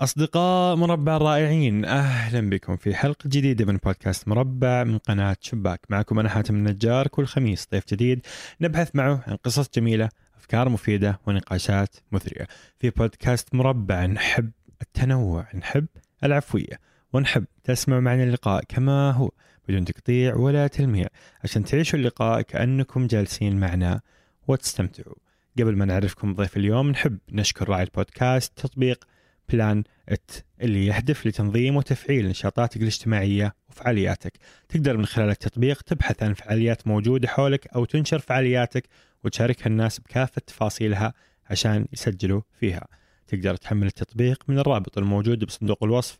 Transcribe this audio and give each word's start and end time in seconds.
أصدقاء 0.00 0.76
مربع 0.76 1.16
الرائعين 1.16 1.84
أهلا 1.84 2.50
بكم 2.50 2.76
في 2.76 2.94
حلقة 2.94 3.28
جديدة 3.28 3.64
من 3.64 3.76
بودكاست 3.76 4.28
مربع 4.28 4.84
من 4.84 4.98
قناة 4.98 5.36
شباك. 5.40 5.80
معكم 5.88 6.18
أنا 6.18 6.28
حاتم 6.28 6.54
النجار 6.54 7.06
كل 7.06 7.26
خميس 7.26 7.68
ضيف 7.72 7.84
جديد 7.88 8.26
نبحث 8.60 8.96
معه 8.96 9.24
عن 9.26 9.36
قصص 9.36 9.70
جميلة 9.74 10.08
أفكار 10.36 10.68
مفيدة 10.68 11.20
ونقاشات 11.26 11.96
مثرية. 12.12 12.46
في 12.78 12.90
بودكاست 12.90 13.54
مربع 13.54 14.06
نحب 14.06 14.50
التنوع 14.82 15.46
نحب 15.54 15.86
العفوية 16.24 16.80
ونحب 17.12 17.44
تسمعوا 17.64 18.00
معنا 18.00 18.24
اللقاء 18.24 18.64
كما 18.68 19.10
هو 19.10 19.30
بدون 19.68 19.84
تقطيع 19.84 20.34
ولا 20.34 20.66
تلميع 20.66 21.06
عشان 21.44 21.64
تعيشوا 21.64 21.98
اللقاء 21.98 22.42
كأنكم 22.42 23.06
جالسين 23.06 23.60
معنا 23.60 24.00
وتستمتعوا. 24.48 25.14
قبل 25.58 25.76
ما 25.76 25.84
نعرفكم 25.84 26.34
ضيف 26.34 26.56
اليوم 26.56 26.90
نحب 26.90 27.18
نشكر 27.32 27.68
راعي 27.68 27.82
البودكاست 27.82 28.52
تطبيق 28.56 29.04
بلان 29.52 29.84
ات 30.08 30.30
اللي 30.60 30.86
يهدف 30.86 31.26
لتنظيم 31.26 31.76
وتفعيل 31.76 32.28
نشاطاتك 32.28 32.76
الاجتماعية 32.76 33.54
وفعالياتك. 33.68 34.32
تقدر 34.68 34.96
من 34.96 35.06
خلال 35.06 35.30
التطبيق 35.30 35.82
تبحث 35.82 36.22
عن 36.22 36.34
فعاليات 36.34 36.86
موجودة 36.86 37.28
حولك 37.28 37.66
أو 37.66 37.84
تنشر 37.84 38.18
فعالياتك 38.18 38.88
وتشاركها 39.24 39.66
الناس 39.66 40.00
بكافة 40.00 40.42
تفاصيلها 40.46 41.14
عشان 41.50 41.86
يسجلوا 41.92 42.40
فيها. 42.60 42.86
تقدر 43.26 43.56
تحمل 43.56 43.86
التطبيق 43.86 44.44
من 44.48 44.58
الرابط 44.58 44.98
الموجود 44.98 45.44
بصندوق 45.44 45.84
الوصف. 45.84 46.18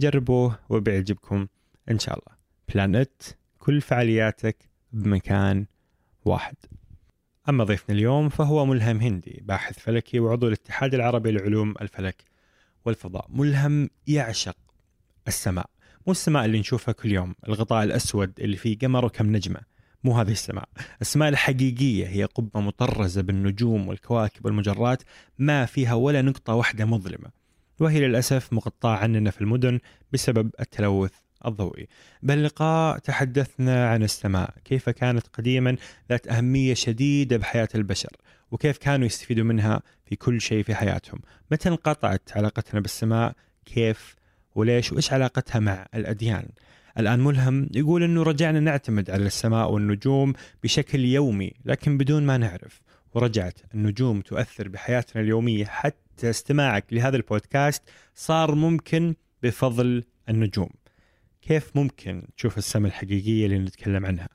جربوه 0.00 0.58
وبيعجبكم 0.68 1.46
إن 1.90 1.98
شاء 1.98 2.18
الله. 2.18 2.38
بلان 2.74 2.96
ات 2.96 3.22
كل 3.58 3.80
فعالياتك 3.80 4.56
بمكان 4.92 5.66
واحد. 6.24 6.56
أما 7.48 7.64
ضيفنا 7.64 7.94
اليوم 7.94 8.28
فهو 8.28 8.66
ملهم 8.66 9.00
هندي 9.00 9.42
باحث 9.44 9.78
فلكي 9.78 10.20
وعضو 10.20 10.48
الاتحاد 10.48 10.94
العربي 10.94 11.30
لعلوم 11.30 11.74
الفلك. 11.80 12.31
والفضاء. 12.84 13.26
ملهم 13.30 13.90
يعشق 14.06 14.56
السماء. 15.28 15.70
مو 16.06 16.10
السماء 16.12 16.44
اللي 16.44 16.58
نشوفها 16.58 16.92
كل 16.92 17.12
يوم 17.12 17.34
الغطاء 17.48 17.84
الأسود 17.84 18.32
اللي 18.40 18.56
فيه 18.56 18.78
قمر 18.78 19.04
وكم 19.04 19.36
نجمة. 19.36 19.60
مو 20.04 20.20
هذه 20.20 20.30
السماء. 20.30 20.68
السماء 21.00 21.28
الحقيقية 21.28 22.06
هي 22.06 22.24
قبة 22.24 22.60
مطرزة 22.60 23.22
بالنجوم 23.22 23.88
والكواكب 23.88 24.46
والمجرات 24.46 25.02
ما 25.38 25.66
فيها 25.66 25.94
ولا 25.94 26.22
نقطة 26.22 26.54
واحدة 26.54 26.84
مظلمة. 26.84 27.30
وهي 27.80 28.00
للأسف 28.00 28.52
مقطعة 28.52 28.96
عننا 28.96 29.30
في 29.30 29.40
المدن 29.40 29.78
بسبب 30.12 30.50
التلوث 30.60 31.12
الضوئي. 31.46 31.88
باللقاء 32.22 32.98
تحدثنا 32.98 33.88
عن 33.88 34.02
السماء 34.02 34.54
كيف 34.64 34.90
كانت 34.90 35.26
قديما 35.26 35.76
ذات 36.08 36.28
أهمية 36.28 36.74
شديدة 36.74 37.36
بحياة 37.36 37.68
البشر. 37.74 38.16
وكيف 38.52 38.78
كانوا 38.78 39.06
يستفيدوا 39.06 39.44
منها 39.44 39.82
في 40.04 40.16
كل 40.16 40.40
شيء 40.40 40.62
في 40.62 40.74
حياتهم. 40.74 41.20
متى 41.50 41.68
انقطعت 41.68 42.22
علاقتنا 42.36 42.80
بالسماء؟ 42.80 43.34
كيف؟ 43.64 44.14
وليش؟ 44.54 44.92
وإيش 44.92 45.12
علاقتها 45.12 45.58
مع 45.58 45.86
الأديان؟ 45.94 46.48
الآن 46.98 47.20
ملهم 47.20 47.68
يقول 47.74 48.02
أنه 48.02 48.22
رجعنا 48.22 48.60
نعتمد 48.60 49.10
على 49.10 49.26
السماء 49.26 49.72
والنجوم 49.72 50.32
بشكل 50.62 51.04
يومي 51.04 51.52
لكن 51.64 51.98
بدون 51.98 52.22
ما 52.22 52.36
نعرف. 52.36 52.82
ورجعت. 53.14 53.58
النجوم 53.74 54.20
تؤثر 54.20 54.68
بحياتنا 54.68 55.22
اليومية. 55.22 55.64
حتى 55.64 56.30
استماعك 56.30 56.84
لهذا 56.92 57.16
البودكاست 57.16 57.82
صار 58.14 58.54
ممكن 58.54 59.14
بفضل 59.42 60.04
النجوم. 60.28 60.70
كيف 61.42 61.76
ممكن 61.76 62.22
تشوف 62.36 62.58
السماء 62.58 62.88
الحقيقية 62.88 63.46
اللي 63.46 63.58
نتكلم 63.58 64.06
عنها؟ 64.06 64.28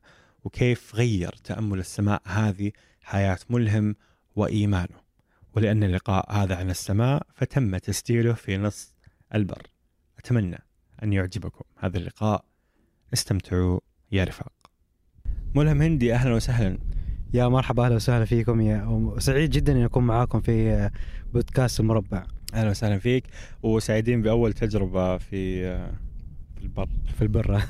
وكيف 0.44 0.96
غير 0.96 1.36
تأمل 1.44 1.80
السماء 1.80 2.22
هذه 2.26 2.72
حياة 3.02 3.40
ملهم 3.50 3.96
وإيمانه. 4.38 5.08
ولأن 5.56 5.84
اللقاء 5.84 6.32
هذا 6.32 6.56
عن 6.56 6.70
السماء 6.70 7.28
فتم 7.34 7.78
تسجيله 7.78 8.34
في 8.34 8.58
نص 8.58 8.96
البر. 9.36 9.62
أتمنى 10.20 10.58
أن 11.04 11.14
يعجبكم 11.14 11.66
هذا 11.78 11.98
اللقاء. 11.98 12.46
استمتعوا 13.14 13.80
يا 14.12 14.24
رفاق. 14.24 14.54
ملهم 15.56 15.82
هندي 15.82 16.14
أهلا 16.14 16.36
وسهلا. 16.36 16.78
يا 17.34 17.48
مرحبا 17.48 17.86
أهلا 17.86 17.96
وسهلا 17.96 18.26
فيكم. 18.26 18.62
يا 18.62 18.86
وسعيد 18.86 19.50
جدا 19.50 19.72
اني 19.72 19.86
أكون 19.86 20.04
معاكم 20.04 20.42
في 20.42 20.90
بودكاست 21.34 21.80
المربع. 21.80 22.26
أهلا 22.54 22.70
وسهلا 22.70 23.00
فيك. 23.00 23.28
وسعيدين 23.64 24.22
بأول 24.22 24.54
تجربة 24.54 25.18
في 25.18 25.62
في 26.56 26.62
البر. 26.64 26.90
في 27.16 27.22
البر. 27.22 27.64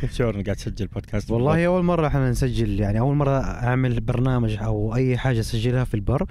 كيف 0.00 0.12
شعورنا 0.12 0.42
قاعد 0.42 0.56
تسجل 0.56 0.86
بودكاست 0.86 1.30
والله؟ 1.30 1.66
أول 1.66 1.84
مرة 1.84 2.06
إحنا 2.06 2.30
نسجل 2.30 2.80
يعني 2.80 3.00
أول 3.00 3.16
مرة 3.16 3.40
أعمل 3.40 4.00
برنامج 4.00 4.56
أو 4.62 4.94
أي 4.94 5.16
حاجة 5.18 5.40
أسجلها 5.40 5.84
في 5.84 5.94
البر. 5.94 6.26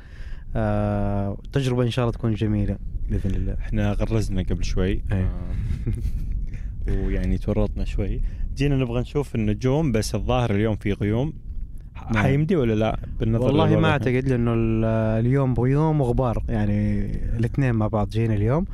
آه 0.56 1.38
تجربة 1.54 1.84
إن 1.84 1.90
شاء 1.90 2.06
الله 2.06 2.14
تكون 2.14 2.34
جميلة. 2.34 2.78
بإذن 3.10 3.36
الله. 3.36 3.54
إحنا 3.54 3.92
غرزنا 3.92 4.42
قبل 4.42 4.64
شوي. 4.64 4.92
أي. 4.92 5.02
آه، 5.12 5.30
ويعني 6.88 7.38
تورطنا 7.38 7.86
شوي. 7.86 8.22
جينا 8.56 8.76
نبغى 8.76 9.02
نشوف 9.02 9.36
النجوم 9.36 9.92
بس 9.92 10.16
الظاهر 10.16 10.52
اليوم 10.52 10.76
في 10.76 10.94
غيوم. 10.94 11.34
نعم. 12.14 12.24
حيمدي 12.24 12.56
ولا 12.56 12.74
لا؟ 12.74 13.00
بالنظر 13.20 13.46
والله 13.46 13.80
ما؟ 13.80 13.90
أعتقد 13.90 14.30
لأنه 14.30 14.54
ال- 14.54 14.86
اليوم 15.26 15.54
غيوم 15.54 16.02
وغبار. 16.02 16.44
يعني 16.50 17.06
الاثنين 17.38 17.76
مع 17.76 17.88
بعض 17.88 18.10
جينا 18.10 18.34
اليوم. 18.34 18.66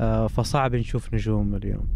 آه 0.00 0.26
فصعب 0.26 0.74
نشوف 0.74 1.14
نجوم 1.14 1.54
اليوم. 1.54 1.86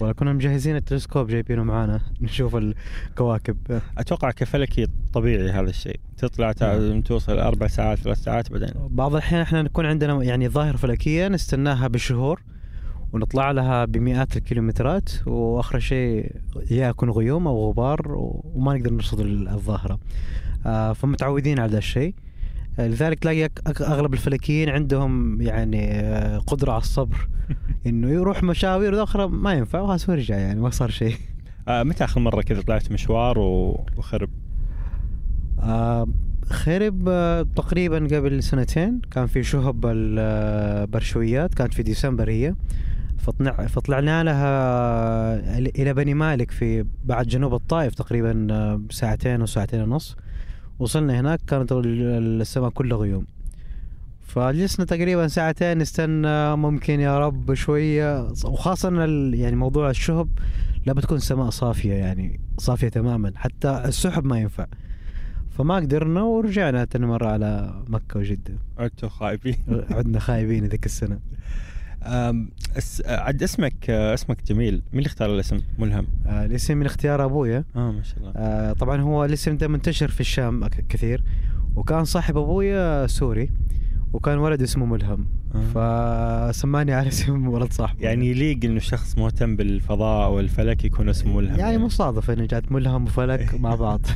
ولا 0.00 0.12
كنا 0.12 0.32
مجهزين 0.32 0.76
التلسكوب 0.76 1.26
جايبينه 1.28 1.62
معانا. 1.64 2.00
نشوف 2.20 2.56
الكواكب. 2.56 3.56
أتوقع 3.98 4.30
كفلكي 4.30 4.86
طبيعي 5.12 5.50
هذا 5.50 5.70
الشيء. 5.70 6.00
تطلع 6.18 6.54
نعم. 6.60 7.00
توصل 7.00 7.38
أربع 7.38 7.66
ساعات 7.66 7.98
ثلاث 7.98 8.18
ساعات 8.18 8.52
بعدين. 8.52 8.68
بعض 8.90 9.12
الأحيان 9.12 9.40
إحنا 9.40 9.62
نكون 9.62 9.86
عندنا 9.86 10.22
يعني 10.22 10.48
ظاهرة 10.48 10.76
فلكية 10.76 11.28
نستناها 11.28 11.88
بالشهور 11.88 12.40
ونطلع 13.12 13.50
لها 13.50 13.84
بمئات 13.84 14.36
الكيلومترات 14.36 15.10
وآخر 15.26 15.78
شيء 15.78 16.32
يا 16.70 16.88
يكون 16.88 17.10
غيوم 17.10 17.46
أو 17.46 17.70
غبار 17.70 18.02
وما 18.54 18.74
نقدر 18.74 18.92
نرصد 18.92 19.20
ال- 19.20 19.48
الظاهرة. 19.48 19.98
آه 20.66 20.92
فمتعودين 20.92 21.58
على 21.58 21.72
ذا 21.72 21.78
الشيء. 21.78 22.14
لذلك 22.78 23.18
تلاقي 23.18 23.50
أغلب 23.80 24.12
الفلكيين 24.14 24.68
عندهم 24.68 25.40
يعني 25.40 25.90
آه، 25.90 26.38
قدرة 26.38 26.72
على 26.72 26.80
الصبر. 26.80 27.28
إنه 27.86 28.10
يروح 28.10 28.42
مشاوير 28.42 29.02
أخرى 29.02 29.28
ما 29.28 29.52
ينفع 29.52 29.80
وخلاص 29.80 30.08
ويرجع 30.08 30.36
يعني 30.36 30.60
ما 30.60 30.70
صار 30.70 30.90
شيء. 30.90 31.16
آه 31.68 31.82
متى 31.82 32.04
آخر 32.04 32.20
مرة 32.20 32.42
كذا 32.42 32.62
طلعت 32.62 32.92
مشوار 32.92 33.38
وخرب؟ 33.38 34.30
آه 35.60 36.06
خرب 36.50 37.08
آه 37.08 37.46
تقريبا 37.56 37.96
قبل 37.96 38.42
سنتين. 38.42 39.00
كان 39.10 39.26
في 39.26 39.42
شهب 39.42 39.86
البرشويات 39.86 41.54
كانت 41.54 41.74
في 41.74 41.82
ديسمبر 41.82 42.30
هي. 42.30 42.54
فطلع 43.18 43.66
فطلعنا 43.66 44.24
لها 44.24 45.58
إلى 45.58 45.94
بني 45.94 46.14
مالك 46.14 46.50
في 46.50 46.84
بعد 47.04 47.26
جنوب 47.26 47.54
الطائف 47.54 47.94
تقريبا 47.94 48.46
آه، 48.50 48.80
ساعتين 48.90 49.42
وساعتين 49.42 49.82
ونص. 49.82 50.16
وصلنا 50.78 51.20
هناك 51.20 51.40
كانت 51.46 51.72
ال- 51.72 52.40
السماء 52.40 52.70
كلها 52.70 52.98
غيوم. 52.98 53.26
فجلسنا 54.26 54.86
تقريبا 54.86 55.28
ساعتين 55.28 55.78
نستنى 55.78 56.56
ممكن 56.56 57.00
يا 57.00 57.18
رب 57.18 57.50
إن 58.88 58.98
ال- 59.04 59.34
يعني 59.34 59.56
موضوع 59.56 59.90
الشهب 59.90 60.28
لا 60.86 60.92
بتكون 60.92 61.18
سماء 61.18 61.50
صافية 61.50 61.92
يعني 61.92 62.40
صافية 62.58 62.88
تماما 62.88 63.32
حتى 63.36 63.82
السحب 63.84 64.24
ما 64.24 64.38
ينفع. 64.40 64.66
فما 65.50 65.74
قدرنا 65.76 66.22
ورجعنا 66.22 66.84
تاني 66.84 67.06
مرة 67.06 67.26
على 67.26 67.82
مكة 67.88 68.20
وجدة. 68.20 68.54
عدتوا 68.78 69.08
خايبين. 69.08 69.56
عدنا 69.90 70.18
خايبين 70.18 70.64
ذيك 70.64 70.86
السنة. 70.86 71.18
أس... 72.78 73.02
عد 73.06 73.42
اسمك 73.42 73.90
اسمك 73.90 74.42
جميل. 74.46 74.74
مين 74.74 74.82
اللي 74.98 75.06
اختار 75.06 75.34
الاسم؟ 75.34 75.60
ملهم 75.78 76.06
آه 76.26 76.44
الاسم 76.44 76.76
من 76.76 76.86
اختيار 76.86 77.24
أبويا. 77.24 77.64
آه 77.76 77.90
ما 77.92 78.02
شاء 78.02 78.18
الله. 78.18 78.32
آه 78.36 78.72
طبعا 78.72 79.00
هو 79.00 79.24
الاسم 79.24 79.56
ده 79.56 79.68
منتشر 79.68 80.08
في 80.08 80.20
الشام 80.20 80.66
كثير. 80.88 81.22
وكان 81.76 82.04
صاحب 82.04 82.36
أبويا 82.36 83.06
سوري 83.06 83.50
وكان 84.12 84.38
ولد 84.38 84.62
اسمه 84.62 84.86
ملهم. 84.86 85.26
آه. 85.54 86.50
فسماني 86.52 86.92
على 86.92 87.08
اسم 87.08 87.48
ولد 87.48 87.72
صاحبه. 87.72 88.00
يعني 88.04 88.30
يليق 88.30 88.64
إنه 88.64 88.80
شخص 88.80 89.18
مهتم 89.18 89.56
بالفضاء 89.56 90.30
والفلك 90.30 90.84
يكون 90.84 91.08
اسمه 91.08 91.36
ملهم 91.36 91.58
يعني 91.58 91.78
مصادفة 91.78 92.32
إن 92.32 92.46
جات 92.46 92.72
ملهم 92.72 93.04
وفلك 93.04 93.54
مع 93.60 93.74
بعض. 93.74 94.06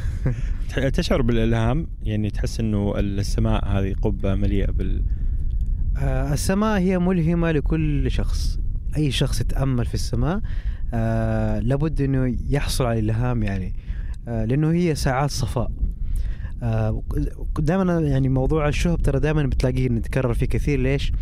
تشعر 0.92 1.22
بالإلهام؟ 1.22 1.86
يعني 2.02 2.30
تحس 2.30 2.60
إنه 2.60 2.94
السماء 2.98 3.68
هذه 3.68 3.94
قبة 4.02 4.34
مليئة 4.34 4.70
بال 4.70 5.02
السماء 6.02 6.78
هي 6.78 6.98
ملهمة 6.98 7.52
لكل 7.52 8.10
شخص. 8.10 8.58
أي 8.96 9.10
شخص 9.10 9.40
يتأمل 9.40 9.86
في 9.86 9.94
السماء 9.94 10.40
آه 10.94 11.58
لابد 11.58 12.00
أنه 12.00 12.36
يحصل 12.48 12.84
على 12.84 12.98
الإلهام 12.98 13.42
يعني. 13.42 13.74
آه 14.28 14.44
لأنه 14.44 14.72
هي 14.72 14.94
ساعات 14.94 15.30
صفاء. 15.30 15.70
آه 16.62 17.02
دائما 17.58 18.00
يعني 18.00 18.28
موضوع 18.28 18.68
الشهب 18.68 19.02
ترى 19.02 19.20
دائما 19.20 19.42
بتلاقيه 19.42 19.88
نتكرر 19.88 20.34
فيه 20.34 20.46
كثير. 20.46 20.80
ليش؟ 20.80 21.12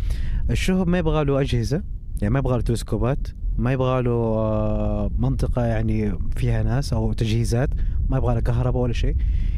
الشهب 0.49 0.87
ما 0.87 0.97
يبغى 0.97 1.25
له 1.25 1.41
أجهزة 1.41 1.83
يعني 2.21 2.33
ما 2.33 2.39
يبغى 2.39 2.55
له 2.55 2.61
تلسكوبات 2.61 3.27
ما 3.57 3.71
يبغى 3.71 4.01
له 4.01 4.11
آه 4.11 5.11
منطقة 5.17 5.65
يعني 5.65 6.19
فيها 6.35 6.63
ناس 6.63 6.93
أو 6.93 7.13
تجهيزات 7.13 7.69
ما 8.09 8.17
يبغى 8.17 8.35
له 8.35 8.39
كهرباء 8.41 8.81
ولا 8.81 8.93
شيء. 8.93 9.15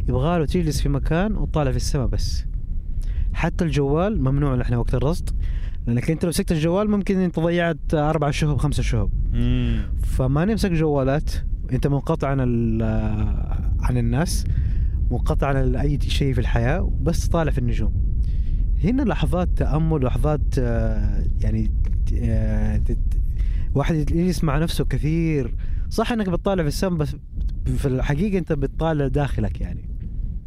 يبغى 0.10 0.40
له 0.40 0.46
تجلس 0.46 0.82
في 0.82 0.90
مكان 0.90 1.38
وتطالع 1.38 1.72
في 1.72 1.78
السماء 1.78 2.08
بس. 2.08 2.46
حتى 3.34 3.64
الجوال 3.64 4.22
ممنوع 4.22 4.56
نحن 4.56 4.74
وقت 4.74 4.96
الرصد 4.96 5.30
لأنك 5.88 6.12
أنت 6.12 6.24
لو 6.24 6.30
مسكت 6.30 6.52
الجوال 6.52 6.90
ممكن 6.90 7.18
أنت 7.18 7.40
ضيعت 7.40 7.94
أربع 7.94 8.32
شهب 8.32 8.58
خمسة 8.58 9.10
مم. 9.34 9.82
فما 10.04 10.46
نمسك 10.46 10.72
جوالات 10.72 11.32
أنت 11.72 11.88
منقطع 11.88 12.28
عن 12.28 12.38
ال- 12.42 12.84
عن 13.80 13.98
الناس 13.98 14.46
منقطع 15.12 15.48
عن 15.48 15.76
أي 15.76 16.00
شيء 16.02 16.34
في 16.34 16.40
الحياة 16.42 16.92
بس 17.02 17.28
طالع 17.28 17.52
في 17.52 17.58
النجوم. 17.58 17.94
هنا 18.84 19.02
لحظات 19.02 19.50
تأمل 19.56 20.06
لحظات 20.06 20.42
آه، 20.60 21.24
يعني 21.42 21.72
آه، 22.22 22.82
واحد 23.76 23.96
يجلس 23.96 24.44
مع 24.44 24.58
نفسه 24.58 24.86
كثير. 24.86 25.56
صح 25.90 26.12
إنك 26.12 26.30
بتطالع 26.30 26.64
في 26.64 26.68
السماء 26.68 26.98
بس 26.98 27.16
في 27.78 27.86
الحقيقة 27.88 28.38
أنت 28.38 28.54
بتطالع 28.54 29.08
داخلك 29.08 29.62
يعني. 29.62 29.89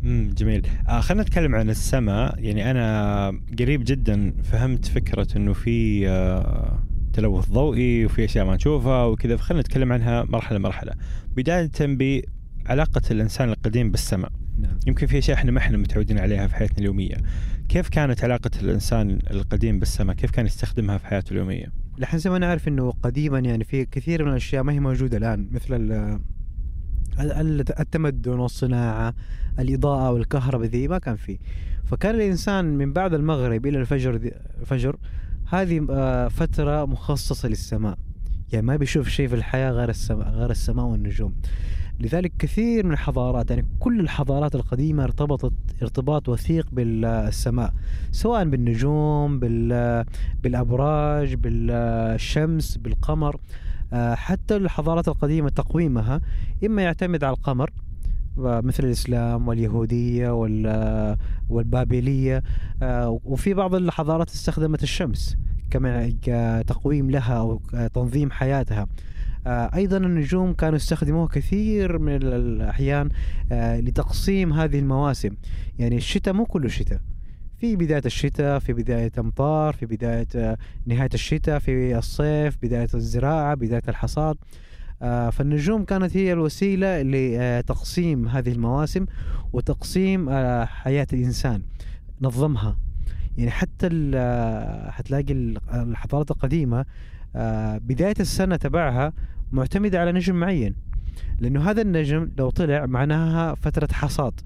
امم 0.04 0.30
جميل. 0.38 0.66
آه 0.88 1.00
خلينا 1.00 1.22
نتكلم 1.22 1.54
عن 1.54 1.70
السماء. 1.70 2.34
يعني 2.38 2.70
أنا 2.70 3.40
قريب 3.58 3.82
جدا 3.84 4.32
فهمت 4.42 4.86
فكرة 4.86 5.26
إنه 5.36 5.52
في 5.52 6.08
آه 6.08 6.82
تلوث 7.12 7.48
ضوئي 7.50 8.04
وفي 8.06 8.24
أشياء 8.24 8.44
ما 8.46 8.56
نشوفها 8.56 9.04
وكذا 9.04 9.36
فخلينا 9.36 9.60
نتكلم 9.60 9.92
عنها 9.92 10.24
مرحلة 10.24 10.58
مرحلة. 10.58 10.92
بداية 11.36 11.70
بعلاقه 11.80 13.02
الإنسان 13.10 13.48
القديم 13.48 13.90
بالسماء. 13.90 14.32
نعم. 14.58 14.78
يمكن 14.86 15.06
في 15.06 15.18
أشياء 15.18 15.36
إحنا 15.36 15.50
ما 15.50 15.58
إحنا 15.58 15.76
متعودين 15.78 16.18
عليها 16.18 16.46
في 16.46 16.56
حياتنا 16.56 16.78
اليومية. 16.78 17.16
كيف 17.68 17.88
كانت 17.88 18.24
علاقة 18.24 18.50
الإنسان 18.62 19.18
القديم 19.30 19.78
بالسماء؟ 19.78 20.16
كيف 20.16 20.30
كان 20.30 20.46
يستخدمها 20.46 20.98
في 20.98 21.06
حياته 21.06 21.32
اليومية؟ 21.32 21.66
لحد 21.98 22.18
زي 22.18 22.30
ما 22.30 22.38
نعرف 22.38 22.68
إنه 22.68 22.90
قديما 22.90 23.38
يعني 23.38 23.64
في 23.64 23.84
كثير 23.84 24.24
من 24.24 24.30
الأشياء 24.30 24.62
ما 24.62 24.72
هي 24.72 24.80
موجودة 24.80 25.16
الآن 25.16 25.48
مثل 25.52 25.74
التمدن 27.80 28.38
والصناعة 28.38 29.14
الإضاءة 29.58 30.10
والكهرباء 30.10 30.68
ذي 30.68 30.88
ما 30.88 30.98
كان 30.98 31.16
فيه. 31.16 31.38
فكان 31.84 32.14
الإنسان 32.14 32.64
من 32.64 32.92
بعد 32.92 33.14
المغرب 33.14 33.66
إلى 33.66 33.78
الفجر 33.78 34.32
الفجر 34.60 34.96
هذه 35.48 35.86
آه، 35.90 36.28
فترة 36.28 36.84
مخصصة 36.84 37.48
للسماء. 37.48 37.98
يعني 38.52 38.66
ما 38.66 38.76
بيشوف 38.76 39.08
شيء 39.08 39.28
في 39.28 39.34
الحياة 39.34 39.70
غير 39.70 39.88
السماء 39.88 40.28
غير 40.28 40.50
السماء 40.50 40.84
والنجوم. 40.86 41.34
لذلك 42.00 42.32
كثير 42.38 42.86
من 42.86 42.92
الحضارات 42.92 43.50
يعني 43.50 43.66
كل 43.78 44.00
الحضارات 44.00 44.54
القديمة 44.54 45.04
ارتبطت 45.04 45.52
ارتباط 45.82 46.28
وثيق 46.28 46.66
بالسماء. 46.72 47.72
سواء 48.12 48.44
بالنجوم 48.44 49.38
بال 49.38 50.04
بالأبراج 50.42 51.34
بالشمس 51.34 52.76
بالقمر. 52.76 53.36
حتى 53.94 54.56
الحضارات 54.56 55.08
القديمة 55.08 55.48
تقويمها 55.48 56.20
إما 56.66 56.82
يعتمد 56.82 57.24
على 57.24 57.36
القمر 57.36 57.70
آه، 58.38 58.60
مثل 58.60 58.84
الإسلام 58.84 59.48
واليهودية 59.48 60.30
وال- 60.30 61.16
والبابلية 61.48 62.42
آه، 62.82 63.20
وفي 63.24 63.54
بعض 63.54 63.74
الحضارات 63.74 64.30
استخدمت 64.30 64.82
الشمس 64.82 65.36
كما 65.70 66.12
كتقويم 66.22 67.10
لها 67.10 67.34
أو 67.38 67.60
تنظيم 67.94 68.30
حياتها. 68.30 68.86
آه، 69.46 69.70
أيضا 69.74 69.96
النجوم 69.96 70.52
كانوا 70.52 70.76
يستخدموها 70.76 71.26
كثير 71.28 71.98
من 71.98 72.16
الأحيان 72.22 73.08
آه، 73.52 73.80
لتقسيم 73.80 74.52
هذه 74.52 74.78
المواسم. 74.78 75.30
يعني 75.78 75.96
الشتاء 75.96 76.34
مو 76.34 76.44
كله 76.46 76.68
شتاء. 76.68 77.00
في 77.62 77.76
بداية 77.76 78.02
الشتاء 78.06 78.58
في 78.58 78.72
بداية 78.72 79.12
أمطار 79.18 79.74
في 79.74 79.86
بداية 79.86 80.26
آه، 80.36 80.56
نهاية 80.86 81.08
الشتاء 81.14 81.58
في 81.58 81.98
الصيف 81.98 82.56
بداية 82.62 82.88
الزراعة 82.94 83.54
بداية 83.54 83.82
الحصاد. 83.88 84.36
آه، 85.02 85.30
فالنجوم 85.30 85.84
كانت 85.84 86.16
هي 86.16 86.32
الوسيلة 86.32 87.02
لتقسيم 87.02 88.28
هذه 88.28 88.52
المواسم 88.52 89.06
وتقسيم 89.52 90.28
آه، 90.28 90.64
حياة 90.64 91.06
الإنسان 91.12 91.62
نظمها. 92.20 92.78
يعني 93.38 93.50
حتى 93.50 93.88
آه، 94.14 94.90
حتلاقي 94.90 95.32
ال- 95.32 95.58
الحضارات 95.72 96.30
القديمة 96.30 96.84
آه، 97.36 97.78
بداية 97.78 98.14
السنة 98.20 98.56
تبعها 98.56 99.12
معتمدة 99.52 100.00
على 100.00 100.12
نجم 100.12 100.34
معين. 100.34 100.74
لأنه 101.40 101.70
هذا 101.70 101.82
النجم 101.82 102.30
لو 102.38 102.50
طلع 102.50 102.86
معناها 102.86 103.54
فترة 103.54 103.88
حصاد. 103.92 104.40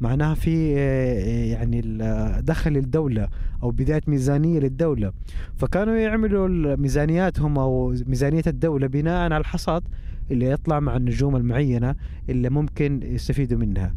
معناها 0.00 0.34
في 0.34 0.74
آه، 0.78 1.44
يعني 1.44 1.80
ال- 1.84 2.44
دخل 2.44 2.76
الدولة 2.76 3.28
أو 3.62 3.70
بداية 3.70 4.00
ميزانية 4.06 4.58
للدولة. 4.60 5.12
فكانوا 5.56 5.94
يعملوا 5.94 6.76
ميزانياتهم 6.76 7.58
أو 7.58 7.94
ميزانية 8.06 8.42
الدولة 8.46 8.86
بناء 8.86 9.20
على 9.20 9.36
الحصاد 9.36 9.82
اللي 10.30 10.46
يطلع 10.50 10.80
مع 10.80 10.96
النجوم 10.96 11.36
المعينة 11.36 11.94
اللي 12.28 12.50
ممكن 12.50 13.00
يستفيدوا 13.02 13.58
منها. 13.58 13.94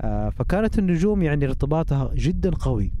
آه، 0.00 0.28
فكانت 0.30 0.78
النجوم 0.78 1.22
يعني 1.22 1.44
ارتباطها 1.46 2.10
جدا 2.14 2.50
قوي. 2.50 2.92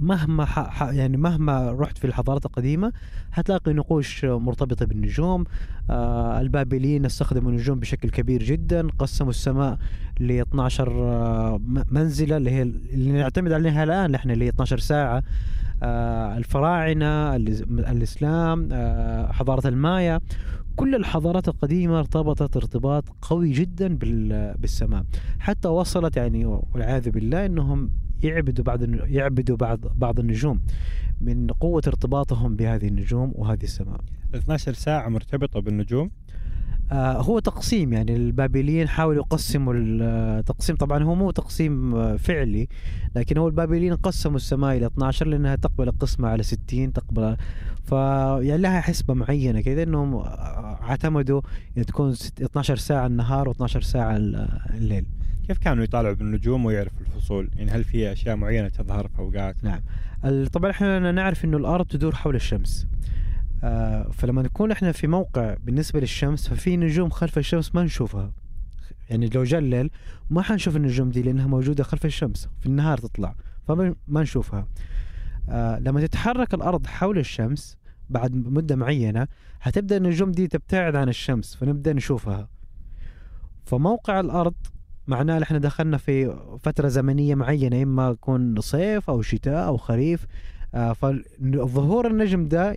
مهما. 0.00 0.46
يعني 0.80 1.16
مهما 1.16 1.72
رحت 1.72 1.98
في 1.98 2.06
الحضارات 2.06 2.46
القديمة 2.46 2.92
حتلاقي 3.30 3.72
نقوش 3.72 4.24
مرتبطة 4.24 4.86
بالنجوم. 4.86 5.44
آه 5.90 6.40
البابليين 6.40 7.04
استخدموا 7.04 7.50
النجوم 7.50 7.80
بشكل 7.80 8.10
كبير 8.10 8.42
جدا 8.42 8.88
قسموا 8.98 9.30
السماء 9.30 9.78
ل 10.20 10.30
12 10.40 10.92
آه، 10.92 11.58
م- 11.58 11.82
منزلة 11.90 12.36
اللي 12.36 12.50
هي 12.50 12.62
اللي 12.62 13.12
نعتمد 13.12 13.52
عليها 13.52 13.84
الآن 13.84 14.10
نحن 14.10 14.30
اللي 14.30 14.44
هي 14.44 14.48
12 14.48 14.78
ساعة. 14.78 15.22
آه 15.82 16.36
الفراعنة 16.36 17.32
الإس- 17.32 17.62
الإسلام 17.70 18.68
آه 18.72 19.32
حضارة 19.32 19.68
المايا. 19.68 20.20
كل 20.76 20.94
الحضارات 20.94 21.48
القديمة 21.48 21.98
ارتبطت 21.98 22.56
ارتباط 22.56 23.04
قوي 23.22 23.52
جدا 23.52 23.88
بال- 23.96 24.54
بالسماء. 24.58 25.04
حتى 25.38 25.68
وصلت 25.68 26.16
يعني 26.16 26.44
والعياذ 26.46 27.10
بالله 27.10 27.46
إنهم 27.46 27.90
يعبدوا 28.22 28.64
بعض 28.64 28.82
يعبدوا 29.10 29.56
بعض 29.56 29.78
بعض 29.96 30.18
النجوم. 30.20 30.60
من 31.20 31.46
قوة 31.46 31.82
ارتباطهم 31.86 32.56
بهذه 32.56 32.88
النجوم 32.88 33.32
وهذه 33.34 33.62
السماء. 33.62 34.00
12 34.34 34.72
ساعة 34.72 35.08
مرتبطة 35.08 35.60
بالنجوم؟ 35.60 36.10
آه 36.92 37.22
هو 37.22 37.38
تقسيم 37.38 37.92
يعني. 37.92 38.16
البابليين 38.16 38.88
حاولوا 38.88 39.22
يقسموا 39.24 39.74
التقسيم 39.76 40.76
طبعا 40.76 41.02
هو 41.02 41.14
مو 41.14 41.30
تقسيم 41.30 41.94
آه، 41.94 42.16
فعلي 42.16 42.68
لكن 43.16 43.38
هو 43.38 43.48
البابليين 43.48 43.94
قسموا 43.94 44.36
السماء 44.36 44.76
إلى 44.76 44.86
12 44.86 45.26
لأنها 45.26 45.56
تقبل 45.56 45.88
القسمة 45.88 46.28
على 46.28 46.42
60 46.42 46.92
تقبل. 46.92 47.36
ف 47.84 47.92
يعني 47.92 48.58
لها 48.62 48.80
حسبة 48.80 49.14
معينة 49.14 49.60
كذا 49.60 49.82
إنهم 49.82 50.14
آه، 50.14 50.78
اعتمدوا 50.82 51.40
إن 51.78 51.86
تكون 51.86 52.14
ست- 52.14 52.42
12 52.42 52.76
ساعة 52.76 53.06
النهار 53.06 53.52
و12 53.54 53.66
ساعة 53.66 54.16
ال- 54.16 54.48
الليل. 54.74 55.06
كيف 55.48 55.58
كانوا 55.58 55.84
يطالعوا 55.84 56.14
بالنجوم 56.14 56.64
ويعرفوا 56.64 57.00
الفصول؟ 57.00 57.50
يعني 57.56 57.70
هل 57.70 57.84
في 57.84 58.12
أشياء 58.12 58.36
معينة 58.36 58.68
تظهر 58.68 59.08
في 59.08 59.18
أوقات؟ 59.18 59.56
نعم. 59.64 59.80
طبعا 60.46 60.70
إحنا 60.70 61.12
نعرف 61.12 61.44
إنه 61.44 61.56
الأرض 61.56 61.86
تدور 61.86 62.14
حول 62.14 62.34
الشمس. 62.34 62.86
آه 63.64 64.08
فلما 64.12 64.42
نكون 64.42 64.70
إحنا 64.70 64.92
في 64.92 65.06
موقع 65.06 65.56
بالنسبة 65.60 66.00
للشمس 66.00 66.48
ففي 66.48 66.76
نجوم 66.76 67.10
خلف 67.10 67.38
الشمس 67.38 67.74
ما 67.74 67.82
نشوفها. 67.82 68.32
يعني 69.10 69.28
لو 69.28 69.44
جاء 69.44 69.60
الليل 69.60 69.90
ما 70.30 70.42
حنشوف 70.42 70.76
النجوم 70.76 71.10
دي 71.10 71.22
لأنها 71.22 71.46
موجودة 71.46 71.84
خلف 71.84 72.04
الشمس 72.06 72.48
في 72.60 72.66
النهار 72.66 72.98
تطلع 72.98 73.34
فما 73.68 73.94
ما 74.08 74.22
نشوفها. 74.22 74.68
آه 75.48 75.78
لما 75.78 76.00
تتحرك 76.00 76.54
الأرض 76.54 76.86
حول 76.86 77.18
الشمس 77.18 77.78
بعد 78.10 78.34
مدة 78.34 78.76
معينة 78.76 79.28
حتبدأ 79.60 79.96
النجوم 79.96 80.32
دي 80.32 80.46
تبتعد 80.46 80.96
عن 80.96 81.08
الشمس 81.08 81.56
فنبدأ 81.56 81.92
نشوفها. 81.92 82.48
فموقع 83.64 84.20
الأرض 84.20 84.54
معناه 85.08 85.42
إحنا 85.42 85.58
دخلنا 85.58 85.96
في 85.96 86.36
فترة 86.60 86.88
زمنية 86.88 87.34
معينة 87.34 87.82
إما 87.82 88.08
يكون 88.10 88.60
صيف 88.60 89.10
أو 89.10 89.22
شتاء 89.22 89.66
أو 89.66 89.76
خريف 89.76 90.26
آه، 90.74 90.92
فظهور 90.92 92.06
النجم 92.06 92.48
ده 92.48 92.76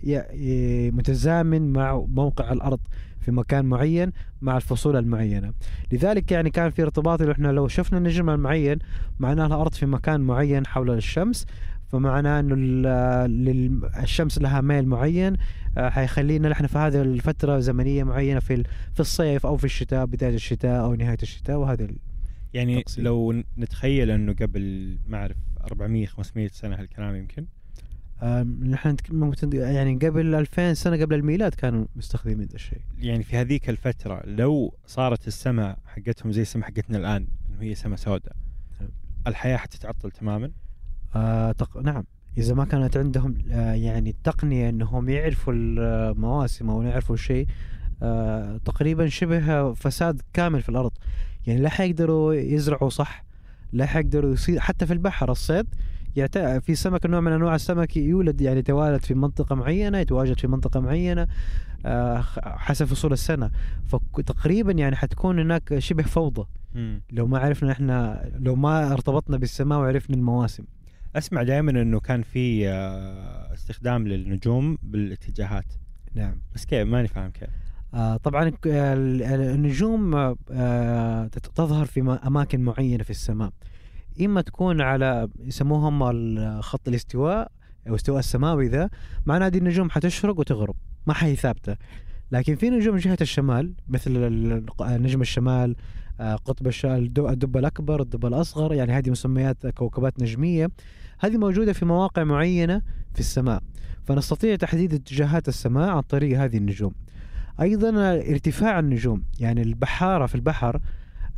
متزامن 0.90 1.72
مع 1.72 2.04
موقع 2.08 2.52
الأرض 2.52 2.80
في 3.20 3.30
مكان 3.32 3.64
معين 3.64 4.12
مع 4.42 4.56
الفصول 4.56 4.96
المعينة. 4.96 5.52
لذلك 5.92 6.32
يعني 6.32 6.50
كان 6.50 6.70
في 6.70 6.82
ارتباط 6.82 7.22
إحنا 7.22 7.48
لو 7.48 7.68
شفنا 7.68 7.98
النجم 7.98 8.30
المعين 8.30 8.78
معناه 9.18 9.46
الأرض 9.46 9.72
في 9.74 9.86
مكان 9.86 10.20
معين 10.20 10.66
حول 10.66 10.90
الشمس 10.90 11.46
فمعناه 11.88 12.40
إنه 12.40 12.54
الشمس 14.02 14.38
لها 14.38 14.60
ميل 14.60 14.86
معين 14.88 15.36
آه، 15.78 15.88
حيخلينا 15.88 16.48
نحن 16.48 16.66
في 16.66 16.78
هذه 16.78 17.02
الفترة 17.02 17.58
زمنية 17.58 18.04
معينة 18.04 18.40
في 18.40 18.62
في 18.94 19.00
الصيف 19.00 19.46
أو 19.46 19.56
في 19.56 19.64
الشتاء 19.64 20.04
بداية 20.06 20.34
الشتاء 20.34 20.80
أو 20.84 20.94
نهاية 20.94 21.18
الشتاء 21.22 21.56
وهذا 21.56 21.84
ال- 21.84 21.96
يعني 22.54 22.82
تقسيم. 22.82 23.04
لو 23.04 23.42
نتخيل 23.58 24.10
إنه 24.10 24.32
قبل 24.32 24.98
ما 25.06 25.18
أعرف 25.18 25.36
400 25.64 26.06
500 26.06 26.48
سنة 26.48 26.76
هالكلام 26.76 27.16
يمكن؟ 27.16 27.46
نحن 28.62 28.96
ممكن 29.10 29.52
يعني 29.52 29.94
قبل 29.94 30.34
2000 30.34 30.74
سنة 30.74 30.96
قبل 30.96 31.14
الميلاد 31.14 31.54
كانوا 31.54 31.86
مستخدمين 31.96 32.46
ذا 32.46 32.54
الشيء. 32.54 32.80
يعني 32.98 33.22
في 33.22 33.36
هذيك 33.36 33.70
الفترة 33.70 34.22
لو 34.26 34.74
صارت 34.86 35.26
السماء 35.28 35.78
حقتهم 35.86 36.32
زي 36.32 36.42
السماء 36.42 36.66
حقتنا 36.66 36.98
الآن 36.98 37.26
إنه 37.50 37.62
هي 37.62 37.74
سماء 37.74 37.96
سوداء 37.96 38.36
نعم. 38.80 38.90
الحياة 39.26 39.56
حتتعطل 39.56 40.10
تماما؟ 40.10 40.50
آه 41.14 41.52
تق... 41.52 41.76
نعم. 41.76 42.04
إذا 42.38 42.54
ما 42.54 42.64
كانت 42.64 42.96
عندهم 42.96 43.38
آه 43.50 43.72
يعني 43.72 44.10
التقنية 44.10 44.68
أنهم 44.68 45.08
يعرفوا 45.08 45.52
المواسم 45.52 46.70
أو 46.70 46.82
يعرفوا 46.82 47.14
الشيء 47.14 47.46
آه 48.02 48.56
تقريبا 48.56 49.08
شبه 49.08 49.72
فساد 49.72 50.22
كامل 50.32 50.62
في 50.62 50.68
الأرض. 50.68 50.92
يعني 51.46 51.60
لا 51.60 51.68
حيقدروا 51.68 52.34
يزرعوا 52.34 52.90
صح 52.90 53.24
لا 53.72 53.86
حيقدروا 53.86 54.32
يصير 54.32 54.60
حتى 54.60 54.86
في 54.86 54.92
البحر 54.92 55.30
الصيد 55.30 55.66
يعت... 56.16 56.38
في 56.38 56.74
سمك 56.74 57.06
نوع 57.06 57.20
من 57.20 57.32
أنواع 57.32 57.54
السمك 57.54 57.96
يولد 57.96 58.40
يعني 58.40 58.58
يتوالد 58.58 59.04
في 59.04 59.14
منطقة 59.14 59.54
معينة 59.54 59.98
يتواجد 59.98 60.38
في 60.38 60.46
منطقة 60.46 60.80
معينة 60.80 61.28
آه، 61.86 62.20
حسب 62.40 62.86
فصول 62.86 63.12
السنة. 63.12 63.50
فتقريبا 63.84 64.72
يعني 64.72 64.96
حتكون 64.96 65.38
هناك 65.38 65.78
شبه 65.78 66.02
فوضى. 66.02 66.46
لو 67.12 67.26
ما 67.26 67.38
عرفنا 67.38 67.72
إحنا 67.72 68.30
لو 68.38 68.54
ما 68.54 68.92
ارتبطنا 68.92 69.36
بالسماء 69.36 69.78
وعرفنا 69.78 70.16
المواسم. 70.16 70.64
أسمع 71.16 71.42
دائما 71.42 71.70
إنه 71.70 72.00
كان 72.00 72.22
في 72.22 72.68
آه، 72.68 73.54
استخدام 73.54 74.08
للنجوم 74.08 74.78
بالاتجاهات. 74.82 75.66
نعم. 76.14 76.34
بس 76.54 76.64
كيف؟ 76.64 76.88
ماني 76.88 77.08
فاهم 77.08 77.30
كيف. 77.30 77.48
طبعا 78.22 78.48
ال- 78.48 78.56
ال- 78.66 79.22
النجوم 79.54 80.14
آه، 80.14 80.36
آه 80.50 81.26
تظهر 81.26 81.86
في 81.86 82.18
أماكن 82.26 82.60
معينة 82.60 83.04
في 83.04 83.10
السماء. 83.10 83.50
إما 84.20 84.40
تكون 84.40 84.80
على 84.80 85.28
يسموهم 85.44 86.02
خط 86.60 86.88
الاستواء 86.88 87.50
أو 87.88 87.94
استواء 87.94 88.18
السماوي 88.18 88.68
ذا 88.68 88.90
معناه 89.26 89.48
دي 89.48 89.58
النجوم 89.58 89.90
حتشرق 89.90 90.38
وتغرب 90.38 90.74
ما 91.06 91.14
حي 91.14 91.36
ثابتة. 91.36 91.76
لكن 92.32 92.54
في 92.56 92.70
نجوم 92.70 92.96
جهة 92.96 93.18
الشمال 93.20 93.72
مثل 93.88 94.12
نجم 94.82 95.20
الشمال 95.20 95.76
آه، 96.20 96.34
قطب 96.34 96.66
الش- 96.66 96.86
الدب 96.86 97.26
الدب 97.26 97.56
الأكبر 97.56 98.02
الدب 98.02 98.26
الأصغر 98.26 98.74
يعني 98.74 98.92
هذه 98.92 99.10
مسميات 99.10 99.66
كوكبات 99.66 100.22
نجمية. 100.22 100.68
هذه 101.20 101.36
موجودة 101.36 101.72
في 101.72 101.84
مواقع 101.84 102.24
معينة 102.24 102.82
في 103.14 103.20
السماء. 103.20 103.62
فنستطيع 104.04 104.56
تحديد 104.56 104.94
اتجاهات 104.94 105.48
السماء 105.48 105.88
عن 105.88 106.00
طريق 106.02 106.40
هذه 106.40 106.56
النجوم. 106.56 106.92
أيضا 107.60 108.12
ارتفاع 108.14 108.78
النجوم 108.78 109.22
يعني 109.40 109.62
البحارة 109.62 110.26
في 110.26 110.34
البحر 110.34 110.80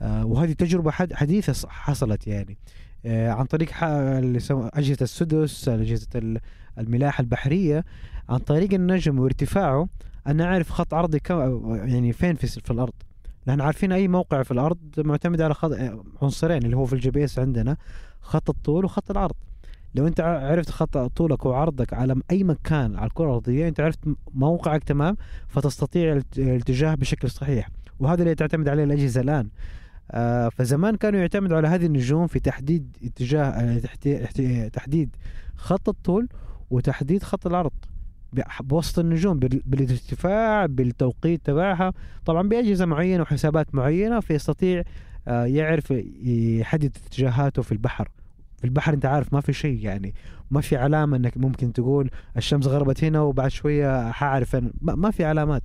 آه، 0.03 0.25
وهذه 0.27 0.53
تجربة 0.53 0.91
حد- 0.91 1.13
حديثة 1.13 1.69
حصلت 1.69 2.27
يعني 2.27 2.59
آه، 3.07 3.31
عن 3.31 3.45
طريق 3.45 3.71
أجهزة 3.83 5.03
السدس 5.03 5.69
أجهزة 5.69 6.07
ال- 6.15 6.41
الملاحة 6.79 7.21
البحرية 7.21 7.85
عن 8.29 8.39
طريق 8.39 8.75
النجم 8.75 9.19
وارتفاعه 9.19 9.89
أنا 10.27 10.45
اعرف 10.45 10.71
خط 10.71 10.95
عرضي 10.95 11.19
كم 11.21 11.75
يعني 11.77 12.13
فين 12.13 12.35
في, 12.35 12.47
في 12.47 12.71
الأرض. 12.71 12.93
لأن 13.47 13.61
عارفين 13.61 13.93
أي 13.93 14.09
موقع 14.09 14.43
في 14.43 14.51
الأرض 14.51 14.79
معتمد 14.99 15.41
على 15.41 15.55
خط 15.55 15.73
عنصرين 16.23 16.63
اللي 16.65 16.77
هو 16.77 16.85
في 16.87 16.93
ال 16.93 17.11
GPS 17.11 17.39
عندنا 17.39 17.77
خط 18.21 18.51
الطول 18.51 18.85
وخط 18.85 19.11
العرض. 19.11 19.35
لو 19.95 20.07
انت 20.07 20.21
عرفت 20.21 20.71
خط 20.71 20.99
طولك 20.99 21.47
وعرضك 21.47 21.95
على 21.95 22.15
أي 22.31 22.45
مكان 22.45 22.97
على 22.97 23.07
الكرة 23.07 23.25
الأرضية 23.25 23.69
انت 23.69 23.81
عرفت 23.81 23.99
موقعك 24.35 24.85
تمام 24.85 25.17
فتستطيع 25.49 26.21
الاتجاه 26.39 26.95
بشكل 26.95 27.31
صحيح. 27.31 27.69
وهذا 28.01 28.23
اللي 28.23 28.35
تعتمد 28.35 28.69
عليه 28.69 28.85
الأجهزة 28.85 29.21
الآن. 29.21 29.49
آه 30.11 30.49
فزمان 30.49 30.97
كانوا 30.97 31.21
يعتمدوا 31.21 31.57
على 31.57 31.69
هذه 31.69 31.87
النجوم 31.87 32.27
في 32.27 32.41
تحديد 32.41 32.97
اتجاه 33.05 33.45
آه، 33.45 34.69
تحديد 34.69 35.17
خط 35.57 35.89
الطول 35.89 36.29
وتحديد 36.71 37.23
خط 37.23 37.47
العرض 37.47 37.73
بوسط 38.61 38.99
النجوم 38.99 39.39
بال- 39.39 39.63
بالارتفاع 39.67 40.67
بالتوقيت 40.67 41.41
تبعها. 41.47 41.93
طبعا 42.25 42.49
بأجهزة 42.49 42.87
معينة 42.87 43.23
وحسابات 43.23 43.75
معينة 43.75 44.21
فيستطيع 44.21 44.83
آه، 45.29 45.45
يعرف 45.45 45.91
يحدد 46.25 46.97
اتجاهاته 47.07 47.63
في 47.63 47.73
البحر. 47.73 48.09
في 48.65 48.69
البحر 48.69 48.95
انت 48.95 49.07
عارف 49.07 49.33
ما 49.33 49.41
في 49.41 49.53
شيء 49.53 49.85
يعني 49.85 50.15
ما 50.51 50.61
في 50.61 50.77
علامة 50.77 51.17
انك 51.17 51.37
ممكن 51.37 51.73
تقول 51.73 52.11
الشمس 52.37 52.67
غربت 52.67 53.05
هنا 53.05 53.21
وبعد 53.21 53.51
شوية 53.51 54.11
حأعرف 54.11 54.57
ما 54.81 55.11
في 55.11 55.25
علامات. 55.25 55.63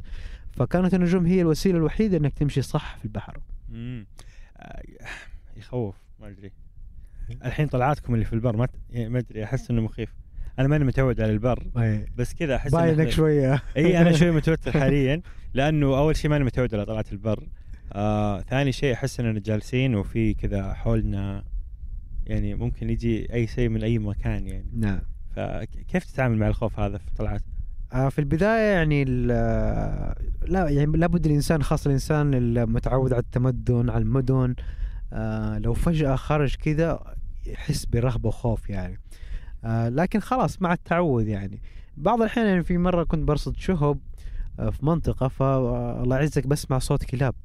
فكانت 0.51 0.94
النجوم 0.94 1.25
هي 1.25 1.41
الوسيلة 1.41 1.77
الوحيدة 1.77 2.18
انك 2.18 2.34
تمشي 2.34 2.62
صح 2.62 2.98
في 2.98 3.06
البحر. 3.06 3.39
مم. 3.70 4.08
آه، 4.58 4.82
يخوف 5.58 5.96
ما 6.20 6.27
أدري. 6.27 6.51
الحين 7.46 7.68
طلعاتكم 7.68 8.13
اللي 8.13 8.25
في 8.25 8.34
البر 8.34 8.58
ما 8.58 8.68
يعني 8.89 9.10
ما 9.10 9.20
أدري 9.20 9.44
أحس 9.44 9.72
إنه 9.72 9.82
مخيف. 9.82 10.15
أنا 10.60 10.68
ماني 10.68 10.84
متعود 10.84 11.22
على 11.22 11.32
البر 11.32 11.68
بس 12.18 12.34
كذا 12.34 12.56
أحس 12.56 12.72
باينك 12.72 13.10
شوية. 13.10 13.62
إي 13.77 14.01
أنا 14.01 14.12
شوي 14.12 14.32
متوتر 14.38 14.72
حاليا 14.72 15.22
لأنه 15.53 15.98
أول 15.98 16.15
شيء 16.15 16.32
ماني 16.32 16.44
متعود 16.44 16.75
على 16.75 16.86
طلعات 16.86 17.12
البر. 17.12 17.48
آه 17.94 18.41
ثاني 18.41 18.72
شيء 18.72 18.94
أحس 18.94 19.20
إننا 19.20 19.39
جالسين 19.39 19.96
وفي 19.96 20.34
كذا 20.34 20.74
حولنا 20.74 21.44
يعني 22.29 22.55
ممكن 22.55 22.89
يجي 22.89 23.33
أي 23.33 23.48
شيء 23.48 23.69
من 23.69 23.83
أي 23.83 24.00
مكان 24.00 24.48
يعني. 24.48 24.65
نعم. 24.74 25.00
فكيف 25.36 26.03
تتعامل 26.12 26.38
مع 26.38 26.48
الخوف 26.48 26.79
هذا 26.79 26.98
في 26.98 27.05
طلعات 27.17 27.41
آه، 27.93 28.09
في 28.09 28.19
البداية 28.19 28.74
يعني 28.74 29.03
ال- 29.07 30.15
لا 30.48 30.69
يعني 30.69 30.98
لابد 30.98 31.25
الإنسان 31.25 31.63
خاصة 31.63 31.88
الإنسان 31.88 32.33
المتعود 32.33 33.13
على 33.13 33.21
التمدن 33.21 33.89
على 33.89 34.01
المدن 34.03 34.55
آه، 35.13 35.57
لو 35.57 35.74
فجأة 35.74 36.15
خرج 36.15 36.55
كذا 36.55 37.15
يحس 37.45 37.86
برهبة 37.86 38.27
وخوف 38.29 38.69
يعني. 38.69 39.00
آه، 39.63 39.89
لكن 39.89 40.19
خلاص 40.19 40.62
مع 40.62 40.74
التعود 40.74 41.27
يعني. 41.27 41.62
بعض 41.98 42.21
الأحيان 42.21 42.45
يعني 42.48 42.63
في 42.63 42.77
مرة 42.77 43.03
كنت 43.03 43.27
برصد 43.27 43.57
شهب 43.57 44.00
آه، 44.59 44.69
في 44.69 44.86
منطقة 44.86 45.27
فالله 45.27 46.17
يعزك 46.17 46.48
بسمع 46.48 46.79
صوت 46.79 47.03
كلاب. 47.03 47.36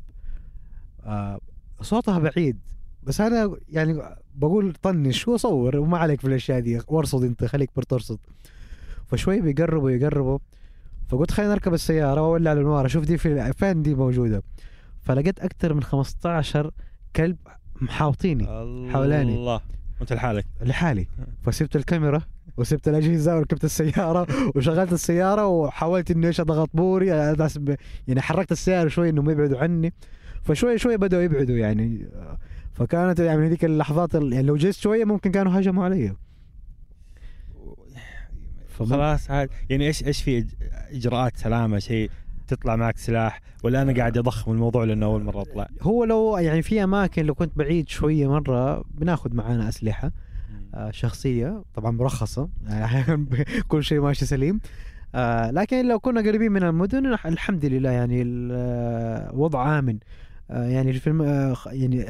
آه، 1.05 1.41
صوتها 1.81 2.19
بعيد. 2.19 2.59
بس 3.07 3.21
أنا 3.21 3.57
يعني 3.69 4.03
بقول 4.35 4.73
طنش 4.83 5.29
وصور 5.29 5.77
وما 5.77 5.99
عليك 5.99 6.21
في 6.21 6.27
الأشياء 6.27 6.61
دي. 6.61 6.81
وارصد 6.89 7.25
أنت 7.25 7.45
خليك 7.45 7.71
برترصد 7.77 8.19
فشوي 9.07 9.41
بيقربوا 9.41 9.91
يقربوا. 9.91 10.39
فقلت 11.09 11.31
خلينا 11.31 11.53
نركب 11.53 11.75
السيارة 11.75 12.21
وأولع 12.21 12.53
الأنوار 12.53 12.87
أشوف 12.87 13.05
دي 13.05 13.19
في 13.19 13.53
فين 13.53 13.83
دي 13.83 13.95
موجودة. 13.95 14.43
فلقيت 15.03 15.41
أكثر 15.41 15.75
من 15.75 15.83
15 15.83 16.71
كلب 17.17 17.37
محاوطيني 17.81 18.47
حولاني. 18.93 19.35
الله 19.35 19.61
وأنت 20.01 20.13
لحالك. 20.13 20.47
لحالي. 20.63 21.07
فسبت 21.43 21.77
الكاميرا 21.77 22.23
وسبت 22.57 22.89
الأجهزة 22.89 23.37
وركبت 23.37 23.65
السيارة 23.65 24.27
وشغلت 24.57 24.93
السيارة 24.93 25.47
وحاولت 25.47 26.11
إني 26.11 26.27
إيش 26.27 26.41
أضغط 26.41 26.71
بوري 26.75 27.07
يعني 27.07 28.21
حركت 28.21 28.53
السيارة 28.53 28.89
شوي 28.89 29.09
إنهم 29.11 29.31
يبعدوا 29.31 29.59
عني. 29.59 29.93
فشوي 30.43 30.79
شوي 30.79 30.97
بدأوا 30.97 31.23
يبعدوا 31.23 31.57
يعني. 31.57 32.09
فكانت 32.75 33.19
يعني 33.21 33.47
هذيك 33.47 33.65
اللحظات 33.65 34.15
ال- 34.15 34.33
يعني 34.33 34.47
لو 34.47 34.57
جيت 34.57 34.75
شوية 34.75 35.05
ممكن 35.05 35.31
كانوا 35.33 35.59
هجموا 35.61 35.85
علي. 35.85 36.17
خلاص 38.79 39.31
عاد. 39.31 39.49
يعني 39.71 39.87
إيش 39.87 40.05
إيش 40.05 40.23
في 40.23 40.47
إجراءات 40.91 41.37
سلامة 41.37 41.79
شيء 41.79 42.11
تطلع 42.49 42.77
معك 42.77 42.99
سلاح؟ 42.99 43.41
ولا 43.65 43.83
أنا 43.83 43.93
قاعد 43.95 44.19
أضخم 44.19 44.53
الموضوع 44.53 44.85
لأنه 44.85 45.07
أول 45.07 45.25
مرة 45.25 45.41
أطلع؟ 45.43 45.69
هو 45.83 46.05
لو 46.05 46.37
يعني 46.39 46.63
في 46.63 46.85
أماكن 46.85 47.25
لو 47.27 47.35
كنت 47.35 47.59
بعيد 47.59 47.89
شوية 47.89 48.31
مرة 48.31 48.85
بناخذ 48.91 49.35
معانا 49.35 49.69
أسلحة 49.69 50.13
آه، 50.75 50.91
شخصية 50.91 51.63
طبعا 51.75 51.91
مرخصة 51.91 52.49
يعني 52.67 53.27
كل 53.69 53.85
شيء 53.85 54.01
ماشي 54.01 54.27
سليم. 54.27 54.61
آه، 55.15 55.51
لكن 55.51 55.89
لو 55.89 55.99
كنا 56.01 56.21
قريبين 56.21 56.53
من 56.53 56.63
المدن 56.63 57.07
الحمد 57.27 57.65
لله 57.65 57.91
يعني 57.91 58.23
الوضع 58.23 59.79
آمن. 59.79 59.99
آه، 60.51 60.65
يعني 60.69 60.93
في 60.93 61.07
الم... 61.07 61.23
آه، 61.23 61.57
يعني. 61.67 62.07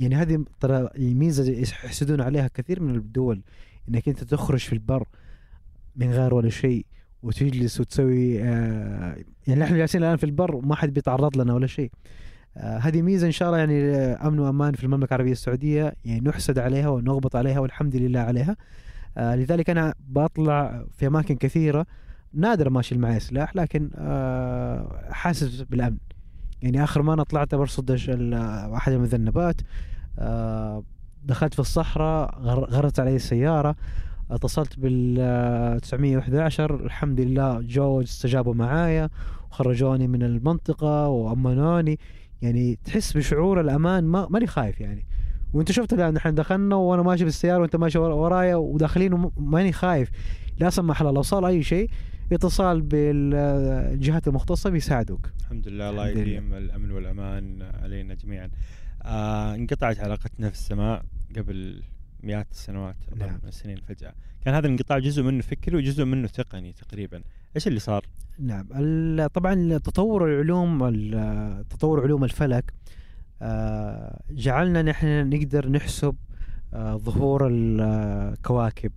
يعني 0.00 0.14
هذه 0.14 0.44
ترى 0.60 0.88
ميزة 0.98 1.52
يحسدون 1.52 2.20
عليها 2.20 2.48
كثير 2.54 2.82
من 2.82 2.94
الدول 2.94 3.42
إنك 3.88 4.08
أنت 4.08 4.24
تخرج 4.24 4.60
في 4.60 4.72
البر 4.72 5.04
من 5.96 6.10
غير 6.10 6.34
ولا 6.34 6.50
شيء 6.50 6.86
وتجلس 7.22 7.80
وتسوي 7.80 8.42
آه، 8.42 9.16
يعني 9.46 9.64
إحنا 9.64 9.76
جالسين 9.76 10.02
الآن 10.02 10.16
في 10.16 10.24
البر 10.24 10.56
وما 10.56 10.74
حد 10.74 10.94
بيتعرض 10.94 11.36
لنا 11.36 11.54
ولا 11.54 11.66
شيء. 11.66 11.90
آه، 12.56 12.78
هذه 12.78 13.02
ميزة 13.02 13.26
إن 13.26 13.32
شاء 13.32 13.48
الله 13.48 13.58
يعني 13.58 13.92
أمن 14.12 14.38
وأمان 14.38 14.74
في 14.74 14.84
المملكة 14.84 15.14
العربية 15.14 15.32
السعودية 15.32 15.94
يعني 16.04 16.20
نحسد 16.20 16.58
عليها 16.58 16.88
ونغبط 16.88 17.36
عليها 17.36 17.60
والحمد 17.60 17.96
لله 17.96 18.20
عليها. 18.20 18.56
آه، 19.18 19.36
لذلك 19.36 19.70
أنا 19.70 19.94
بطلع 20.08 20.84
في 20.96 21.06
أماكن 21.06 21.36
كثيرة 21.36 21.86
نادر 22.34 22.70
ما 22.70 22.80
أشيل 22.80 23.00
معي 23.00 23.20
سلاح 23.20 23.56
لكن 23.56 23.90
حاسس 25.10 25.62
بالأمن. 25.62 25.98
يعني 26.62 26.84
آخر 26.84 27.00
أنا 27.12 27.22
طلعت 27.22 27.54
برصد 27.54 27.90
احد 28.76 28.92
المذنبات 28.92 29.56
آه، 30.18 30.82
دخلت 31.24 31.54
في 31.54 31.60
الصحراء 31.60 32.38
غر- 32.40 32.70
غرت 32.70 33.00
علي 33.00 33.16
السياره 33.16 33.76
اتصلت 34.30 34.78
بال 34.78 35.16
آه، 35.20 35.78
911 35.78 36.74
الحمد 36.74 37.20
لله 37.20 37.60
جو 37.60 38.00
استجابوا 38.00 38.54
معايا 38.54 39.08
وخرجوني 39.50 40.08
من 40.08 40.22
المنطقة 40.22 41.08
وأمنوني. 41.08 41.98
يعني 42.42 42.78
تحس 42.84 43.16
بشعور 43.16 43.60
الأمان 43.60 44.04
ما 44.04 44.26
ماني 44.30 44.46
خايف 44.46 44.80
يعني. 44.80 45.06
وانت 45.52 45.72
شفت 45.72 45.92
الآن 45.92 46.16
إحنا 46.16 46.30
دخلنا 46.30 46.76
وأنا 46.76 47.02
ماشي 47.02 47.24
بالسيارة 47.24 47.60
وأنت 47.60 47.76
ماشي 47.76 47.98
ورا- 47.98 48.14
ورايا 48.14 48.56
وداخلين 48.56 49.12
وم- 49.12 49.32
ماني 49.36 49.72
خايف. 49.72 50.10
لا 50.58 50.70
سمح 50.70 51.00
الله 51.00 51.12
لو 51.12 51.22
صار 51.22 51.46
أي 51.46 51.62
شيء 51.62 51.90
اتصال 52.32 52.82
بالجهات 52.82 54.28
المختصة 54.28 54.70
بيساعدوك. 54.70 55.30
الحمد 55.40 55.68
لله 55.68 55.90
الله. 55.90 56.08
يديم 56.08 56.54
الأمن 56.54 56.90
والأمان 56.90 57.62
علينا 57.62 58.14
جميعا. 58.14 58.50
آه 59.02 59.54
انقطعت 59.54 60.00
علاقتنا 60.00 60.48
في 60.50 60.54
السماء 60.54 61.02
قبل 61.36 61.82
مئات 62.22 62.46
السنوات 62.50 62.96
نعم. 63.16 63.38
من 63.42 63.48
السنين 63.48 63.76
فجاه 63.76 64.12
كان 64.44 64.54
هذا 64.54 64.66
الانقطاع 64.66 64.98
جزء 64.98 65.22
منه 65.22 65.42
فكري 65.42 65.76
وجزء 65.76 66.04
منه 66.04 66.28
تقني 66.28 66.72
تقريبا. 66.72 67.22
إيش 67.56 67.66
اللي 67.68 67.78
صار؟ 67.80 68.06
نعم 68.38 68.66
طبعا 69.26 69.78
تطور 69.78 70.26
العلوم 70.34 70.84
ال- 70.84 71.68
تطور 71.68 72.02
علوم 72.02 72.24
الفلك 72.24 72.72
آه، 73.42 74.20
جعلنا 74.30 74.82
نحن 74.82 75.28
نقدر 75.30 75.68
نحسب 75.68 76.16
آه، 76.74 76.96
ظهور 76.96 77.48
الكواكب 77.52 78.92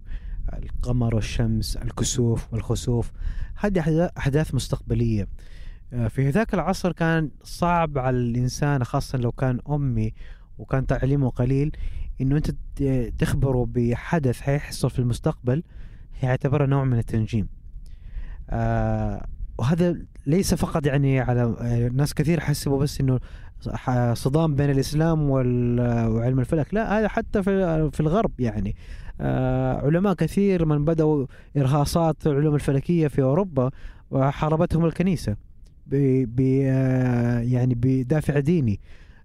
القمر 0.53 1.15
والشمس 1.15 1.77
الكسوف 1.77 2.53
والخسوف. 2.53 3.12
هذه 3.55 3.81
أحدا- 3.81 4.12
أحداث 4.17 4.55
مستقبلية. 4.55 5.27
آه، 5.93 6.08
في 6.08 6.29
ذاك 6.29 6.53
العصر 6.53 6.91
كان 6.91 7.29
صعب 7.43 7.98
على 7.98 8.17
الإنسان 8.17 8.84
خاصة 8.84 9.17
لو 9.17 9.31
كان 9.31 9.60
أمي 9.70 10.13
وكان 10.58 10.88
تعليمه 10.88 11.29
قليل 11.29 11.72
إنه 12.22 12.38
أنت 12.38 12.51
تخبره 13.17 13.65
بحدث 13.70 14.41
حيحصل 14.41 14.89
في 14.89 15.00
المستقبل 15.00 15.63
يعتبره 16.24 16.65
نوع 16.65 16.84
من 16.84 16.98
التنجيم. 16.98 17.48
آه 18.50 19.27
وهذا 19.58 19.98
ليس 20.25 20.53
فقط 20.53 20.86
يعني 20.86 21.20
على 21.20 21.55
آه، 21.62 21.88
ناس 21.93 22.13
كثير 22.13 22.39
حسبوا 22.39 22.79
بس 22.81 23.01
إنه 23.01 23.20
صدام 24.13 24.55
بين 24.55 24.70
الإسلام 24.70 25.29
وعلم 25.29 26.39
الفلك. 26.39 26.74
لا 26.74 27.00
هذا 27.00 27.08
حتى 27.08 27.43
في 27.43 28.00
الغرب 28.00 28.31
يعني. 28.39 28.75
علماء 29.84 30.13
كثير 30.13 30.66
من 30.66 30.86
بدأوا 30.86 31.25
إرهاصات 31.58 32.28
العلوم 32.28 32.56
الفلكية 32.56 33.08
في 33.08 33.22
أوروبا 33.22 33.70
وحاربتهم 34.12 34.86
الكنيسة 34.86 35.36
ب 35.88 36.42
آه، 36.66 37.40
يعني 37.40 37.75
بدافع 37.78 38.40
ديني. 38.40 38.80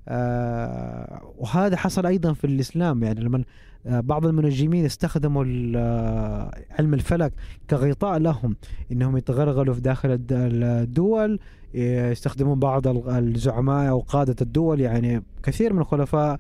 آه 0.09 1.33
وهذا 1.39 1.77
حصل 1.77 2.07
أيضا 2.07 2.33
في 2.33 2.47
الإسلام. 2.47 3.03
يعني 3.05 3.21
لما 3.21 3.45
آه، 3.87 4.01
بعض 4.01 4.27
المنجمين 4.27 4.85
استخدموا 4.85 5.45
آه، 5.77 6.51
علم 6.79 6.95
الفلك 6.95 7.33
كغطاء 7.71 8.19
لهم 8.19 8.57
إنهم 8.93 9.17
يتغلغلوا 9.17 9.75
في 9.75 9.81
داخل 9.81 10.11
الد- 10.11 10.33
الدول 10.63 11.39
يستخدمون 11.75 12.59
بعض 12.59 12.87
ال- 12.89 13.09
الزعماء 13.09 13.89
أو 13.91 14.01
قادة 14.01 14.37
الدول. 14.41 14.81
يعني 14.81 15.23
كثير 15.43 15.73
من 15.73 15.79
الخلفاء 15.81 16.39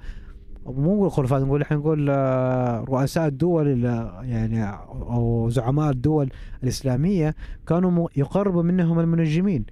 مو 0.66 0.94
نقول 0.96 1.11
خلفاء 1.11 1.40
نقول 1.44 1.62
إحنا 1.62 1.76
نقول 1.76 2.06
آه، 2.11 2.80
رؤساء 2.80 3.26
الدول 3.26 3.66
ال- 3.68 4.11
يعني 4.30 4.70
أو 4.88 5.49
زعماء 5.50 5.90
الدول 5.90 6.30
الإسلامية 6.62 7.35
كانوا 7.66 8.08
يقربوا 8.16 8.62
منهم 8.62 9.00
المنجمين 9.00 9.64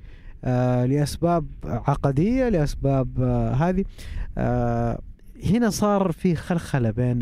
آه، 0.44 0.84
لأسباب 0.86 1.46
عقدية 1.64 2.48
لأسباب 2.48 3.08
آه، 3.20 3.50
هذه 3.52 3.84
هنا 5.44 5.70
صار 5.70 6.12
في 6.12 6.34
خلخلة 6.34 6.90
بين 6.90 7.20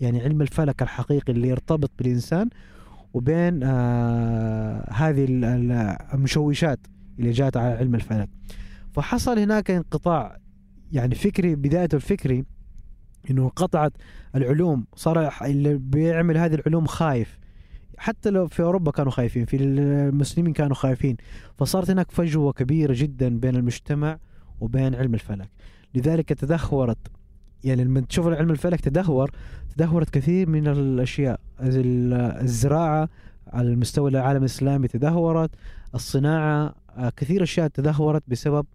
يعني 0.00 0.20
علم 0.22 0.42
الفلك 0.42 0.82
الحقيقي 0.82 1.32
اللي 1.32 1.48
يرتبط 1.48 1.90
بالإنسان 1.98 2.48
وبين 3.14 3.62
هذه 4.92 5.24
ال- 5.24 5.44
ال- 5.44 5.96
المشوشات 6.14 6.78
اللي 7.18 7.30
جات 7.30 7.56
على 7.56 7.74
علم 7.74 7.94
الفلك. 7.94 8.28
فحصل 8.92 9.38
هناك 9.38 9.70
انقطاع 9.70 10.36
يعني 10.92 11.14
فكري 11.14 11.54
بدايته 11.54 11.96
الفكري 11.96 12.44
إنه 13.30 13.42
انقطعت 13.42 13.92
العلوم 14.34 14.86
صار 14.96 15.32
اللي 15.42 15.74
بيعمل 15.74 16.38
هذه 16.38 16.54
العلوم 16.54 16.86
خايف. 16.86 17.38
حتى 17.98 18.30
لو 18.30 18.46
في 18.46 18.62
أوروبا 18.62 18.90
كانوا 18.90 19.12
خايفين 19.12 19.44
في 19.44 19.56
المسلمين 19.56 20.52
كانوا 20.52 20.74
خايفين. 20.74 21.16
فصارت 21.58 21.90
هناك 21.90 22.10
فجوة 22.10 22.52
كبيرة 22.52 22.94
جدا 22.96 23.38
بين 23.38 23.56
المجتمع 23.56 24.18
وبين 24.60 24.94
علم 24.94 25.14
الفلك. 25.14 25.48
لذلك 25.94 26.32
تدهورت 26.32 26.98
يعني 27.64 27.84
لما 27.84 28.00
تشوف 28.00 28.26
علم 28.26 28.50
الفلك 28.50 28.80
تدهور 28.80 29.30
تدهورت 29.76 30.10
كثير 30.10 30.48
من 30.48 30.68
الأشياء. 30.68 31.40
ال- 31.60 32.42
الزراعة 32.42 33.08
على 33.46 33.68
المستوى 33.68 34.10
العالم 34.10 34.40
الإسلامي 34.40 34.88
تدهورت 34.88 35.50
الصناعة 35.94 36.74
آه، 36.96 37.12
كثير 37.16 37.42
أشياء 37.42 37.68
تدهورت 37.68 38.22
بسبب 38.28 38.66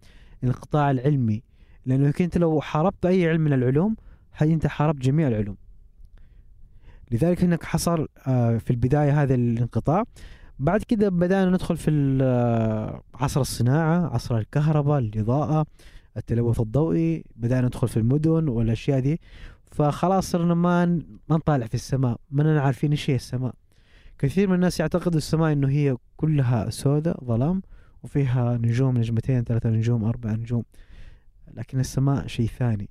الانقطاع 0.44 0.92
العلمي. 0.92 1.44
لأنه 1.86 2.14
انت 2.22 2.38
لو 2.38 2.62
حاربت 2.62 3.06
أي 3.06 3.30
علم 3.30 3.42
من 3.42 3.54
العلوم 3.54 3.96
هي 4.36 4.54
أنت 4.54 4.68
حاربت 4.68 5.02
جميع 5.02 5.28
العلوم. 5.28 5.58
لذلك 7.12 7.44
هناك 7.44 7.64
حصل 7.64 8.08
آه، 8.28 8.58
في 8.58 8.72
البداية 8.72 9.22
هذا 9.24 9.36
الانقطاع. 9.36 10.04
بعد 10.60 10.84
كده 10.84 11.10
بدأنا 11.10 11.52
ندخل 11.52 11.78
في 11.78 12.18
آه، 12.22 13.02
عصر 13.14 13.42
الصناعة 13.42 14.14
عصر 14.14 14.38
الكهرباء 14.38 15.00
الإضاءة 15.00 15.66
التلوث 16.18 16.60
الضوئي. 16.60 17.24
بدأنا 17.36 17.68
ندخل 17.68 17.88
في 17.88 17.98
المدن 17.98 18.48
والأشياء 18.48 19.00
دي. 19.00 19.22
فخلاص 19.72 20.32
صرنا 20.32 20.54
ما 20.54 20.86
ما 21.30 21.36
نطالع 21.36 21.66
في 21.66 21.74
السماء 21.74 22.20
ما 22.32 22.62
عارفين 22.62 22.92
إيش 22.92 23.10
هي 23.10 23.16
السماء. 23.16 23.54
كثير 24.20 24.48
من 24.48 24.56
الناس 24.56 24.80
يعتقدوا 24.80 25.18
السماء 25.18 25.54
إنه 25.54 25.70
هي 25.70 25.98
كلها 26.18 26.70
سوداء 26.70 27.24
ظلام 27.24 27.62
وفيها 28.04 28.58
نجوم 28.58 28.98
نجمتين 28.98 29.44
ثلاثة 29.44 29.70
نجوم 29.70 30.04
أربع 30.04 30.32
نجوم. 30.32 30.64
لكن 31.54 31.80
السماء 31.80 32.28
شيء 32.28 32.48
ثاني. 32.48 32.90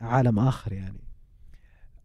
عالم 0.00 0.38
آخر 0.38 0.72
يعني. 0.72 0.98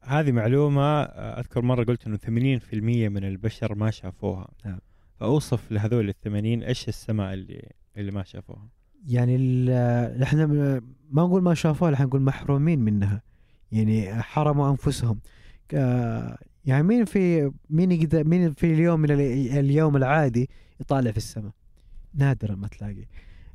هذه 0.01 0.31
معلومة 0.31 0.81
آه، 1.01 1.39
أذكر 1.39 1.61
مرة 1.61 1.83
قلت 1.83 2.07
إنه 2.07 2.17
80% 2.17 3.09
من 3.09 3.23
البشر 3.23 3.75
ما 3.75 3.91
شافوها. 3.91 4.47
نعم. 4.65 4.79
فأوصف 5.19 5.71
لهذول 5.71 6.09
الثمانين 6.09 6.63
إيش 6.63 6.87
السماء 6.87 7.33
اللي 7.33 7.71
اللي 7.97 8.11
ما 8.11 8.23
شافوها. 8.23 8.67
يعني 9.07 9.35
إحنا 10.23 10.45
ما 11.11 11.23
نقول 11.23 11.41
ما 11.43 11.53
شافوها 11.53 11.93
إحنا 11.93 12.05
نقول 12.05 12.21
محرومين 12.21 12.79
منها. 12.79 13.21
يعني 13.71 14.21
حرموا 14.21 14.69
أنفسهم. 14.71 15.19
ك- 15.69 16.37
يعني 16.65 16.83
مين 16.83 17.05
في 17.05 17.51
مين 17.69 17.91
يقدر 17.91 18.23
مين 18.27 18.53
في 18.53 18.73
اليوم 18.73 18.99
من 18.99 19.11
ال- 19.11 19.57
اليوم 19.59 19.95
العادي 19.97 20.49
يطالع 20.79 21.11
في 21.11 21.17
السماء؟ 21.17 21.51
نادرا 22.13 22.55
ما 22.55 22.67
تلاقي. 22.67 23.05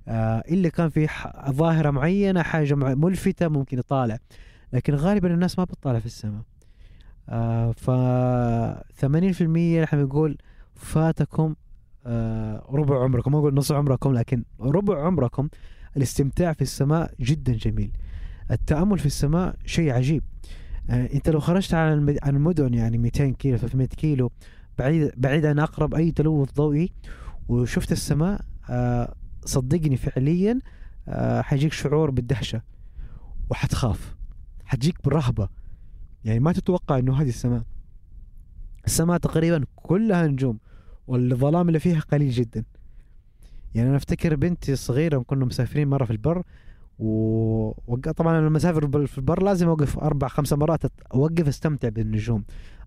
آه 0.09 0.39
إلا 0.51 0.69
كان 0.69 0.89
في 0.89 1.09
ظاهرة 1.51 1.91
معينة 1.91 2.43
حاجة 2.43 2.75
ملفتة 2.75 3.49
ممكن 3.49 3.79
يطالع. 3.79 4.19
لكن 4.73 4.95
غالبا 4.95 5.35
الناس 5.35 5.59
ما 5.59 5.65
بتطالع 5.65 5.99
في 5.99 6.07
السماء. 6.07 6.43
آه 7.29 7.73
ف 7.73 7.91
80% 9.07 9.85
إحنا 9.85 10.03
بنقول 10.03 10.39
فاتكم 10.75 11.55
آه 12.07 12.67
ربع 12.71 13.03
عمركم. 13.05 13.33
ما 13.33 13.39
أقول 13.39 13.55
نص 13.55 13.73
عمركم 13.73 14.13
لكن 14.13 14.45
ربع 14.61 15.07
عمركم. 15.07 15.49
الاستمتاع 15.97 16.53
في 16.53 16.63
السماء 16.63 17.15
جدا 17.21 17.53
جميل. 17.53 17.91
التأمل 18.51 18.99
في 18.99 19.07
السماء 19.07 19.57
شيء 19.67 19.91
عجيب. 19.93 20.23
أنت 20.91 21.29
لو 21.31 21.41
خرجت 21.41 21.75
عن 21.75 21.93
المد- 21.93 22.19
عن 22.23 22.37
المدن 22.37 22.75
يعني 22.75 22.99
200 22.99 23.31
كيلو 23.35 23.57
300 23.57 23.87
كيلو 23.87 24.33
بعيد 24.79 25.11
بعيد 25.17 25.47
عن 25.47 25.59
أقرب 25.59 25.95
أي 25.95 26.11
تلوث 26.11 26.53
ضوئي 26.53 26.93
وشفت 27.49 27.93
السماء 27.93 28.41
صدقني 29.45 29.97
فعليا 29.97 30.61
آه 31.09 31.41
حيجيك 31.43 31.73
شعور 31.73 32.11
بالدهشة 32.11 32.63
وحتخاف. 33.51 34.15
حتجيك 34.65 35.05
بالرهبه 35.05 35.49
يعني 36.25 36.41
ما 36.41 36.53
تتوقع 36.53 36.99
إنه 36.99 37.21
هذه 37.21 37.29
السماء. 37.29 37.63
السماء 38.87 39.19
تقريبا 39.19 39.65
كلها 39.77 40.27
نجوم 40.27 40.59
والظلام 41.07 41.69
اللي 41.69 41.79
فيها 41.79 42.01
قليل 42.01 42.31
جدا. 42.31 42.65
يعني 43.75 43.89
أنا 43.89 43.97
أفتكر 43.97 44.37
بنتي 44.37 44.73
الصغيره 44.73 45.19
كنا 45.19 45.45
مسافرين 45.45 45.89
مرة 45.89 46.05
في 46.05 46.11
البر 46.11 46.43
و... 46.99 47.09
وق- 47.87 48.11
طبعا 48.11 48.39
أنا 48.39 48.47
لما 48.47 48.57
أسافر 48.57 49.07
في 49.07 49.19
البر 49.19 49.43
لازم 49.43 49.69
أوقف 49.69 49.99
أربع 49.99 50.29
خمس 50.29 50.53
مرات 50.53 50.83
أوقف 51.15 51.49
أستمتع 51.49 51.89
بالنجوم. 51.89 52.45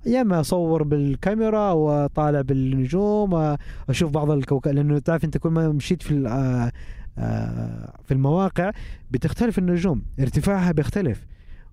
أيام 0.08 0.34
أصور 0.34 0.84
بالكاميرا 0.84 1.72
وأطالع 1.72 2.42
بالنجوم 2.42 3.56
أشوف 3.90 4.12
بعض 4.12 4.32
الكوكب 4.32 4.72
لأنه 4.72 5.00
تعرف 5.00 5.24
أنت 5.26 5.38
كل 5.38 5.50
ما 5.50 5.70
مشيت 5.70 6.02
في 6.04 6.28
آه، 6.28 6.72
آه، 7.18 7.94
في 8.04 8.14
المواقع 8.14 8.72
بتختلف 9.12 9.58
النجوم 9.60 10.02
ارتفاعها 10.20 10.72
بيختلف. 10.72 11.26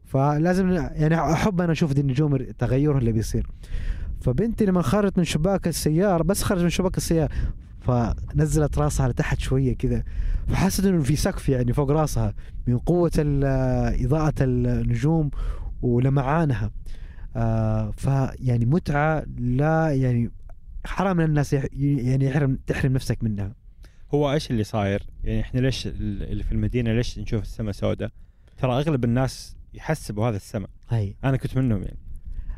فلازم 0.05 0.71
يعني 0.73 1.15
أحب 1.33 1.61
أنا 1.61 1.73
أشوف 1.73 1.93
دي 1.93 2.01
النجوم 2.01 2.37
تغيرها 2.37 2.99
اللي 2.99 3.13
بيصير. 3.13 3.47
فبنتي 4.21 4.65
لما 4.65 4.83
خرجت 4.83 5.19
من 5.19 5.25
شباك 5.25 5.69
السيارة 5.69 6.23
بس 6.23 6.43
خرجت 6.43 6.63
من 6.63 6.69
شباك 6.71 6.97
السيارة 6.97 7.31
فنزلت 7.81 8.79
راسها 8.79 9.09
لتحت 9.09 9.39
شوية 9.39 9.77
كذا 9.77 10.03
فحست 10.49 10.85
إنه 10.85 11.03
في 11.03 11.17
سقف 11.17 11.49
يعني 11.49 11.73
فوق 11.73 11.91
راسها 11.91 12.35
من 12.67 12.79
قوة 12.79 13.11
ال- 13.19 14.05
إضاءة 14.05 14.35
النجوم 14.41 15.31
ولمعانها. 15.83 16.71
آه 17.37 17.91
فيعني 17.91 18.65
متعة 18.65 19.25
لا 19.39 19.91
يعني 19.95 20.31
حرام 20.87 21.21
إن 21.21 21.27
الناس 21.29 21.53
يعني 21.53 22.25
يحرم 22.27 22.59
تحرم 22.67 22.93
نفسك 22.93 23.25
منها. 23.25 23.55
هو 24.15 24.33
إيش 24.33 24.51
اللي 24.51 24.65
صاير؟ 24.65 25.03
يعني 25.25 25.41
إحنا 25.41 25.61
ليش 25.61 25.87
ال- 25.87 26.23
اللي 26.23 26.43
في 26.45 26.53
المدينة 26.53 26.93
ليش 26.93 27.19
نشوف 27.19 27.43
السماء 27.43 27.73
سوداء؟ 27.73 28.11
ترى 28.59 28.73
أغلب 28.73 29.05
الناس 29.05 29.57
يحسبوا 29.75 30.29
هذا 30.29 30.37
السماء. 30.37 30.71
هاي. 30.89 31.17
أنا 31.25 31.37
كنت 31.37 31.57
منهم 31.57 31.83
يعني. 31.83 31.99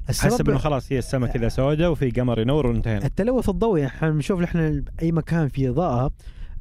حسب 0.08 0.48
إنه 0.48 0.58
خلاص 0.58 0.92
هي 0.92 0.98
السماء 0.98 1.30
كذا 1.32 1.48
سوداء 1.48 1.90
وفي 1.90 2.10
قمر 2.10 2.40
ينور 2.40 2.66
وانتهينا. 2.66 3.06
التلوث 3.06 3.48
الضوئي 3.48 3.86
إحنا 3.86 4.10
بنشوف 4.10 4.42
إحنا 4.42 4.82
أي 5.02 5.12
مكان 5.12 5.48
فيه 5.48 5.70
اضاءه 5.70 6.10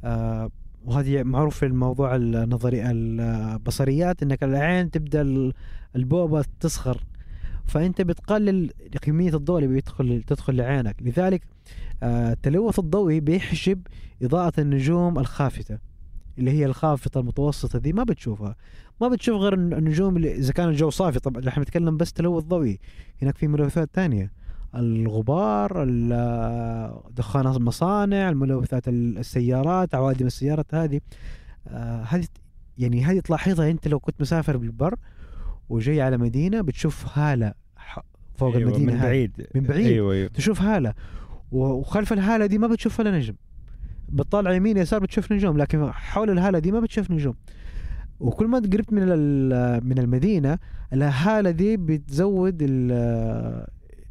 آه 0.03 0.49
وهذه 0.85 1.23
معروف 1.23 1.57
في 1.57 1.65
الموضوع 1.65 2.15
النظري 2.15 2.91
البصريات 2.91 4.23
إنك 4.23 4.43
العين 4.43 4.91
تبدأ 4.91 5.21
ال- 5.21 5.53
البوبة 5.95 6.45
تصغر 6.59 7.03
فأنت 7.65 8.01
بتقلل 8.01 8.71
كمية 9.01 9.35
الضوء 9.35 9.57
اللي 9.57 9.67
بيدخل 9.67 10.23
تدخل 10.27 10.55
لعينك. 10.55 10.95
لذلك 11.01 11.41
آه 12.03 12.33
التلوث 12.33 12.79
الضوئي 12.79 13.19
بيحجب 13.19 13.81
إضاءة 14.21 14.53
النجوم 14.61 15.19
الخافتة 15.19 15.79
اللي 16.37 16.51
هي 16.51 16.65
الخافته 16.65 17.19
المتوسطة 17.19 17.79
دي 17.79 17.93
ما 17.93 18.03
بتشوفها. 18.03 18.55
ما 19.01 19.07
بتشوف 19.07 19.41
غير 19.41 19.53
الن- 19.53 19.73
النجوم 19.73 20.17
اللي 20.17 20.35
إذا 20.35 20.53
كان 20.53 20.69
الجو 20.69 20.89
صافي 20.89 21.19
طبعا 21.19 21.47
إحنا 21.47 21.63
بنتكلم 21.63 21.97
بس 21.97 22.13
تلوث 22.13 22.43
ضوئي. 22.43 22.79
هناك 23.21 23.37
في 23.37 23.47
ملوثات 23.47 23.89
تانية. 23.93 24.31
الغبار 24.75 25.83
ال- 25.83 26.99
دخان 27.15 27.47
المصانع 27.47 28.29
الملوثات 28.29 28.87
ال- 28.87 29.17
السيارات 29.17 29.95
عوادم 29.95 30.25
السيارات 30.25 30.75
هذه. 30.75 31.01
آه، 31.67 32.03
هذه 32.03 32.27
يعني 32.77 33.03
هذه 33.05 33.19
تلاحظها 33.19 33.71
أنت 33.71 33.87
لو 33.87 33.99
كنت 33.99 34.21
مسافر 34.21 34.57
بالبر. 34.57 34.95
وجاي 35.69 36.01
على 36.01 36.17
مدينة 36.17 36.61
بتشوف 36.61 37.17
هالة 37.17 37.53
فوق 38.35 38.55
أيوة 38.55 38.69
المدينة 38.69 38.93
من. 38.93 38.99
بعيد. 38.99 39.47
من 39.55 39.61
بعيد. 39.61 39.85
أيوه 39.85 40.13
أيوه. 40.13 40.29
تشوف 40.29 40.61
هالة. 40.61 40.93
وخلف 41.51 42.13
الهالة 42.13 42.45
دي 42.45 42.57
ما 42.57 42.67
بتشوف 42.67 42.99
ولا 42.99 43.17
نجم. 43.17 43.35
بتطالع 44.09 44.53
يمين 44.53 44.77
يسار 44.77 44.99
بتشوف 44.99 45.31
نجوم 45.31 45.57
لكن 45.57 45.91
حول 45.91 46.29
الهالة 46.29 46.59
دي 46.59 46.71
ما 46.71 46.79
بتشوف 46.79 47.11
نجوم. 47.11 47.35
وكل 48.19 48.47
ما 48.47 48.57
قربت 48.57 48.93
من 48.93 49.05
من 49.87 49.99
المدينة 49.99 50.59
الهالة 50.93 51.51
دي 51.51 51.77
بتزود 51.77 52.63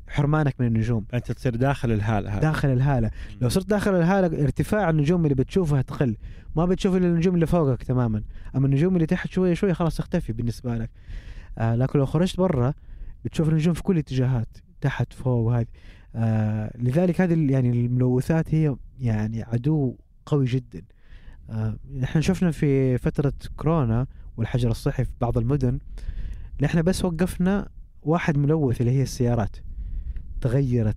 حرمانك 0.08 0.54
من 0.60 0.66
النجوم. 0.66 1.04
أنت 1.14 1.32
تصير 1.32 1.56
داخل 1.56 1.92
الهالة 1.92 2.30
هذا 2.30 2.40
داخل 2.40 2.68
الهالة. 2.68 3.10
لو 3.40 3.48
صرت 3.48 3.68
داخل 3.68 3.94
الهالة 3.94 4.42
ارتفاع 4.44 4.90
النجوم 4.90 5.24
اللي 5.24 5.34
بتشوفها 5.34 5.82
تقل. 5.82 6.16
ما 6.56 6.64
بتشوف 6.64 6.96
إلا 6.96 7.06
النجوم 7.06 7.34
اللي 7.34 7.46
فوقك 7.46 7.82
تماما. 7.82 8.22
أما 8.56 8.66
النجوم 8.66 8.94
اللي 8.94 9.06
تحت 9.06 9.30
شوية 9.30 9.54
شوية 9.54 9.72
خلاص 9.72 9.96
تختفي 9.96 10.32
بالنسبة 10.32 10.76
لك. 10.76 10.90
آه 11.58 11.74
لكن 11.74 11.98
لو 11.98 12.06
خرجت 12.06 12.36
برا 12.36 12.74
بتشوف 13.24 13.48
النجوم 13.48 13.74
في 13.74 13.82
كل 13.82 13.94
الاتجاهات 13.94 14.48
تحت 14.80 15.12
فوق 15.12 15.46
وهذه. 15.46 15.66
آه 16.14 16.76
لذلك 16.78 17.20
هذه 17.20 17.52
يعني 17.52 17.70
الملوثات 17.70 18.54
هي 18.54 18.76
يعني 19.00 19.42
عدو 19.42 19.96
قوي 20.26 20.44
جدا. 20.44 20.82
آه 21.50 21.76
إحنا 22.04 22.20
شفنا 22.20 22.50
في 22.50 22.98
فترة 22.98 23.32
كورونا 23.56 24.06
والحجر 24.36 24.70
الصحي 24.70 25.04
في 25.04 25.12
بعض 25.20 25.38
المدن 25.38 25.78
إحنا 26.64 26.82
بس 26.82 27.04
وقفنا 27.04 27.68
واحد 28.02 28.38
ملوث 28.38 28.80
اللي 28.80 28.92
هي 28.92 29.02
السيارات. 29.02 29.56
تغيرت. 30.40 30.96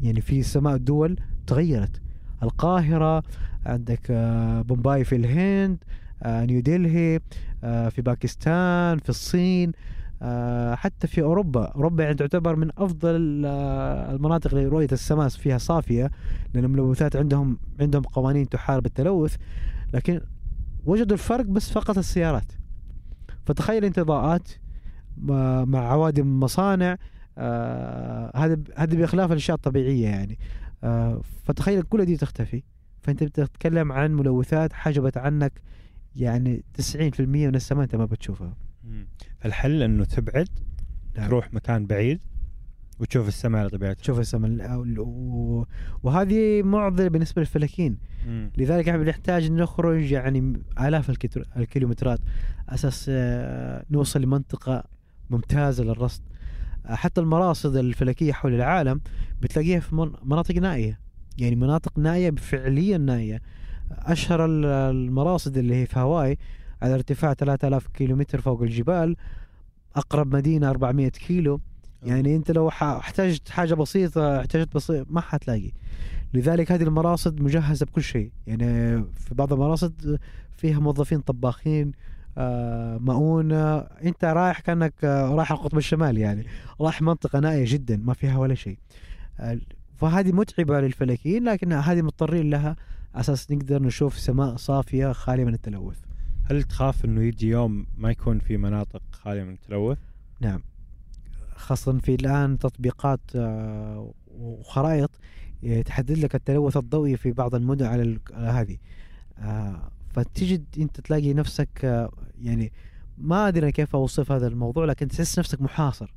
يعني 0.00 0.20
في 0.20 0.42
سماء 0.42 0.74
الدول 0.74 1.16
تغيرت. 1.46 2.00
القاهرة 2.42 3.22
عندك 3.66 4.00
آه، 4.10 4.62
بومباي 4.62 5.04
في 5.04 5.16
الهند 5.16 5.84
آه، 6.22 6.44
نيودلهي 6.44 7.20
آه، 7.64 7.88
في 7.88 8.02
باكستان 8.02 8.98
في 8.98 9.08
الصين 9.08 9.72
آه، 10.22 10.74
حتى 10.74 11.06
في 11.06 11.22
أوروبا. 11.22 11.64
أوروبا 11.64 12.04
يعني 12.04 12.16
تعتبر 12.16 12.56
من 12.56 12.70
أفضل 12.78 13.42
آه، 13.46 14.14
المناطق 14.14 14.54
لرؤية 14.54 14.88
السماء 14.92 15.28
فيها 15.28 15.58
صافية 15.58 16.10
لأن 16.54 16.64
الملوثات 16.64 17.16
عندهم 17.16 17.58
عندهم 17.80 18.02
قوانين 18.02 18.48
تحارب 18.48 18.86
التلوث. 18.86 19.36
لكن 19.94 20.20
وجدوا 20.84 21.16
الفرق 21.16 21.44
بس 21.44 21.70
فقط 21.72 21.98
السيارات. 21.98 22.52
فتخيل 23.44 23.84
انت 23.84 24.00
ضاءات 24.00 24.48
مع 25.66 25.90
عوادم 25.90 26.40
مصانع 26.40 26.96
هذا 28.34 28.58
هذا 28.76 28.96
بخلاف 28.96 29.32
الأشياء 29.32 29.56
الطبيعية 29.56 30.06
يعني. 30.06 30.38
فتخيل 31.44 31.82
كل 31.82 32.04
دي 32.04 32.16
تختفي. 32.16 32.62
فأنت 33.02 33.24
بتتكلم 33.24 33.92
عن 33.92 34.14
ملوثات 34.14 34.72
حجبت 34.72 35.16
عنك 35.16 35.60
يعني 36.16 36.64
90% 36.78 37.20
من 37.20 37.54
السماء 37.54 37.82
انت 37.84 37.96
ما 37.96 38.04
بتشوفها. 38.04 38.56
مم. 38.84 39.06
فالحل 39.38 39.82
انه 39.82 40.04
تبعد 40.04 40.48
نعم. 41.16 41.28
تروح 41.28 41.54
مكان 41.54 41.86
بعيد 41.86 42.20
وتشوف 43.00 43.28
السماء 43.28 43.60
على 43.60 43.68
طبيعتها. 43.70 44.00
تشوف 44.00 44.18
السماء. 44.20 44.76
و- 44.98 45.64
وهذه 46.02 46.62
معضلة 46.62 47.08
بالنسبة 47.08 47.42
للفلكين. 47.42 47.98
مم. 48.26 48.50
لذلك 48.56 48.88
إحنا 48.88 49.02
بنحتاج 49.02 49.50
نخرج 49.52 50.10
يعني 50.12 50.62
آلاف 50.80 51.10
الكتر- 51.10 51.46
الكيلومترات 51.56 52.18
أساس 52.68 53.06
آه، 53.08 53.84
نوصل 53.90 54.22
لمنطقة 54.22 54.84
ممتازة 55.30 55.84
للرصد. 55.84 56.22
آه، 56.86 56.94
حتى 56.94 57.20
المراصد 57.20 57.76
الفلكية 57.76 58.32
حول 58.32 58.54
العالم 58.54 59.00
بتلاقيها 59.40 59.80
في 59.80 59.94
من- 59.94 60.12
مناطق 60.24 60.54
نائية. 60.54 61.00
يعني 61.38 61.56
مناطق 61.56 61.98
نائية 61.98 62.30
فعليا 62.30 62.98
نائية. 62.98 63.40
أشهر 63.90 64.44
ال- 64.44 64.64
المراصد 64.64 65.56
اللي 65.58 65.74
هي 65.74 65.86
في 65.86 65.98
هاواي 65.98 66.38
على 66.82 66.94
ارتفاع 66.94 67.34
3000 67.34 67.86
كيلومتر 67.86 68.40
فوق 68.40 68.62
الجبال 68.62 69.16
أقرب 69.96 70.34
مدينة 70.36 70.70
400 70.70 71.08
كيلو. 71.08 71.60
يعني 72.02 72.36
أنت 72.36 72.50
لو 72.50 72.68
احتجت 72.68 73.48
حاجة 73.48 73.74
بسيطة 73.74 74.40
احتجت 74.40 74.74
بسيط 74.74 75.06
ما 75.10 75.20
حتلاقي. 75.20 75.72
لذلك 76.34 76.72
هذه 76.72 76.82
المراصد 76.82 77.40
مجهزة 77.42 77.86
بكل 77.86 78.02
شيء. 78.02 78.30
يعني 78.46 78.66
في 79.16 79.34
بعض 79.34 79.52
المراصد 79.52 80.18
فيها 80.56 80.78
موظفين 80.80 81.20
طباخين 81.20 81.92
آه، 82.38 82.98
مؤونة. 82.98 83.76
أنت 83.78 84.24
رايح 84.24 84.60
كأنك 84.60 84.94
آه، 85.04 85.28
رايح 85.34 85.52
القطب 85.52 85.78
الشمالي 85.78 86.20
يعني. 86.20 86.46
رايح 86.80 87.02
منطقة 87.02 87.38
نائية 87.40 87.64
جدا 87.68 87.96
ما 88.04 88.14
فيها 88.14 88.38
ولا 88.38 88.54
شيء. 88.54 88.78
آه، 89.40 89.58
فهذه 89.96 90.32
متعبة 90.32 90.80
للفلكيين 90.80 91.44
لكن 91.44 91.72
هذه 91.72 92.02
مضطرين 92.02 92.50
لها. 92.50 92.76
أساس 93.16 93.50
نقدر 93.50 93.82
نشوف 93.82 94.18
سماء 94.18 94.56
صافية 94.56 95.12
خالية 95.12 95.44
من 95.44 95.54
التلوث. 95.54 95.98
هل 96.44 96.62
تخاف 96.62 97.04
إنه 97.04 97.22
يجي 97.22 97.48
يوم 97.48 97.86
ما 97.96 98.10
يكون 98.10 98.38
في 98.38 98.56
مناطق 98.56 99.02
خالية 99.12 99.42
من 99.44 99.52
التلوث؟ 99.52 99.98
نعم. 100.40 100.62
خاصة 101.54 101.98
في 101.98 102.14
الآن 102.14 102.58
تطبيقات 102.58 103.20
آه، 103.36 104.12
وخرائط 104.38 105.10
آه، 105.64 105.82
تحدد 105.82 106.18
لك 106.18 106.34
التلوث 106.34 106.76
الضوئي 106.76 107.16
في 107.16 107.32
بعض 107.32 107.54
المدن 107.54 107.86
على 107.86 108.20
هذه. 108.34 108.76
آه، 109.38 109.90
فتجد 110.10 110.64
أنت 110.78 111.00
تلاقي 111.00 111.34
نفسك 111.34 112.08
يعني 112.42 112.72
ما 113.18 113.48
أدري 113.48 113.72
كيف 113.72 113.96
أوصف 113.96 114.32
هذا 114.32 114.46
الموضوع 114.46 114.84
لكن 114.84 115.08
تحس 115.08 115.38
نفسك 115.38 115.62
محاصر. 115.62 116.14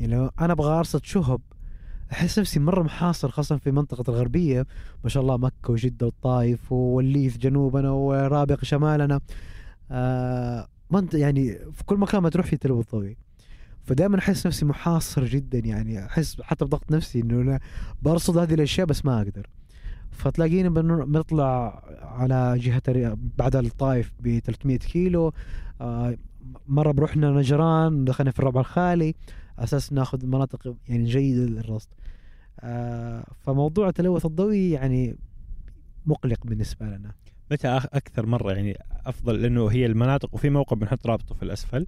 يعني 0.00 0.14
لو 0.14 0.30
أنا 0.40 0.52
أبغى 0.52 0.78
أرصد 0.78 1.04
شهب 1.04 1.40
أحس 2.12 2.38
نفسي 2.38 2.60
مرة 2.60 2.82
محاصر 2.82 3.30
خاصة 3.30 3.56
في 3.56 3.70
منطقة 3.70 4.10
الغربية. 4.10 4.66
ما 5.04 5.10
شاء 5.10 5.22
الله 5.22 5.36
مكة 5.36 5.72
وجدة 5.72 6.06
والطائف 6.06 6.72
والليث 6.72 7.36
جنوبنا 7.38 7.90
ورابق 7.90 8.64
شمالنا. 8.64 9.20
آه 9.90 10.66
منط- 10.90 11.14
يعني 11.14 11.52
في 11.72 11.84
كل 11.86 11.96
مكان 11.96 12.22
ما 12.22 12.28
تروح 12.28 12.46
في 12.46 12.56
تلوث 12.56 12.90
ضوئي 12.92 13.16
فدائما 13.84 14.18
أحس 14.18 14.46
نفسي 14.46 14.64
محاصر 14.64 15.24
جدا 15.24 15.58
يعني 15.58 16.06
أحس 16.06 16.40
حتى 16.42 16.64
بضغط 16.64 16.92
نفسي 16.92 17.20
إنه 17.20 17.34
أنا 17.40 17.60
برصد 18.02 18.38
هذه 18.38 18.54
الأشياء 18.54 18.86
بس 18.86 19.04
ما 19.04 19.18
أقدر. 19.22 19.46
فتلاقيني 20.10 20.68
بنر- 20.68 21.04
بنطلع 21.04 21.82
على 22.02 22.58
جهة 22.58 22.82
بعد 23.38 23.56
الطائف 23.56 24.12
ب 24.20 24.38
300 24.38 24.78
كيلو. 24.78 25.32
آه، 25.80 26.16
مرة 26.68 26.92
بروحنا 26.92 27.30
نجران 27.30 28.04
دخلنا 28.04 28.30
في 28.30 28.38
الربع 28.38 28.60
الخالي. 28.60 29.14
أساس 29.60 29.92
ناخذ 29.92 30.26
مناطق 30.26 30.76
يعني 30.88 31.04
جيدة 31.04 31.44
للرصد 31.46 31.88
آه، 32.60 33.26
فموضوع 33.38 33.88
التلوث 33.88 34.26
الضوئي 34.26 34.70
يعني 34.70 35.16
مقلق 36.06 36.46
بالنسبة 36.46 36.86
لنا 36.86 37.14
متى 37.50 37.68
أكثر 37.68 38.26
مرة 38.26 38.52
يعني 38.52 38.78
أفضل 39.06 39.42
لأنه 39.42 39.66
هي 39.66 39.86
المناطق 39.86 40.34
وفي 40.34 40.50
موقع 40.50 40.76
بنحط 40.76 41.06
رابطه 41.06 41.34
في 41.34 41.42
الأسفل 41.42 41.86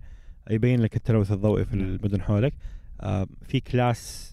يبين 0.51 0.81
لك 0.81 0.97
التلوث 0.97 1.33
الضوئي 1.33 1.65
في 1.65 1.77
نعم. 1.77 1.87
المدن 1.87 2.23
حولك 2.23 2.55
آه 3.01 3.27
في 3.43 3.61
كلاس 3.61 4.33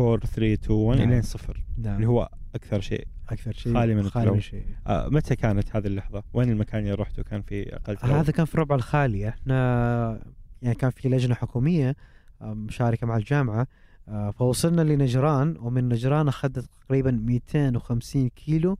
4 0.00 0.26
3 0.26 0.52
2 0.52 0.78
1 0.78 0.98
نعم. 0.98 1.08
الين 1.08 1.22
صفر 1.22 1.64
نعم 1.78 1.96
اللي 1.96 2.06
هو 2.06 2.28
أكثر 2.54 2.80
شيء 2.80 3.06
أكثر 3.28 3.52
شيء 3.52 3.74
خالي 3.74 3.94
من 3.94 4.02
خالي 4.02 4.30
من 4.30 4.38
التلوث. 4.38 4.50
شيء 4.50 4.64
آه 4.86 5.08
متى 5.08 5.36
كانت 5.36 5.76
هذه 5.76 5.86
اللحظة؟ 5.86 6.22
وين 6.32 6.50
المكان 6.50 6.80
اللي 6.82 6.94
رحته 6.94 7.22
كان 7.22 7.42
في 7.42 7.76
أقل 7.76 7.96
تلوث؟ 7.96 8.12
هذا 8.12 8.32
كان 8.32 8.46
في 8.46 8.54
الربع 8.54 8.74
الخالي 8.74 9.28
إحنا 9.28 10.20
يعني 10.62 10.74
كان 10.74 10.90
في 10.90 11.08
لجنة 11.08 11.34
حكومية 11.34 11.96
مشاركة 12.42 13.06
مع 13.06 13.16
الجامعة. 13.16 13.66
آه، 14.08 14.30
فوصلنا 14.30 14.82
لنجران 14.82 15.56
ومن 15.60 15.88
نجران 15.88 16.28
أخذت 16.28 16.68
تقريبا 16.86 17.10
250 17.10 18.28
كيلو 18.28 18.78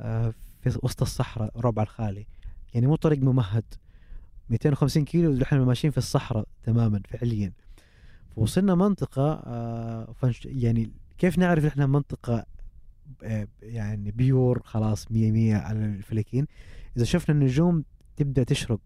آه، 0.00 0.34
في 0.62 0.78
وسط 0.82 1.02
الصحراء 1.02 1.58
الربع 1.58 1.82
الخالي. 1.82 2.26
يعني 2.74 2.86
مو 2.86 2.96
طريق 2.96 3.22
ممهد. 3.22 3.64
250 4.50 5.04
كيلو 5.04 5.42
إحنا 5.42 5.64
ماشيين 5.64 5.90
في 5.90 5.98
الصحراء 5.98 6.48
تماما 6.62 7.00
فعليا. 7.08 7.52
فوصلنا 8.36 8.74
منطقة 8.74 9.42
آه، 9.46 10.14
يعني 10.44 10.90
كيف 11.18 11.38
نعرف 11.38 11.64
إحنا 11.64 11.86
منطقة 11.86 12.46
آه، 13.22 13.48
يعني 13.62 14.10
بيور 14.10 14.62
خلاص 14.64 15.12
100 15.12 15.32
100 15.32 15.56
على 15.56 15.84
الفلكين؟ 15.84 16.46
إذا 16.96 17.04
شفنا 17.04 17.34
النجوم 17.34 17.84
تبدأ 18.16 18.44
تشرق. 18.44 18.80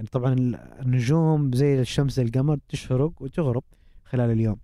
يعني 0.00 0.08
طبعا 0.12 0.32
ال- 0.32 0.54
النجوم 0.54 1.52
زي 1.52 1.80
الشمس 1.80 2.18
القمر 2.18 2.58
تشرق 2.68 3.12
وتغرب 3.22 3.62
خلال 4.04 4.30
اليوم. 4.30 4.56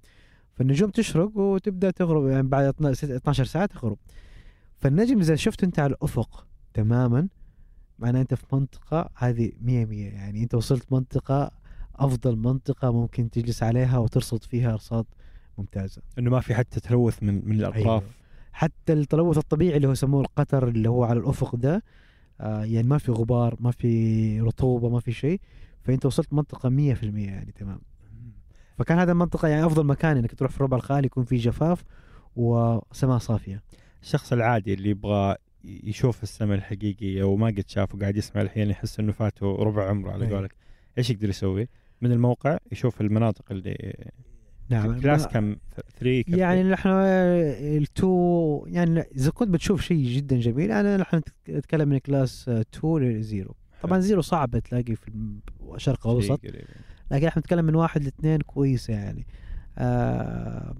فالنجوم 0.54 0.90
تشرق 0.90 1.36
وتبدأ 1.36 1.90
تغرب 1.90 2.26
يعني 2.26 2.48
بعد 2.48 2.64
12 2.64 3.16
12 3.16 3.44
ساعة 3.44 3.66
تغرب. 3.66 3.98
فالنجم 4.78 5.18
إذا 5.20 5.36
شفته 5.36 5.64
أنت 5.64 5.78
على 5.78 5.92
الأفق 5.94 6.46
تماما 6.74 7.28
معناه 7.98 8.20
أنت 8.20 8.34
في 8.34 8.44
منطقة 8.52 9.10
هذه 9.14 9.52
100 9.60 9.84
100 9.86 10.06
يعني 10.12 10.42
أنت 10.42 10.54
وصلت 10.54 10.92
منطقة 10.92 11.50
أفضل 11.96 12.36
منطقة 12.36 12.92
ممكن 12.92 13.30
تجلس 13.30 13.62
عليها 13.62 13.98
وترصد 13.98 14.44
فيها 14.44 14.72
أرصاد 14.72 15.04
ممتازة. 15.58 16.02
إنه 16.18 16.30
ما 16.30 16.40
في 16.40 16.54
حتى 16.54 16.80
تلوث 16.80 17.22
من 17.22 17.48
من 17.48 17.56
الأطراف. 17.60 17.76
أيوة. 17.86 18.02
حتى 18.52 18.92
التلوث 18.92 19.38
الطبيعي 19.38 19.76
اللي 19.76 19.88
هو 19.88 19.92
يسموه 19.92 20.20
القطر 20.20 20.68
اللي 20.68 20.88
هو 20.88 21.04
على 21.04 21.18
الأفق 21.20 21.56
ده 21.56 21.82
آه 22.40 22.64
يعني 22.64 22.88
ما 22.88 22.98
في 22.98 23.12
غبار 23.12 23.56
ما 23.60 23.70
في 23.70 24.40
رطوبة 24.40 24.88
ما 24.88 25.00
في 25.00 25.12
شيء 25.12 25.40
فأنت 25.82 26.06
وصلت 26.06 26.32
منطقة 26.32 26.68
100% 26.68 26.72
يعني 26.72 27.52
تمام 27.52 27.80
فكان 28.78 28.98
هذا 28.98 29.12
المنطقة 29.12 29.48
يعني 29.48 29.66
أفضل 29.66 29.86
مكان 29.86 30.16
إنك 30.16 30.34
تروح 30.34 30.50
في 30.50 30.56
الربع 30.56 30.76
الخالي 30.76 31.06
يكون 31.06 31.24
فيه 31.24 31.38
جفاف 31.38 31.84
وسماء 32.36 33.18
صافية 33.18 33.62
الشخص 34.02 34.32
العادي 34.32 34.74
اللي 34.74 34.90
يبغى 34.90 35.36
يشوف 35.64 36.22
السماء 36.22 36.58
الحقيقية 36.58 37.22
وما 37.24 37.46
قد 37.46 37.64
شافه 37.66 37.98
قاعد 37.98 38.16
يسمع 38.16 38.42
الحين 38.42 38.70
يحس 38.70 39.00
إنه 39.00 39.12
فاته 39.12 39.56
ربع 39.56 39.88
عمره 39.88 40.10
على 40.10 40.26
أي. 40.26 40.34
قولك 40.34 40.54
إيش 40.98 41.10
يقدر 41.10 41.28
يسوي؟ 41.28 41.68
من 42.00 42.12
الموقع 42.12 42.58
يشوف 42.72 43.00
المناطق 43.00 43.44
اللي 43.50 43.94
نعم. 44.68 45.00
class 45.00 45.26
كم 45.26 45.56
3 46.00 46.24
يعني 46.36 46.62
نحن 46.62 46.88
التو 46.88 48.64
يعني 48.68 49.00
إذا 49.00 49.30
كنت 49.30 49.48
بتشوف 49.48 49.82
شيء 49.82 50.06
جدا 50.06 50.40
جميل 50.40 50.72
أنا 50.72 50.96
نحن 50.96 51.20
نتكلم 51.48 51.88
من 51.88 51.98
class 51.98 52.48
2 52.48 52.98
ل 52.98 53.10
zero 53.10 53.54
طبعا 53.82 53.98
zero 53.98 54.22
صعب 54.22 54.58
تلاقي 54.58 54.94
في 54.94 55.10
الشرق 55.74 56.06
الأوسط. 56.06 56.40
لكن 57.10 57.26
إحنا 57.26 57.40
نتكلم 57.40 57.64
من 57.64 57.74
واحد 57.74 58.04
لاثنين 58.04 58.40
كويسة 58.40 58.94
يعني. 58.94 59.26
آه 59.78 60.74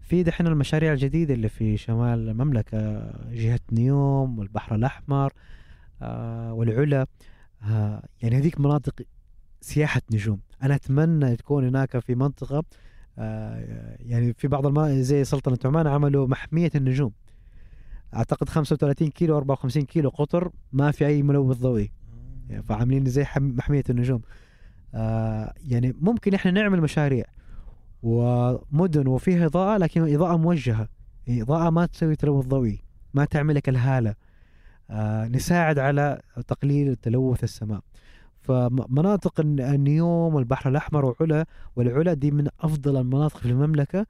في 0.00 0.22
دحين 0.22 0.46
المشاريع 0.46 0.92
الجديدة 0.92 1.34
اللي 1.34 1.48
في 1.48 1.76
شمال 1.76 2.28
المملكة 2.28 3.12
جهة 3.30 3.60
نيوم 3.72 4.38
والبحر 4.38 4.74
الأحمر 4.74 5.32
آه 6.02 6.52
والعلا. 6.52 7.06
آه 7.62 8.02
يعني 8.22 8.36
هذيك 8.36 8.60
مناطق 8.60 9.02
سياحة 9.60 10.02
نجوم. 10.12 10.40
أنا 10.62 10.74
أتمنى 10.74 11.36
تكون 11.36 11.66
هناك 11.66 11.98
في 11.98 12.14
منطقة 12.14 12.56
آه 12.56 12.62
يعني 13.98 14.32
في 14.32 14.48
بعض 14.48 14.66
الماء 14.66 14.92
زي 14.92 15.24
سلطنة 15.24 15.58
عمان 15.64 15.86
عملوا 15.86 16.26
محمية 16.26 16.70
النجوم. 16.74 17.12
أعتقد 18.14 18.48
35 18.48 19.08
كيلو 19.08 19.36
54 19.36 19.82
كيلو 19.82 20.08
قطر 20.08 20.50
ما 20.72 20.90
في 20.90 21.06
أي 21.06 21.22
ملوث 21.22 21.56
ضوئي. 21.56 21.92
يعني 22.48 22.62
فعاملين 22.62 23.04
زي 23.04 23.26
محمية 23.36 23.84
النجوم. 23.90 24.22
آه 24.94 25.52
يعني 25.64 25.94
ممكن 26.00 26.34
إحنا 26.34 26.50
نعمل 26.50 26.80
مشاريع 26.80 27.24
ومدن 28.02 29.06
وفيها 29.06 29.46
إضاءة 29.46 29.78
لكن 29.78 30.14
إضاءة 30.14 30.36
موجهة. 30.36 30.88
إضاءة 31.28 31.70
ما 31.70 31.86
تسوي 31.86 32.16
تلوث 32.16 32.46
ضوئي 32.46 32.80
ما 33.14 33.24
تعمل 33.24 33.54
لك 33.54 33.68
الهالة. 33.68 34.14
آه 34.90 35.28
نساعد 35.28 35.78
على 35.78 36.20
تقليل 36.48 36.96
تلوث 36.96 37.44
السماء. 37.44 37.80
فمناطق 38.46 39.40
النيوم 39.40 40.34
والبحر 40.34 40.70
الأحمر 40.70 41.04
وعلا 41.04 41.46
والعلا 41.76 42.14
دي 42.14 42.30
من 42.30 42.48
أفضل 42.60 42.96
المناطق 42.96 43.36
في 43.36 43.46
المملكة 43.46 44.06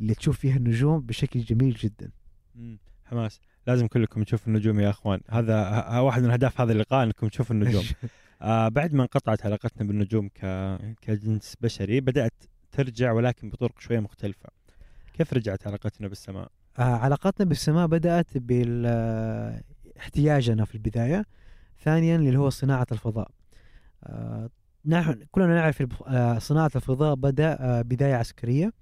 اللي 0.00 0.14
تشوف 0.14 0.38
فيها 0.38 0.56
النجوم 0.56 1.00
بشكل 1.00 1.40
جميل 1.40 1.74
جدا. 1.74 2.10
حماس. 3.04 3.40
لازم 3.66 3.86
كلكم 3.86 4.22
تشوفوا 4.22 4.48
النجوم 4.48 4.80
يا 4.80 4.90
أخوان. 4.90 5.20
هذا 5.30 5.98
واحد 5.98 6.22
من 6.22 6.30
أهداف 6.30 6.60
هذا 6.60 6.72
اللقاء 6.72 7.04
إنكم 7.04 7.28
تشوفوا 7.28 7.56
النجوم. 7.56 7.84
آه 8.42 8.68
بعد 8.68 8.94
ما 8.94 9.02
انقطعت 9.02 9.46
علاقتنا 9.46 9.88
بالنجوم 9.88 10.28
ك... 10.28 10.40
كجنس 11.02 11.56
بشري 11.60 12.00
بدأت 12.00 12.34
ترجع 12.72 13.12
ولكن 13.12 13.50
بطرق 13.50 13.80
شوية 13.80 14.00
مختلفة. 14.00 14.48
كيف 15.14 15.32
رجعت 15.32 15.66
علاقتنا 15.66 16.08
بالسماء؟ 16.08 16.48
آه 16.78 16.82
علاقتنا 16.82 17.46
بالسماء 17.46 17.86
بدأت 17.86 18.38
باحتياجنا 19.96 20.64
في 20.64 20.74
البداية 20.74 21.24
ثانيا 21.82 22.16
اللي 22.16 22.38
هو 22.38 22.50
صناعة 22.50 22.86
الفضاء. 22.92 23.30
نحن 24.86 25.22
كلنا 25.30 25.54
نعرف 25.54 25.86
آه 26.06 26.38
صناعة 26.38 26.70
الفضاء 26.76 27.14
بدأ 27.14 27.56
آه 27.60 27.82
بداية 27.82 28.14
عسكرية. 28.14 28.72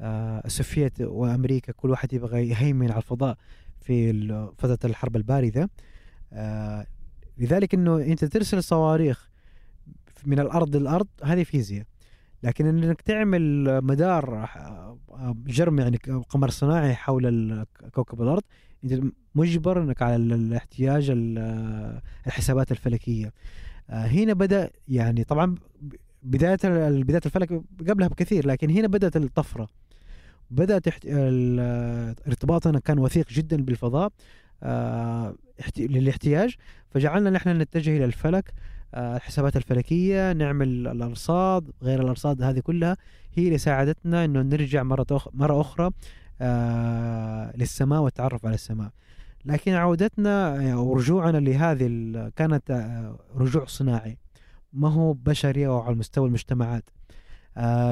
آه 0.00 0.42
السوفيت 0.44 1.00
وأمريكا 1.00 1.72
كل 1.72 1.90
واحد 1.90 2.12
يبغى 2.12 2.48
يهيمن 2.48 2.90
على 2.90 2.98
الفضاء 2.98 3.36
في 3.80 4.12
فترة 4.58 4.78
الحرب 4.90 5.16
الباردة. 5.16 5.70
آه 6.32 6.86
لذلك 7.38 7.74
إنه 7.74 7.96
أنت 7.96 8.24
ترسل 8.24 8.62
صواريخ 8.62 9.30
من 10.26 10.40
الأرض 10.40 10.76
للأرض 10.76 11.06
هذه 11.24 11.42
فيزياء. 11.42 11.86
لكن 12.42 12.66
إنك 12.66 13.00
تعمل 13.00 13.64
مدار 13.84 14.48
جرم 15.46 15.78
يعني 15.78 15.96
قمر 16.28 16.50
صناعي 16.50 16.94
حول 16.94 17.64
كوكب 17.94 18.22
الأرض 18.22 18.42
أنت 18.84 19.02
مجبر 19.34 19.82
إنك 19.82 20.02
على 20.02 20.16
الاحتياج 20.16 21.12
الحسابات 22.26 22.72
الفلكية. 22.72 23.32
هنا 23.90 24.32
بدأ 24.32 24.70
يعني 24.88 25.24
طبعا 25.24 25.54
بداية 26.22 26.58
بداية 26.88 27.20
الفلك 27.26 27.62
قبلها 27.88 28.08
بكثير 28.08 28.46
لكن 28.46 28.70
هنا 28.70 28.88
بدأت 28.88 29.16
الطفرة. 29.16 29.68
بدأت 30.50 30.86
ارتباطنا 32.26 32.78
كان 32.78 32.98
وثيق 32.98 33.28
جدا 33.28 33.56
بالفضاء 33.62 34.12
للاحتياج. 35.78 36.54
فجعلنا 36.90 37.30
نحن 37.30 37.48
نتجه 37.48 37.96
إلى 37.96 38.04
الفلك 38.04 38.52
الحسابات 38.94 39.56
الفلكية 39.56 40.32
نعمل 40.32 40.86
الأرصاد 40.86 41.70
غير 41.82 42.02
الأرصاد 42.02 42.42
هذه 42.42 42.60
كلها. 42.60 42.96
هي 43.34 43.46
اللي 43.46 43.58
ساعدتنا 43.58 44.24
إنه 44.24 44.42
نرجع 44.42 44.82
مرة 44.82 45.20
مرة 45.34 45.60
أخرى 45.60 45.90
للسماء 47.56 48.00
والتعرف 48.00 48.46
على 48.46 48.54
السماء. 48.54 48.90
لكن 49.44 49.72
عودتنا 49.72 50.76
ورجوعنا 50.76 51.38
لهذه 51.38 51.86
كانت 52.36 52.88
رجوع 53.36 53.64
صناعي. 53.64 54.18
ما 54.72 54.88
هو 54.88 55.12
بشري 55.12 55.66
أو 55.66 55.78
على 55.78 55.96
مستوى 55.96 56.26
المجتمعات. 56.28 56.90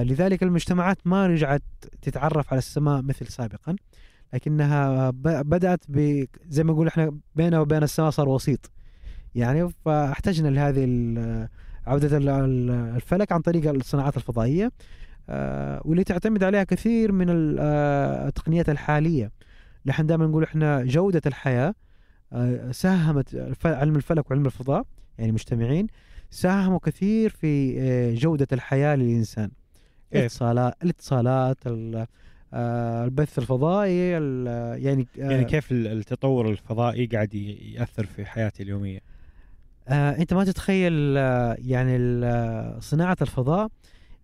لذلك 0.02 0.42
المجتمعات 0.42 1.06
ما 1.06 1.26
رجعت 1.26 1.62
تتعرف 2.02 2.52
على 2.52 2.58
السماء 2.58 3.02
مثل 3.02 3.26
سابقا 3.26 3.76
لكنها 4.32 5.10
بدأت 5.20 5.84
زي 6.48 6.64
ما 6.64 6.72
نقول 6.72 6.86
إحنا 6.86 7.18
بينها 7.34 7.60
وبين 7.60 7.82
السماء 7.82 8.10
صار 8.10 8.28
وسيط. 8.28 8.70
يعني 9.34 9.68
فاحتجنا 9.68 10.48
لهذه 10.48 10.84
عودة 11.86 12.18
الفلك 12.96 13.32
عن 13.32 13.40
طريق 13.40 13.70
الصناعات 13.70 14.16
الفضائية 14.16 14.72
واللي 15.84 16.04
تعتمد 16.04 16.44
عليها 16.44 16.64
كثير 16.64 17.12
من 17.12 17.26
التقنيات 17.30 18.68
الحالية. 18.68 19.37
إحنا 19.90 20.06
دائما 20.06 20.26
نقول 20.26 20.42
إحنا 20.42 20.84
جودة 20.84 21.22
الحياة 21.26 21.74
ساهمت 22.70 23.54
علم 23.64 23.96
الفلك 23.96 24.30
وعلم 24.30 24.46
الفضاء 24.46 24.84
يعني 25.18 25.32
مجتمعين 25.32 25.86
ساهموا 26.30 26.78
كثير 26.78 27.30
في 27.30 28.14
جودة 28.14 28.46
الحياة 28.52 28.96
للإنسان. 28.96 29.50
الاتصالات 30.14 30.74
الاتصالات 30.82 31.56
البث 32.54 33.38
الفضائي 33.38 34.10
يعني 34.84 35.06
يعني 35.16 35.44
كيف 35.44 35.72
التطور 35.72 36.50
الفضائي 36.50 37.06
قاعد 37.06 37.34
يأثر 37.34 38.06
في 38.06 38.24
حياتي 38.26 38.62
اليومية؟ 38.62 39.00
آه 39.88 40.10
أنت 40.10 40.34
ما 40.34 40.44
تتخيل 40.44 41.14
آه 41.16 41.56
يعني 41.58 41.98
صناعة 42.80 43.16
الفضاء 43.22 43.68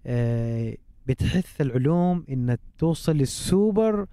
آه 0.07 0.77
بتحث 1.07 1.61
العلوم 1.61 2.25
إنها 2.31 2.59
توصل 2.79 3.17
للسوبر 3.17 4.01
آه 4.01 4.07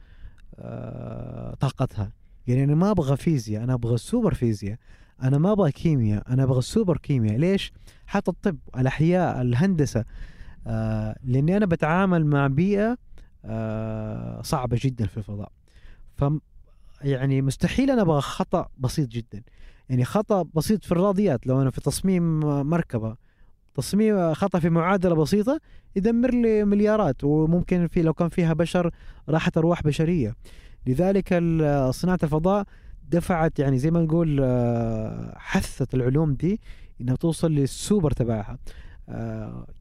طاقتها. 1.60 2.12
يعني 2.48 2.64
أنا 2.64 2.76
ما 2.76 2.92
أبغى 2.92 3.18
فيزياء 3.18 3.64
أنا 3.64 3.74
أبغى 3.74 3.98
سوبر 3.98 4.34
فيزياء. 4.34 4.78
أنا 5.24 5.38
ما 5.38 5.52
أبغى 5.52 5.72
كيمياء 5.72 6.34
أنا 6.34 6.44
أبغى 6.44 6.62
سوبر 6.62 6.98
كيمياء. 6.98 7.38
ليش؟ 7.38 7.74
حتى 8.06 8.32
الطب 8.32 8.58
الأحياء 8.78 9.42
الهندسة. 9.42 10.06
آه 10.68 11.16
لأني 11.24 11.58
أنا 11.58 11.66
بتعامل 11.66 12.26
مع 12.26 12.48
بيئة 12.48 12.98
آه 13.46 14.42
صعبة 14.42 14.80
جدا 14.82 15.06
في 15.06 15.18
الفضاء. 15.18 15.52
ف 16.18 16.24
يعني 17.02 17.42
مستحيل 17.42 17.92
أنا 17.92 18.02
أبغى 18.02 18.22
خطأ 18.22 18.70
بسيط 18.78 19.10
جدا. 19.10 19.44
يعني 19.90 20.06
خطأ 20.06 20.46
بسيط 20.56 20.86
في 20.86 20.92
الرياضيات 20.92 21.48
لو 21.48 21.62
أنا 21.62 21.72
في 21.72 21.82
تصميم 21.82 22.40
مركبة. 22.70 23.16
تصميم 23.74 24.34
خطأ 24.34 24.60
في 24.60 24.70
معادلة 24.70 25.16
بسيطة 25.16 25.60
يدمر 25.96 26.32
لي 26.32 26.66
مليارات 26.66 27.24
وممكن 27.24 27.88
في 27.88 28.02
لو 28.02 28.14
كان 28.14 28.30
فيها 28.30 28.54
بشر 28.54 28.92
راحت 29.30 29.58
ارواح 29.58 29.84
بشرية. 29.84 30.36
لذلك 30.88 31.28
صناعة 31.90 32.20
الفضاء 32.24 32.66
دفعت 33.10 33.60
يعني 33.60 33.78
زي 33.78 33.92
ما 33.92 34.02
نقول 34.02 34.42
حثت 35.36 35.94
العلوم 35.94 36.34
دي 36.34 36.62
إنها 37.02 37.16
توصل 37.16 37.52
للسوبر 37.52 38.12
تبعها. 38.12 38.58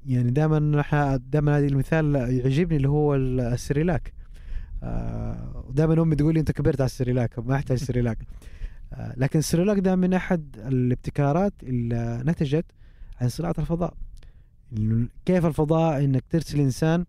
يعني 0.07 0.31
دائما 0.31 1.17
دائما 1.17 1.59
هذا 1.59 1.67
المثال 1.67 2.15
يعجبني 2.15 2.77
اللي 2.77 2.89
هو 2.89 3.15
السريلاك. 3.15 4.13
دائما 5.71 6.03
أمي 6.03 6.17
تقول 6.17 6.35
لي 6.35 6.41
أنت 6.41 6.53
كبرت 6.53 6.81
على 6.81 6.87
السريلاك 6.87 7.39
ما 7.39 7.55
أحتاج 7.55 7.79
سريلاك. 7.79 8.19
لكن 9.17 9.39
السريلاك 9.39 9.79
ده 9.79 9.97
من 9.97 10.15
أحد 10.15 10.57
الابتكارات 10.67 11.53
اللي 11.63 12.23
نتجت 12.27 12.65
عن 13.21 13.29
صناعة 13.29 13.55
الفضاء. 13.59 13.95
كيف 15.25 15.47
الفضاء 15.47 16.05
إنك 16.05 16.25
ترسل 16.31 16.61
إنسان 16.61 17.05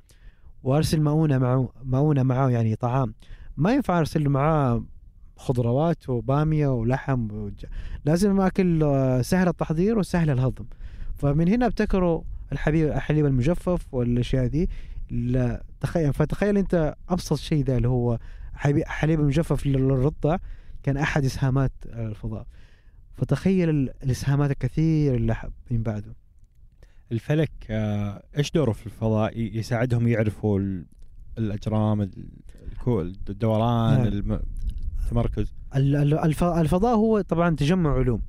وأرسل 0.63 1.01
مؤونة 1.01 1.37
معه 1.37 1.69
مؤونة 1.83 2.23
معه 2.23 2.49
يعني 2.49 2.75
طعام. 2.75 3.13
ما 3.57 3.73
ينفع 3.73 3.99
أرسل 3.99 4.29
معاه 4.29 4.83
خضروات 5.37 6.09
وبامية 6.09 6.67
ولحم 6.67 7.31
وج... 7.31 7.65
لازم 8.05 8.41
أكل 8.41 8.79
سهل 9.25 9.47
التحضير 9.47 9.99
وسهل 9.99 10.29
الهضم. 10.29 10.65
فمن 11.17 11.47
هنا 11.47 11.65
ابتكروا 11.65 12.21
الحليب 12.51 12.87
الحليب 12.87 13.25
المجفف 13.25 13.93
والأشياء 13.93 14.47
دي 14.47 14.69
تخيل 15.79 16.13
فتخيل 16.13 16.57
أنت 16.57 16.95
أبسط 17.09 17.37
شيء 17.37 17.63
ذا 17.63 17.77
اللي 17.77 17.87
هو 17.87 18.19
حليب 18.85 19.19
مجفف 19.19 19.65
للرضع. 19.65 20.37
كان 20.83 20.97
أحد 20.97 21.25
إسهامات 21.25 21.71
الفضاء. 21.85 22.45
فتخيل 23.21 23.69
ال- 23.69 23.89
الإسهامات 24.03 24.51
الكثير 24.51 25.15
اللي 25.15 25.35
من 25.71 25.83
بعده. 25.83 26.15
الفلك 27.11 27.51
آه، 27.69 28.23
إيش 28.37 28.51
دوره 28.51 28.71
في 28.71 28.85
الفضاء؟ 28.85 29.39
يساعدهم 29.39 30.07
يعرفوا 30.07 30.59
ال- 30.59 30.85
الأجرام 31.37 32.01
الدوران 33.29 33.97
نعم. 33.97 34.07
الم- 34.07 34.41
التمركز 35.03 35.53
ال- 35.75 35.95
ال- 35.95 36.19
الف- 36.19 36.43
الفضاء 36.43 36.95
هو 36.95 37.21
طبعا 37.21 37.55
تجمع 37.55 37.93
علوم. 37.93 38.21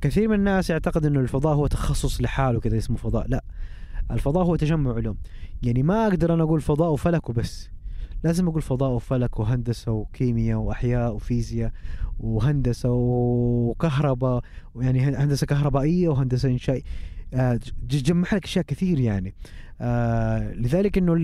كثير 0.00 0.28
من 0.28 0.34
الناس 0.34 0.70
يعتقد 0.70 1.06
إنه 1.06 1.20
الفضاء 1.20 1.54
هو 1.54 1.66
تخصص 1.66 2.20
لحاله 2.20 2.60
كذا 2.60 2.78
اسمه 2.78 2.96
فضاء. 2.96 3.28
لا 3.28 3.44
الفضاء 4.10 4.44
هو 4.44 4.56
تجمع 4.56 4.94
علوم. 4.94 5.16
يعني 5.62 5.82
ما 5.82 6.06
أقدر 6.06 6.34
أنا 6.34 6.42
أقول 6.42 6.60
فضاء 6.60 6.90
وفلك 6.92 7.28
وبس. 7.30 7.70
لازم 8.24 8.48
أقول 8.48 8.62
فضاء 8.62 8.90
وفلك 8.90 9.40
وهندسة 9.40 9.92
وكيمياء 9.92 10.58
وأحياء 10.58 11.14
وفيزياء 11.14 11.72
وهندسة 12.20 12.90
وكهرباء 12.90 14.42
ويعني 14.74 15.00
هندسة 15.00 15.46
كهربائية 15.46 16.08
وهندسة 16.08 16.48
إنشاء. 16.48 16.80
آه، 17.34 17.54
ج- 17.86 18.02
جمع 18.02 18.28
لك 18.32 18.44
أشياء 18.44 18.64
كثير 18.64 19.00
يعني. 19.00 19.34
آه 19.80 20.52
لذلك 20.52 20.98
إنه 20.98 21.14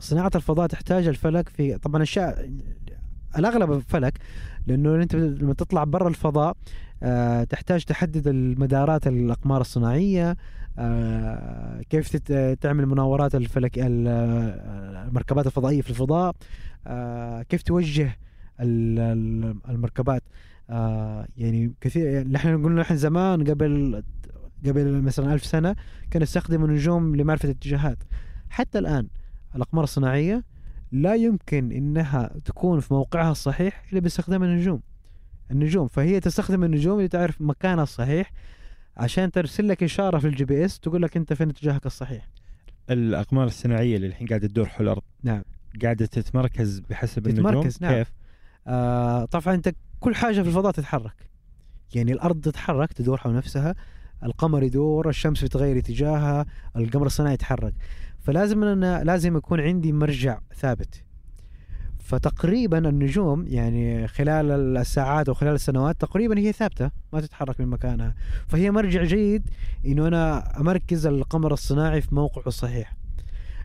صناعة 0.00 0.30
الفضاء 0.34 0.66
تحتاج 0.66 1.06
الفلك 1.08 1.48
في 1.48 1.78
طبعا 1.78 2.02
أشياء 2.02 2.50
الأغلب 3.38 3.78
فلك 3.88 4.18
لأنه 4.66 4.94
أنت 5.02 5.14
لما 5.16 5.54
تطلع 5.54 5.84
برا 5.84 6.08
الفضاء 6.08 6.56
آه 7.02 7.44
تحتاج 7.44 7.84
تحدد 7.84 8.28
المدارات 8.28 9.06
الأقمار 9.06 9.60
الصناعية 9.60 10.36
كيف 11.90 12.16
تت- 12.16 12.58
تعمل 12.60 12.86
مناورات 12.86 13.34
الفلك 13.34 13.78
ال- 13.78 14.06
آه، 14.08 15.04
المركبات 15.08 15.46
الفضائية 15.46 15.82
في 15.82 15.90
الفضاء؟ 15.90 16.34
آه 16.86 17.42
كيف 17.42 17.62
توجه 17.62 18.16
ال- 18.60 18.98
ال- 18.98 19.56
المركبات؟ 19.68 20.22
آه 20.70 21.26
يعني 21.36 21.72
كثير 21.80 22.06
يعني 22.06 22.36
إحنا 22.36 22.56
قلنا 22.56 22.82
إحنا 22.82 22.96
زمان 22.96 23.44
قبل 23.50 24.02
قبل 24.66 25.02
مثلا 25.02 25.34
ألف 25.34 25.44
سنة 25.44 25.76
كانوا 26.10 26.22
يستخدموا 26.22 26.68
النجوم 26.68 27.16
لمعرفة 27.16 27.44
الاتجاهات. 27.44 27.98
حتى 28.50 28.78
الآن 28.78 29.08
الأقمار 29.56 29.84
الصناعية 29.84 30.44
لا 30.92 31.14
يمكن 31.14 31.72
إنها 31.72 32.30
تكون 32.44 32.80
في 32.80 32.94
موقعها 32.94 33.30
الصحيح 33.32 33.84
إلا 33.92 34.00
باستخدام 34.00 34.42
النجوم. 34.42 34.80
النجوم 35.50 35.86
فهي 35.86 36.20
تستخدم 36.20 36.64
النجوم 36.64 37.00
لتعرف 37.00 37.40
مكانها 37.42 37.82
الصحيح. 37.82 38.30
عشان 38.96 39.30
ترسل 39.30 39.68
لك 39.68 39.82
إشارة 39.82 40.18
في 40.18 40.26
ال 40.26 40.44
GPS 40.44 40.80
تقول 40.80 41.02
لك 41.02 41.16
أنت 41.16 41.32
فين 41.32 41.50
اتجاهك 41.50 41.86
الصحيح. 41.86 42.28
الأقمار 42.90 43.46
الصناعية 43.46 43.96
اللي 43.96 44.06
الحين 44.06 44.26
قاعدة 44.26 44.48
تدور 44.48 44.66
حول 44.66 44.86
الأرض. 44.86 45.02
نعم. 45.22 45.42
قاعدة 45.82 46.06
تتمركز 46.06 46.78
بحسب 46.78 47.26
النجوم. 47.26 47.50
تتمركز، 47.50 47.78
نعم. 47.80 47.94
كيف؟ 47.94 48.12
آه 48.66 49.24
طبعا 49.24 49.54
أنت 49.54 49.74
كل 50.00 50.14
حاجة 50.14 50.42
في 50.42 50.48
الفضاء 50.48 50.72
تتحرك. 50.72 51.30
يعني 51.94 52.12
الأرض 52.12 52.40
تتحرك 52.40 52.92
تدور 52.92 53.16
حول 53.16 53.34
نفسها 53.34 53.74
القمر 54.22 54.62
يدور 54.62 55.08
الشمس 55.08 55.44
بتغير 55.44 55.78
اتجاهها 55.78 56.46
القمر 56.76 57.06
الصناعي 57.06 57.34
يتحرك. 57.34 57.74
فلازم 58.20 58.64
أنا 58.64 59.04
لازم 59.04 59.36
يكون 59.36 59.60
عندي 59.60 59.92
مرجع 59.92 60.38
ثابت. 60.54 61.02
فتقريبا 62.06 62.88
النجوم 62.88 63.46
يعني 63.46 64.08
خلال 64.08 64.50
الساعات 64.76 65.28
وخلال 65.28 65.54
السنوات 65.54 66.00
تقريبا 66.00 66.38
هي 66.38 66.52
ثابتة 66.52 66.90
ما 67.12 67.20
تتحرك 67.20 67.60
من 67.60 67.66
مكانها. 67.66 68.14
فهي 68.48 68.70
مرجع 68.70 69.04
جيد 69.04 69.48
إنه 69.86 70.08
أنا 70.08 70.52
أمركز 70.60 71.06
القمر 71.06 71.52
الصناعي 71.52 72.00
في 72.00 72.14
موقعه 72.14 72.46
الصحيح 72.46 72.96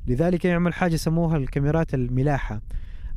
لذلك 0.08 0.46
يعمل 0.46 0.74
حاجة 0.74 0.94
يسموها 0.94 1.38
الكاميرات 1.38 1.94
الملاحة. 1.94 2.62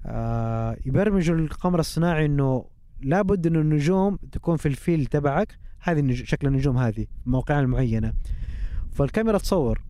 آه 0.07 0.77
يبرمجوا 0.87 1.37
القمر 1.37 1.81
الصناعي 1.81 2.27
إنه 2.27 2.65
لابد 3.01 3.47
إنه 3.47 3.61
النجوم 3.61 4.19
تكون 4.33 4.57
في 4.57 4.67
الفيل 4.67 5.07
تبعك. 5.07 5.59
هذه. 5.81 6.15
شكل 6.15 6.47
النجوم 6.47 6.79
هذه 6.79 7.07
موقعها 7.27 7.61
المعينه 7.61 8.13
فالكاميرا 8.93 9.39
تصور. 9.39 9.81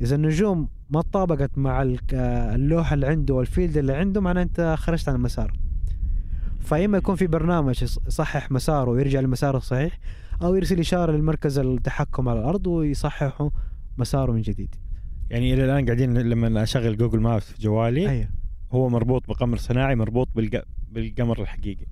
إذا 0.00 0.16
النجوم 0.16 0.68
ما 0.90 1.02
تطابقت 1.02 1.58
مع 1.58 1.82
اللوحة 2.12 2.94
اللي 2.94 3.06
عنده 3.06 3.34
والفيلد 3.34 3.76
اللي 3.76 3.92
عنده 3.94 4.20
معناه 4.20 4.42
أنت 4.42 4.74
خرجت 4.78 5.08
عن 5.08 5.14
المسار. 5.14 5.52
فإما 6.60 6.98
يكون 6.98 7.16
في 7.16 7.26
برنامج 7.26 7.82
يص- 7.82 7.98
يصحح 8.06 8.50
مساره 8.50 8.90
ويرجع 8.90 9.20
للمسار 9.20 9.56
الصحيح 9.56 9.98
أو 10.42 10.54
يرسل 10.54 10.78
إشارة 10.80 11.12
للمركز 11.12 11.58
التحكم 11.58 12.28
على 12.28 12.40
الأرض 12.40 12.66
ويصححه 12.66 13.50
مساره 13.98 14.32
من 14.32 14.40
جديد. 14.42 14.74
يعني 15.30 15.54
إلى 15.54 15.64
الآن 15.64 15.84
قاعدين 15.84 16.18
لما 16.18 16.62
أشغل 16.62 16.96
Google 16.96 17.20
Maps 17.20 17.52
في 17.52 17.62
جوالي 17.62 18.10
أيوه. 18.10 18.28
هو 18.72 18.88
مربوط 18.88 19.28
بقمر 19.28 19.56
صناعي 19.56 19.94
مربوط 19.94 20.28
بالق... 20.34 20.62
بالقمر 20.92 21.42
الحقيقي. 21.42 21.86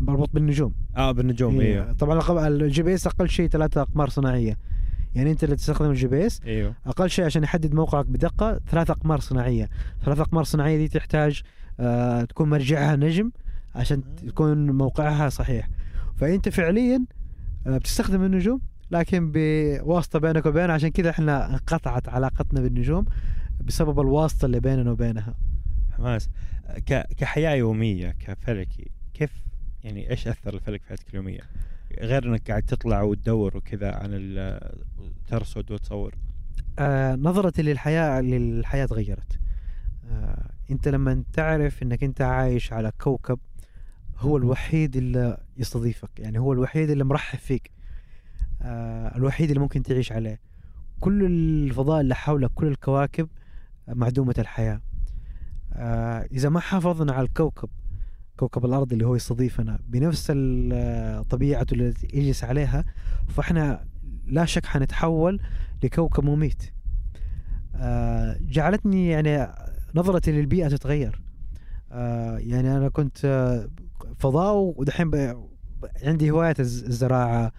مربوط 0.00 0.30
بالنجوم. 0.34 0.74
آه 0.96 1.12
بالنجوم. 1.12 1.60
أيوه 1.60 1.92
طبعا 1.92 2.48
ال 2.48 2.82
GPS 2.82 3.06
أقل 3.06 3.28
شيء 3.28 3.48
ثلاثة 3.48 3.82
أقمار 3.82 4.08
صناعية. 4.08 4.58
يعني 5.14 5.30
أنت 5.30 5.44
اللي 5.44 5.56
تستخدم 5.56 5.90
ال 5.90 6.06
GPS؟ 6.06 6.40
إيوه. 6.46 6.74
أقل 6.86 7.10
شيء 7.10 7.24
عشان 7.24 7.42
يحدد 7.42 7.74
موقعك 7.74 8.06
بدقة 8.06 8.60
ثلاث 8.70 8.90
أقمار 8.90 9.20
صناعية. 9.20 9.68
ثلاث 10.04 10.20
أقمار 10.20 10.44
صناعية 10.44 10.76
دي 10.76 10.88
تحتاج 10.88 11.42
آه 11.80 12.24
تكون 12.24 12.50
مرجعها 12.50 12.96
نجم 12.96 13.30
عشان 13.74 14.14
تكون 14.14 14.70
موقعها 14.70 15.28
صحيح. 15.28 15.68
فأنت 16.16 16.48
فعليا 16.48 17.04
آه 17.66 17.78
بتستخدم 17.78 18.22
النجوم 18.24 18.60
لكن 18.90 19.30
بواسطة 19.34 20.18
بينك 20.18 20.46
وبينها 20.46 20.74
عشان 20.74 20.88
كذا 20.88 21.10
إحنا 21.10 21.50
انقطعت 21.50 22.08
علاقتنا 22.08 22.60
بالنجوم 22.60 23.04
بسبب 23.60 24.00
الواسطة 24.00 24.46
اللي 24.46 24.60
بيننا 24.60 24.90
وبينها. 24.90 25.34
حماس. 25.96 26.28
كحياة 27.16 27.54
يومية 27.54 28.10
كفلكي 28.10 28.90
كيف 29.14 29.30
يعني 29.84 30.10
إيش 30.10 30.28
أثر 30.28 30.54
الفلك 30.54 30.82
في 30.82 30.88
حياتك 30.88 31.08
اليومية؟ 31.10 31.40
غير 32.00 32.24
إنك 32.24 32.50
قاعد 32.50 32.62
تطلع 32.62 33.02
وتدور 33.02 33.56
وكذا 33.56 33.94
عن. 33.94 34.40
ترصد 35.28 35.72
وتصور. 35.72 36.14
آه 36.78 37.14
نظرتي 37.14 37.62
للحياة 37.62 38.20
للحياة 38.20 38.86
تغيرت. 38.86 39.38
آه 40.10 40.50
أنت 40.70 40.88
لما 40.88 41.24
تعرف 41.32 41.82
إنك 41.82 42.04
أنت 42.04 42.20
عايش 42.20 42.72
على 42.72 42.92
كوكب 43.00 43.38
هو 44.18 44.36
الوحيد 44.36 44.96
اللي 44.96 45.38
يستضيفك 45.56 46.10
يعني 46.18 46.38
هو 46.38 46.52
الوحيد 46.52 46.90
اللي 46.90 47.04
مرحب 47.04 47.38
فيك. 47.38 47.70
آه 48.62 49.16
الوحيد 49.16 49.48
اللي 49.48 49.60
ممكن 49.60 49.82
تعيش 49.82 50.12
عليه. 50.12 50.40
كل 51.00 51.24
الفضاء 51.24 52.00
اللي 52.00 52.14
حولك 52.14 52.50
كل 52.54 52.66
الكواكب 52.66 53.28
معدومة 53.88 54.34
الحياة. 54.38 54.80
آه 55.72 56.28
إذا 56.32 56.48
ما 56.48 56.60
حافظنا 56.60 57.12
على 57.12 57.26
الكوكب 57.26 57.68
كوكب 58.36 58.64
الأرض 58.64 58.92
اللي 58.92 59.06
هو 59.06 59.14
يستضيفنا 59.16 59.78
بنفس 59.88 60.26
طبيعته 61.30 61.74
اللي 61.74 61.94
يجلس 62.14 62.44
عليها 62.44 62.84
فإحنا 63.28 63.84
لا 64.26 64.44
شك 64.44 64.66
حنتحول 64.66 65.40
لكوكب 65.82 66.24
مميت. 66.24 66.62
آه 67.76 68.36
جعلتني 68.40 69.08
يعني 69.08 69.52
نظرتي 69.94 70.32
للبيئة 70.32 70.68
تتغير. 70.68 71.22
آه 71.92 72.38
يعني 72.38 72.76
أنا 72.76 72.88
كنت 72.88 73.24
آه، 73.24 73.68
فضاء 74.18 74.54
ودحين 74.76 75.10
عندي 76.02 76.30
هواية 76.30 76.54
الز- 76.60 76.84
الزراعة 76.84 77.52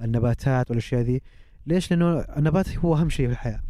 النباتات 0.00 0.70
والأشياء 0.70 1.02
دي 1.02 1.22
ليش؟ 1.66 1.90
لأنه 1.90 2.18
النبات 2.20 2.78
هو 2.78 2.96
أهم 2.96 3.08
شيء 3.10 3.26
في 3.26 3.32
الحياة. 3.32 3.60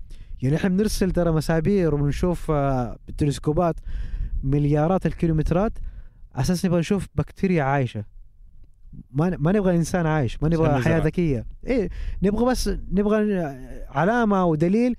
يعني 0.43 0.57
إحنا 0.57 0.69
بنرسل 0.69 1.11
ترى 1.11 1.31
مسابير 1.33 1.95
وبنشوف 1.95 2.51
بالتلسكوبات 2.51 3.77
مليارات 4.43 5.07
الكيلومترات 5.07 5.73
أساس 6.35 6.67
نبغى 6.67 6.81
نشوف 6.81 7.09
بكتيريا 7.15 7.63
عايشة. 7.63 8.05
ما 9.11 9.37
ما 9.39 9.53
نبغى 9.53 9.77
إنسان 9.77 10.07
عايش 10.07 10.43
ما 10.43 10.49
نبغى 10.49 10.83
حياة. 10.83 10.99
ذكية. 10.99 11.47
إيه 11.67 11.89
نبغى 12.23 12.45
بس 12.45 12.69
نبغى 12.93 13.45
علامة 13.89 14.45
ودليل 14.45 14.97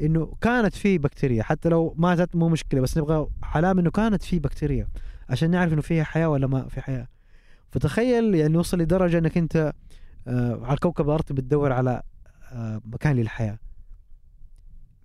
إنه 0.00 0.34
كانت 0.40 0.74
في 0.74 0.98
بكتيريا 0.98 1.42
حتى 1.42 1.68
لو 1.68 1.94
ماتت 1.98 2.36
مو 2.36 2.48
مشكلة 2.48 2.80
بس 2.80 2.98
نبغى 2.98 3.26
علامة 3.42 3.80
إنه 3.80 3.90
كانت 3.90 4.22
في 4.22 4.38
بكتيريا 4.38 4.88
عشان 5.28 5.50
نعرف 5.50 5.72
إنه 5.72 5.82
فيها 5.82 6.04
حياة 6.04 6.28
ولا 6.28 6.46
ما 6.46 6.68
في 6.68 6.80
حياة. 6.80 7.08
فتخيل 7.70 8.34
يعني 8.34 8.56
وصل 8.56 8.78
لدرجة 8.78 9.18
إنك 9.18 9.38
أنت 9.38 9.72
آه 10.28 10.60
على 10.64 10.76
كوكب 10.76 11.04
الأرض 11.06 11.24
بتدور 11.32 11.72
على 11.72 12.02
آه 12.52 12.80
مكان 12.84 13.16
للحياة. 13.16 13.58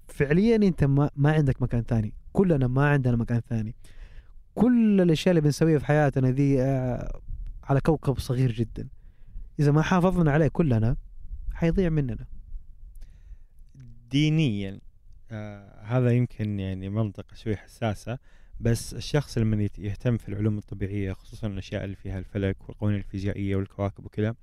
فعليا 0.08 0.56
أنت 0.56 0.84
ما, 0.84 1.10
ما 1.16 1.32
عندك 1.32 1.62
مكان 1.62 1.84
ثاني. 1.84 2.14
كلنا 2.34 2.68
ما 2.68 2.90
عندنا 2.90 3.16
مكان 3.16 3.42
ثاني. 3.50 3.76
كل 4.60 5.02
الأشياء 5.02 5.30
اللي 5.30 5.42
بنسويها 5.42 5.80
في 5.80 5.86
حياتنا 5.86 6.32
دي 6.32 6.62
آه، 6.62 7.22
على 7.64 7.82
كوكب 7.82 8.20
صغير 8.20 8.52
جدا. 8.52 8.88
إذا 9.60 9.72
ما 9.72 9.82
حافظنا 9.82 10.32
عليه 10.32 10.48
كلنا 10.48 10.96
حيضيع 11.54 11.90
مننا. 11.90 12.26
دينيا 14.12 14.80
آه 15.32 15.82
هذا 15.84 16.12
يمكن 16.12 16.60
يعني 16.60 16.90
منطقة 16.90 17.36
شوي 17.36 17.56
حساسة 17.56 18.20
بس 18.60 18.94
الشخص 18.94 19.38
يت- 19.38 19.80
يهتم 19.80 20.18
في 20.18 20.30
العلوم 20.30 20.58
الطبيعية 20.58 21.14
خصوصا 21.14 21.48
الأشياء 21.48 21.84
اللي 21.84 21.96
فيها 21.96 22.20
الفلك 22.20 22.70
والقوانين 22.70 23.00
الفيزيائية 23.00 23.56
والكواكب 23.56 24.06
وكذا 24.06 24.36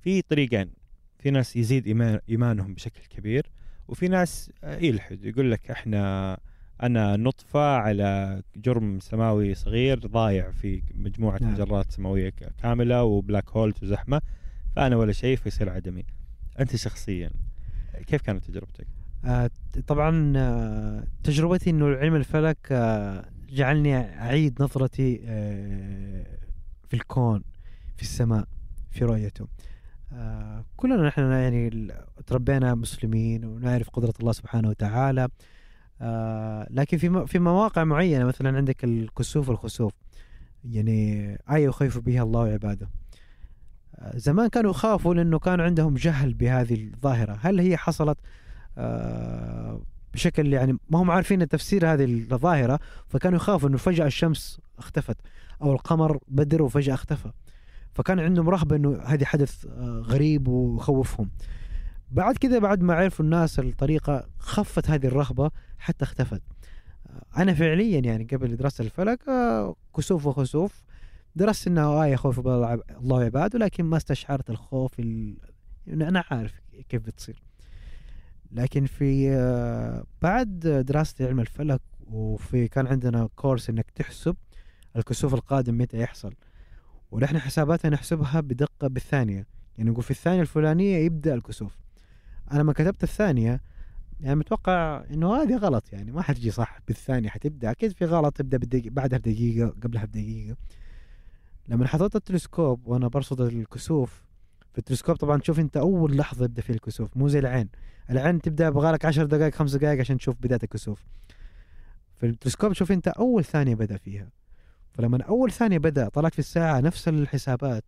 في 0.00 0.22
طريقين. 0.22 0.70
في 1.18 1.30
ناس 1.30 1.56
يزيد 1.56 1.86
إيمان 1.86 2.20
إيمانهم 2.28 2.74
بشكل 2.74 3.00
كبير 3.10 3.46
وفي 3.88 4.08
ناس 4.08 4.50
آه، 4.64 4.78
يلحد. 4.78 5.24
يقول 5.24 5.50
لك 5.52 5.70
إحنا 5.70 6.38
أنا 6.82 7.16
نطفة 7.16 7.76
على 7.76 8.42
جرم 8.56 9.00
سماوي 9.00 9.54
صغير 9.54 9.98
ضايع 9.98 10.50
في 10.50 10.82
مجموعة 10.94 11.38
نعم. 11.42 11.52
مجرات 11.52 11.92
سماوية 11.92 12.30
ك- 12.30 12.52
كاملة 12.62 13.04
وبلاك 13.04 13.50
هولز 13.50 13.74
وزحمة 13.82 14.20
فأنا 14.76 14.96
ولا 14.96 15.12
شيء 15.12 15.36
فيصير 15.36 15.70
عدمي 15.70 16.04
أنت 16.60 16.76
شخصيا 16.76 17.30
كيف 18.06 18.22
كانت 18.22 18.44
تجربتك؟ 18.44 18.86
آه، 19.24 19.50
طبعا 19.86 20.32
آه، 20.36 21.04
تجربتي 21.24 21.70
إنه 21.70 21.86
علم 21.96 22.14
الفلك 22.14 22.58
آه، 22.72 23.24
جعلني 23.48 23.96
أعيد 23.96 24.62
نظرتي 24.62 25.20
آه، 25.24 26.26
في 26.88 26.94
الكون 26.94 27.42
في 27.96 28.02
السماء 28.02 28.44
في 28.90 29.04
رؤيته 29.04 29.46
آه، 30.12 30.64
كلنا 30.76 31.06
نحن 31.06 31.22
يعني 31.22 31.92
تربينا 32.26 32.74
مسلمين 32.74 33.44
ونعرف 33.44 33.90
قدرة 33.90 34.14
الله 34.20 34.32
سبحانه 34.32 34.68
وتعالى 34.68 35.28
آه، 36.00 36.66
لكن 36.70 36.98
في 36.98 37.26
في 37.26 37.38
مواقع 37.38 37.84
معينة 37.84 38.24
مثلا 38.24 38.56
عندك 38.56 38.84
الكسوف 38.84 39.48
والخسوف. 39.48 39.92
يعني 40.64 41.38
آية 41.50 41.64
يخيف 41.64 41.98
بها 41.98 42.22
الله 42.22 42.44
عباده 42.44 42.88
آه، 43.96 44.16
زمان 44.18 44.48
كانوا 44.48 44.70
يخافوا 44.70 45.14
لأنه 45.14 45.38
كان 45.38 45.60
عندهم 45.60 45.94
جهل 45.94 46.34
بهذه 46.34 46.90
الظاهرة. 46.94 47.38
هل 47.42 47.60
هي 47.60 47.76
حصلت؟ 47.76 48.18
آه، 48.78 49.80
بشكل 50.14 50.52
يعني 50.52 50.78
ما 50.90 51.02
هم 51.02 51.10
عارفين 51.10 51.48
تفسير 51.48 51.92
هذه 51.92 52.04
الظاهرة 52.04 52.80
فكانوا 53.08 53.36
يخافوا 53.36 53.68
إنه 53.68 53.76
فجأة 53.76 54.06
الشمس 54.06 54.60
اختفت 54.78 55.16
أو 55.62 55.72
القمر 55.72 56.18
بدر 56.28 56.62
وفجأة 56.62 56.94
اختفى. 56.94 57.30
فكان 57.94 58.20
عندهم 58.20 58.48
رهبة 58.48 58.76
إنه 58.76 59.00
هذه 59.04 59.24
حدث 59.24 59.66
آه، 59.66 60.02
غريب 60.06 60.48
ويخوفهم. 60.48 61.30
بعد 62.10 62.36
كذا 62.36 62.58
بعد 62.58 62.82
ما 62.82 62.94
عرفوا 62.94 63.24
الناس 63.24 63.58
الطريقة 63.58 64.28
خفت 64.38 64.90
هذه 64.90 65.06
الرهبة 65.06 65.50
حتى 65.78 66.04
اختفت. 66.04 66.42
أنا 67.36 67.54
فعليا 67.54 68.00
يعني 68.00 68.24
قبل 68.24 68.56
دراسة 68.56 68.84
الفلك 68.84 69.28
آه، 69.28 69.76
كسوف 69.96 70.26
وخسوف 70.26 70.84
درست 71.36 71.66
إنه 71.66 72.04
آية 72.04 72.16
خوف 72.16 72.38
الله 72.38 73.24
عباده 73.24 73.58
لكن 73.58 73.84
ما 73.84 73.96
استشعرت 73.96 74.50
الخوف 74.50 75.00
ال... 75.00 75.36
إنه 75.88 76.08
أنا 76.08 76.24
عارف 76.30 76.60
كيف 76.88 77.02
بتصير. 77.02 77.42
لكن 78.52 78.86
في 78.86 79.30
آه، 79.30 80.04
بعد 80.22 80.58
دراستي 80.88 81.26
علم 81.26 81.40
الفلك 81.40 81.80
وفي 82.06 82.68
كان 82.68 82.86
عندنا 82.86 83.28
كورس 83.36 83.70
إنك 83.70 83.90
تحسب 83.90 84.36
الكسوف 84.96 85.34
القادم 85.34 85.78
متى 85.78 85.98
يحصل. 85.98 86.34
ونحن 87.10 87.38
حساباتنا 87.38 87.90
نحسبها 87.90 88.40
بدقة 88.40 88.88
بالثانية. 88.88 89.46
يعني 89.78 89.90
نقول 89.90 90.02
في 90.02 90.10
الثانية 90.10 90.40
الفلانية 90.40 90.96
يبدأ 90.96 91.34
الكسوف. 91.34 91.78
أنا 92.52 92.58
لما 92.58 92.72
كتبت 92.72 93.02
الثانية. 93.02 93.60
يعني 94.20 94.36
متوقع 94.36 95.04
إنه 95.10 95.42
هذه 95.42 95.56
غلط 95.56 95.92
يعني 95.92 96.12
ما 96.12 96.22
حتجي 96.22 96.50
صح 96.50 96.78
بالثانية 96.88 97.28
حتبدأ. 97.28 97.70
أكيد 97.70 97.92
في 97.92 98.04
غلط 98.04 98.36
تبدأ 98.36 98.58
بالدقيقة 98.58 98.90
بعدها 98.90 99.18
بدقيقة 99.18 99.68
قبلها 99.82 100.04
بدقيقة. 100.04 100.56
لما 101.68 101.86
حطيت 101.86 102.16
التلسكوب 102.16 102.86
وأنا 102.86 103.08
برصد 103.08 103.40
الكسوف 103.40 104.22
في 104.72 104.78
التلسكوب 104.78 105.16
طبعا 105.16 105.38
تشوف 105.40 105.60
أنت 105.60 105.76
أول 105.76 106.16
لحظة 106.16 106.44
يبدأ 106.44 106.62
فيه 106.62 106.74
الكسوف 106.74 107.16
مو 107.16 107.28
زي 107.28 107.38
العين. 107.38 107.68
العين 108.10 108.40
تبدأ 108.40 108.70
بغالك 108.70 109.04
10 109.04 109.24
دقائق 109.24 109.54
خمس 109.54 109.74
دقائق 109.74 110.00
عشان 110.00 110.18
تشوف 110.18 110.36
بداية 110.40 110.60
الكسوف. 110.62 111.04
في 112.16 112.26
التلسكوب 112.26 112.72
تشوف 112.72 112.92
أنت 112.92 113.08
أول 113.08 113.44
ثانية 113.44 113.74
بدأ 113.74 113.96
فيها. 113.96 114.28
فلما 114.92 115.22
أول 115.22 115.50
ثانية 115.50 115.78
بدأ 115.78 116.08
طلعت 116.08 116.32
في 116.32 116.38
الساعة 116.38 116.80
نفس 116.80 117.08
الحسابات. 117.08 117.84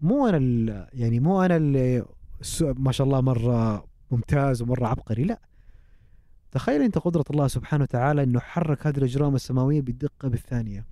مو 0.00 0.28
أنا 0.28 0.88
يعني 0.92 1.20
مو 1.20 1.42
أنا 1.42 1.56
اللي 1.56 2.04
ما 2.62 2.92
شاء 2.92 3.06
الله 3.06 3.20
مرة 3.20 3.84
ممتاز 4.10 4.62
ومرة 4.62 4.86
عبقري. 4.86 5.24
لا 5.24 5.40
تخيل 6.50 6.82
أنت 6.82 6.98
قدرة 6.98 7.24
الله 7.30 7.48
سبحانه 7.48 7.82
وتعالى 7.82 8.22
إنه 8.22 8.40
حرك 8.40 8.86
هذه 8.86 8.98
الأجرام 8.98 9.34
السماوية 9.34 9.80
بالدقة 9.82 10.28
بالثانية. 10.28 10.86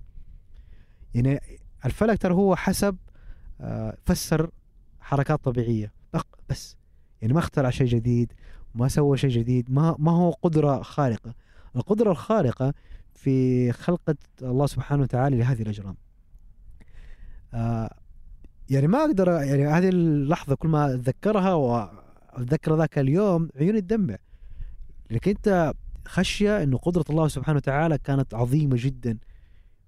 يعني 1.13 1.39
الفلك 1.85 2.21
ترى 2.21 2.33
هو 2.33 2.55
حسب 2.55 2.97
آه، 3.61 3.97
فسر 4.05 4.49
حركات 4.99 5.43
طبيعية. 5.43 5.97
بس 6.49 6.77
يعني 7.21 7.33
ما 7.33 7.39
اخترع 7.39 7.69
شيء 7.69 7.87
جديد 7.87 8.33
ما 8.75 8.87
سوى 8.87 9.17
شيء 9.17 9.29
جديد 9.29 9.71
ما 9.71 9.95
ما 9.99 10.11
هو 10.11 10.31
قدرة 10.31 10.81
خارقة 10.81 11.33
القدرة 11.75 12.11
الخارقة 12.11 12.73
في 13.13 13.71
خلقة 13.71 14.15
الله 14.41 14.65
سبحانه 14.65 15.01
وتعالى 15.01 15.37
لهذه 15.37 15.61
الأجرام. 15.61 15.95
آه 17.53 17.95
يعني 18.69 18.87
ما 18.87 18.97
أقدر 19.05 19.27
يعني 19.27 19.67
هذه 19.67 19.89
اللحظة 19.89 20.55
كل 20.55 20.67
ما 20.67 20.93
أتذكرها 20.93 21.53
وأتذكر 21.53 22.75
ذاك 22.75 22.99
اليوم 22.99 23.49
عيوني 23.55 23.81
تدمع. 23.81 24.17
لكن 25.11 25.31
أنت 25.31 25.73
خشية 26.05 26.63
أنه 26.63 26.77
قدرة 26.77 27.05
الله 27.09 27.27
سبحانه 27.27 27.57
وتعالى 27.57 27.97
كانت 27.97 28.33
عظيمة 28.33 28.75
جدا. 28.79 29.17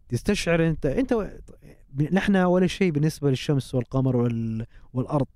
تستشعر 0.10 0.68
أنت 0.68 0.86
أنت 0.86 1.30
نحن 2.12 2.36
ولا 2.36 2.68
شيء 2.68 2.92
بالنسبة 2.92 3.30
للشمس 3.30 3.76
والقمر 3.76 4.16
وال... 4.18 4.66
والأرض 4.94 5.28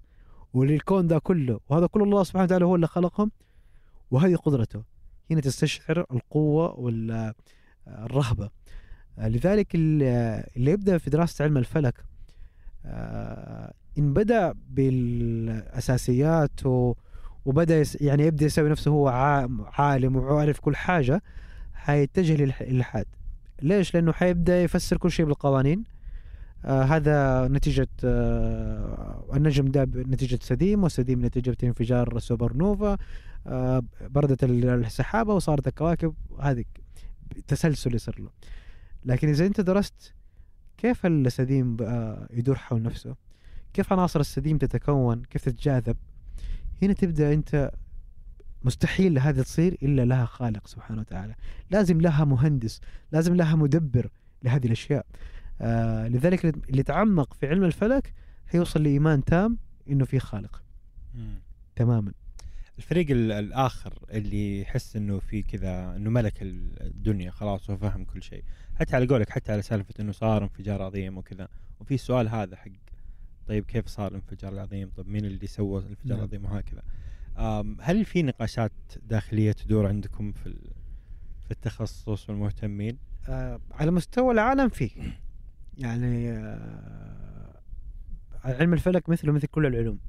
وللكون 0.53 1.07
ده 1.07 1.19
كله. 1.19 1.59
وهذا 1.69 1.87
كله 1.87 2.03
الله 2.03 2.23
سبحانه 2.23 2.43
وتعالى 2.43 2.65
هو 2.65 2.75
اللي 2.75 2.87
خلقهم 2.87 3.31
وهذه 4.11 4.35
قدرته. 4.35 4.83
هنا 5.31 5.41
تستشعر 5.41 6.05
القوة 6.11 6.79
والرهبة 6.79 8.49
لذلك 9.17 9.75
ال- 9.75 10.03
اللي 10.57 10.71
يبدأ 10.71 10.97
في 10.97 11.09
دراسة 11.09 11.43
علم 11.43 11.57
الفلك 11.57 12.05
آه، 12.86 13.73
إن 13.97 14.13
بدأ 14.13 14.53
بالأساسيات 14.69 16.65
و- 16.65 16.93
وبدأ 17.45 17.79
يس- 17.79 18.01
يعني 18.01 18.23
يبدأ 18.27 18.45
يسوي 18.45 18.69
نفسه 18.69 18.91
هو 18.91 19.07
عا- 19.07 19.49
عالم 19.73 20.15
وعارف 20.15 20.59
كل 20.59 20.75
حاجة 20.75 21.21
حيتجه 21.73 22.36
للإلحاد 22.36 23.05
ليش؟ 23.61 23.93
لأنه 23.93 24.11
حيبدأ 24.11 24.63
يفسر 24.63 24.97
كل 24.97 25.11
شيء 25.11 25.25
بالقوانين. 25.25 25.84
آه 26.65 26.84
هذا 26.84 27.47
نتيجة 27.47 27.88
آه 28.03 29.25
النجم 29.36 29.65
ده 29.65 29.84
نتيجة 29.95 30.39
سديم 30.41 30.84
وسديم 30.84 31.25
نتيجة 31.25 31.57
انفجار 31.63 32.19
سوبر 32.19 32.53
نوفا. 32.53 32.97
آه 33.47 33.84
بردت 34.01 34.43
ال- 34.43 34.65
السحابة 34.69 35.34
وصارت 35.34 35.67
الكواكب 35.67 36.13
هذه 36.39 36.63
تسلسل 37.47 37.95
يصير 37.95 38.15
له. 38.21 38.29
لكن 39.05 39.29
إذا 39.29 39.45
أنت 39.45 39.61
درست 39.61 40.13
كيف 40.84 41.05
السديم 41.05 41.77
يدور 42.31 42.55
حول 42.55 42.81
نفسه؟ 42.81 43.15
كيف 43.73 43.93
عناصر 43.93 44.19
السديم 44.19 44.57
تتكون؟ 44.57 45.23
كيف 45.23 45.45
تتجاذب؟ 45.45 45.97
هنا 46.81 46.93
تبدأ 46.93 47.34
أنت. 47.34 47.71
مستحيل 48.63 49.19
هذه 49.19 49.41
تصير 49.41 49.77
إلا 49.84 50.05
لها 50.05 50.25
خالق 50.25 50.67
سبحانه 50.67 50.99
وتعالى. 51.01 51.36
لازم 51.71 52.01
لها 52.01 52.25
مهندس 52.25 52.81
لازم 53.11 53.36
لها 53.36 53.55
مدبر 53.55 54.09
لهذه 54.43 54.65
الأشياء. 54.65 55.05
آه 55.61 56.07
لذلك 56.07 56.45
اللي 56.45 56.79
يتعمق 56.79 57.34
في 57.34 57.47
علم 57.47 57.63
الفلك 57.63 58.13
حيوصل 58.47 58.84
لإيمان 58.84 59.23
تام 59.23 59.57
إنه 59.89 60.05
في 60.05 60.19
خالق. 60.19 60.63
مم. 61.15 61.41
تماما. 61.75 62.11
الفريق 62.77 63.11
ال- 63.11 63.31
الآخر 63.31 63.93
اللي 64.09 64.61
يحس 64.61 64.95
إنه 64.95 65.19
في 65.19 65.43
كذا 65.43 65.95
إنه 65.95 66.09
ملك 66.09 66.34
الدنيا 66.41 67.31
خلاص 67.31 67.69
هو 67.69 67.77
فهم 67.77 68.05
كل 68.05 68.23
شيء. 68.23 68.43
حتى 68.80 68.95
على 68.95 69.05
قولك 69.07 69.30
حتى 69.30 69.51
على 69.51 69.61
سالفة 69.61 69.93
إنه 69.99 70.11
صار 70.11 70.43
انفجار 70.43 70.82
عظيم 70.82 71.17
وكذا. 71.17 71.47
وفي 71.80 71.93
السؤال 71.93 72.30
هذا 72.30 72.55
حق 72.55 72.69
طيب 73.47 73.65
كيف 73.65 73.88
صار 73.88 74.07
الانفجار 74.07 74.53
العظيم؟ 74.53 74.89
طيب 74.97 75.07
مين 75.07 75.26
اللي 75.26 75.47
سوى 75.47 75.80
الانفجار 75.82 76.17
نعم. 76.17 76.19
العظيم؟ 76.19 76.45
وهكذا. 76.45 76.82
هل 77.82 78.05
في 78.05 78.24
نقاشات 78.24 78.71
داخلية 79.09 79.51
تدور 79.51 79.88
عندكم 79.88 80.32
في 80.32 80.55
في 81.45 81.51
التخصص 81.51 82.30
والمهتمين؟ 82.30 82.97
آه 83.30 83.59
على 83.71 83.91
مستوى 83.91 84.34
العالم 84.34 84.69
فيه 84.69 84.91
يعني 85.78 86.32
آه 86.32 87.59
علم 88.43 88.74
الفلك 88.74 89.09
مثله 89.09 89.32
مثل 89.32 89.47
كل 89.47 89.65
العلوم. 89.65 89.99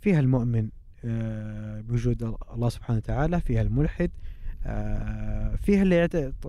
فيها 0.00 0.20
المؤمن 0.20 0.68
آه 1.04 1.80
بوجود 1.80 2.22
الله 2.52 2.68
سبحانه 2.68 2.98
وتعالى 2.98 3.40
فيها 3.40 3.62
الملحد 3.62 4.10
آه 4.66 5.56
فيها 5.56 5.82
اللي 5.82 5.96
يعت- 5.96 6.44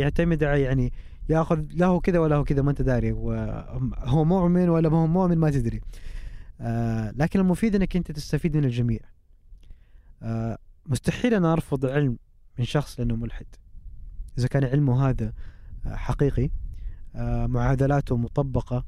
يعتمد 0.00 0.44
على 0.44 0.60
يعني 0.62 0.92
ياخذ 1.30 1.64
له 1.72 2.00
كذا 2.00 2.18
ولا 2.18 2.36
هو 2.36 2.44
كذا 2.44 2.62
ما 2.62 2.70
أنت 2.70 2.82
داري. 2.82 3.12
هو 3.12 3.32
هو 3.98 4.24
مؤمن 4.24 4.68
ولا 4.68 4.88
ما 4.88 4.96
هو 4.96 5.06
مؤمن 5.06 5.38
ما 5.38 5.50
تدري. 5.50 5.80
آه 6.60 7.12
لكن 7.16 7.40
المفيد 7.40 7.74
إنك 7.74 7.96
أنت 7.96 8.12
تستفيد 8.12 8.56
من 8.56 8.64
الجميع. 8.64 9.00
آه 10.22 10.58
مستحيل 10.86 11.34
أنا 11.34 11.52
أرفض 11.52 11.86
علم 11.86 12.18
من 12.58 12.64
شخص 12.64 13.00
لأنه 13.00 13.16
ملحد. 13.16 13.46
إذا 14.38 14.46
كان 14.48 14.64
علمه 14.64 15.08
هذا 15.08 15.32
آه، 15.86 15.94
حقيقي 15.94 16.50
آه، 17.16 17.46
معادلاته 17.46 18.16
مطبقة 18.16 18.84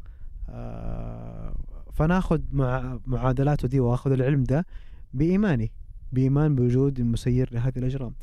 آه، 0.48 1.54
فناخذ 1.92 2.40
مع 2.52 2.98
معادلاته 3.06 3.68
دي 3.68 3.80
وأخذ 3.80 4.12
العلم 4.12 4.44
ده 4.44 4.66
بإيماني 5.14 5.72
بإيمان 6.12 6.54
بوجود 6.54 6.98
المسير 7.00 7.48
لهذه 7.52 7.78
الأجرام. 7.78 8.14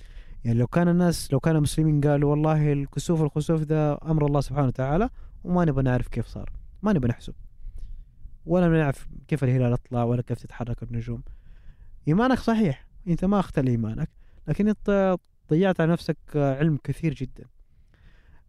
يعني 0.44 0.60
لو 0.60 0.68
كان 0.68 0.88
الناس 0.88 1.34
لو 1.34 1.40
كان 1.40 1.56
المسلمين 1.56 2.02
قالوا 2.02 2.32
والله 2.32 2.74
الكسوف 2.74 3.22
الخسوف 3.22 3.64
ده 3.64 3.94
أمر 3.94 4.26
الله 4.26 4.42
سبحانه 4.42 4.68
وتعالى 4.68 5.10
وما 5.44 5.66
نبغى 5.66 5.84
نعرف 5.84 6.08
كيف 6.08 6.28
صار 6.28 6.52
ما 6.84 6.94
نبغى 6.94 7.10
نحسب. 7.10 7.34
ولا 8.46 8.68
نعرف 8.68 9.08
كيف 9.28 9.44
الهلال 9.44 9.74
يطلع 9.74 10.04
ولا 10.04 10.22
كيف 10.22 10.40
تتحرك 10.40 10.84
النجوم. 10.84 11.24
إيمانك 12.08 12.40
صحيح 12.40 12.88
أنت 13.08 13.26
ما 13.26 13.40
أختل 13.40 13.68
إيمانك 13.68 14.10
لكن 14.48 14.68
أنت 14.68 15.18
ضيعت 15.50 15.82
على 15.82 15.92
نفسك 15.92 16.18
علم 16.36 16.78
كثير 16.84 17.14
جدا. 17.14 17.46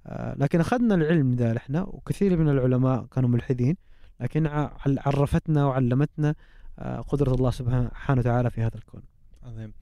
آه، 0.07 0.34
لكن 0.38 0.61
أخذنا 0.61 0.95
العلم 0.95 1.34
ذا 1.34 1.57
إحنا 1.57 1.82
وكثير 1.82 2.36
من 2.36 2.49
العلماء 2.49 3.07
كانوا 3.07 3.28
ملحدين 3.28 3.76
لكن 4.20 4.47
عرفتنا 4.86 5.64
وعلمتنا 5.64 6.34
آه، 6.78 7.01
قدرة 7.01 7.34
الله 7.34 7.51
سبحانه 7.51 8.20
وتعالى 8.20 8.51
في 8.51 8.62
هذا 8.62 8.76
الكون. 8.76 9.03
عظيم. 9.43 9.72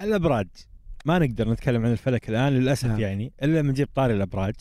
الأبراج. 0.00 0.48
ما 1.04 1.18
نقدر 1.18 1.50
نتكلم 1.52 1.84
عن 1.84 1.92
الفلك 1.92 2.28
الآن 2.28 2.52
للأسف 2.52 2.88
نعم. 2.88 3.00
يعني 3.00 3.32
إلا 3.42 3.58
لما 3.60 3.70
نجيب 3.70 3.88
طاري 3.94 4.14
الأبراج 4.14 4.54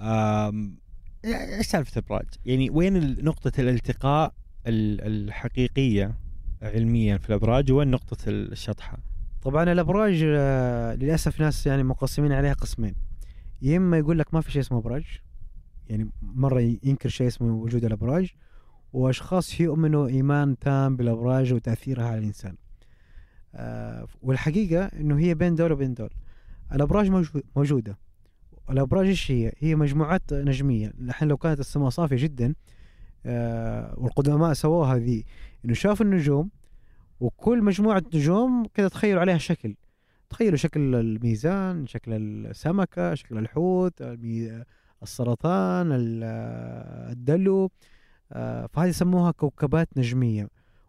آم، 0.00 0.76
إيش 1.24 1.66
سالفة 1.66 1.92
الأبراج؟ 1.98 2.26
يعني 2.46 2.70
وين 2.70 3.24
نقطة 3.24 3.52
الالتقاء 3.60 4.34
ال- 4.66 5.00
الحقيقية 5.28 6.14
علميا 6.62 7.18
في 7.18 7.28
الأبراج 7.28 7.72
وين 7.72 7.88
نقطة 7.90 8.16
الشطحة؟ 8.28 8.98
طبعا 9.42 9.72
الأبراج 9.72 10.22
آه، 10.26 10.94
للأسف 10.94 11.40
ناس 11.40 11.66
يعني 11.66 11.82
مقسمين 11.82 12.32
عليها 12.32 12.52
قسمين 12.52 12.94
يا 13.62 13.76
إما 13.76 13.98
يقول 13.98 14.18
لك 14.18 14.34
ما 14.34 14.40
في 14.40 14.50
شيء 14.52 14.62
اسمه 14.62 14.78
أبراج 14.78 15.04
يعني 15.88 16.10
مرة 16.22 16.60
ينكر 16.82 17.08
شيء 17.08 17.26
اسمه 17.26 17.54
وجود 17.54 17.84
الأبراج 17.84 18.30
وأشخاص 18.92 19.60
يؤمنوا 19.60 20.08
إيمان 20.08 20.58
تام 20.58 20.96
بالأبراج 20.96 21.52
وتأثيرها 21.52 22.04
على 22.04 22.18
الإنسان 22.18 22.54
آه، 23.54 24.06
والحقيقة 24.22 24.84
إنه 24.84 25.18
هي 25.18 25.34
بين 25.34 25.54
دول 25.54 25.72
وبين 25.72 25.94
دول. 25.94 26.10
الأبراج 26.72 27.10
موجو- 27.10 27.42
موجودة. 27.56 27.98
الأبراج 28.70 29.06
إيش 29.06 29.30
هي؟ 29.30 29.52
هي 29.58 29.74
مجموعات 29.74 30.32
نجمية. 30.32 30.92
الحين 31.00 31.28
لو 31.28 31.36
كانت 31.36 31.60
السماء 31.60 31.88
صافية 31.88 32.16
جدا 32.16 32.54
آه، 33.26 33.94
والقدماء 33.96 34.52
سووها 34.52 34.96
ذي 34.98 35.24
إنه 35.64 35.74
شافوا 35.74 36.06
النجوم 36.06 36.50
وكل 37.20 37.62
مجموعة 37.62 38.02
نجوم 38.14 38.66
كذا 38.74 38.88
تخيلوا 38.88 39.20
عليها 39.20 39.38
شكل. 39.38 39.74
تخيلوا 40.30 40.56
شكل 40.56 40.94
الميزان 40.94 41.86
شكل 41.86 42.12
السمكة 42.12 43.14
شكل 43.14 43.38
الحوت 43.38 43.92
السرطان 45.02 45.92
ال- 45.92 46.24
الدلو. 47.12 47.70
آه، 48.32 48.66
فهذه 48.66 48.88
يسموها 48.88 49.30
كوكبات 49.30 49.88
نجمية. 49.96 50.48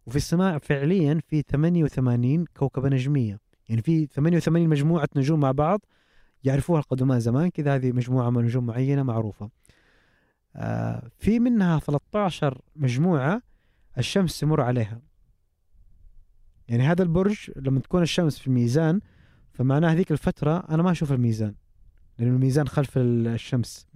وفي 0.09 0.15
السماء 0.17 0.57
فعليا 0.57 1.21
في 1.27 1.41
88 1.41 2.45
كوكبة 2.57 2.89
نجمية. 2.89 3.39
يعني 3.69 3.81
في 3.81 4.05
88 4.05 4.69
مجموعة 4.69 5.09
نجوم 5.15 5.39
مع 5.39 5.51
بعض 5.51 5.81
يعرفوها 6.43 6.79
القدماء 6.79 7.19
زمان 7.19 7.49
كذا 7.49 7.75
هذه 7.75 7.91
مجموعة 7.91 8.29
من 8.29 8.43
نجوم 8.43 8.65
معينة 8.65 9.03
معروفة. 9.03 9.49
آه، 10.55 11.09
في 11.17 11.39
منها 11.39 11.79
13 11.79 12.61
مجموعة 12.75 13.41
الشمس 13.97 14.39
تمر 14.39 14.61
عليها. 14.61 15.01
يعني 16.67 16.83
هذا 16.83 17.03
البرج 17.03 17.51
لما 17.55 17.79
تكون 17.79 18.01
الشمس 18.01 18.39
في 18.39 18.47
الميزان 18.47 18.99
فمعناه 19.53 19.91
هذيك 19.91 20.11
الفترة 20.11 20.63
أنا 20.69 20.83
ما 20.83 20.91
أشوف 20.91 21.11
الميزان 21.11 21.55
لأن 22.19 22.27
الميزان 22.27 22.67
خلف 22.67 22.97
ال- 22.97 23.27
الشمس. 23.27 23.87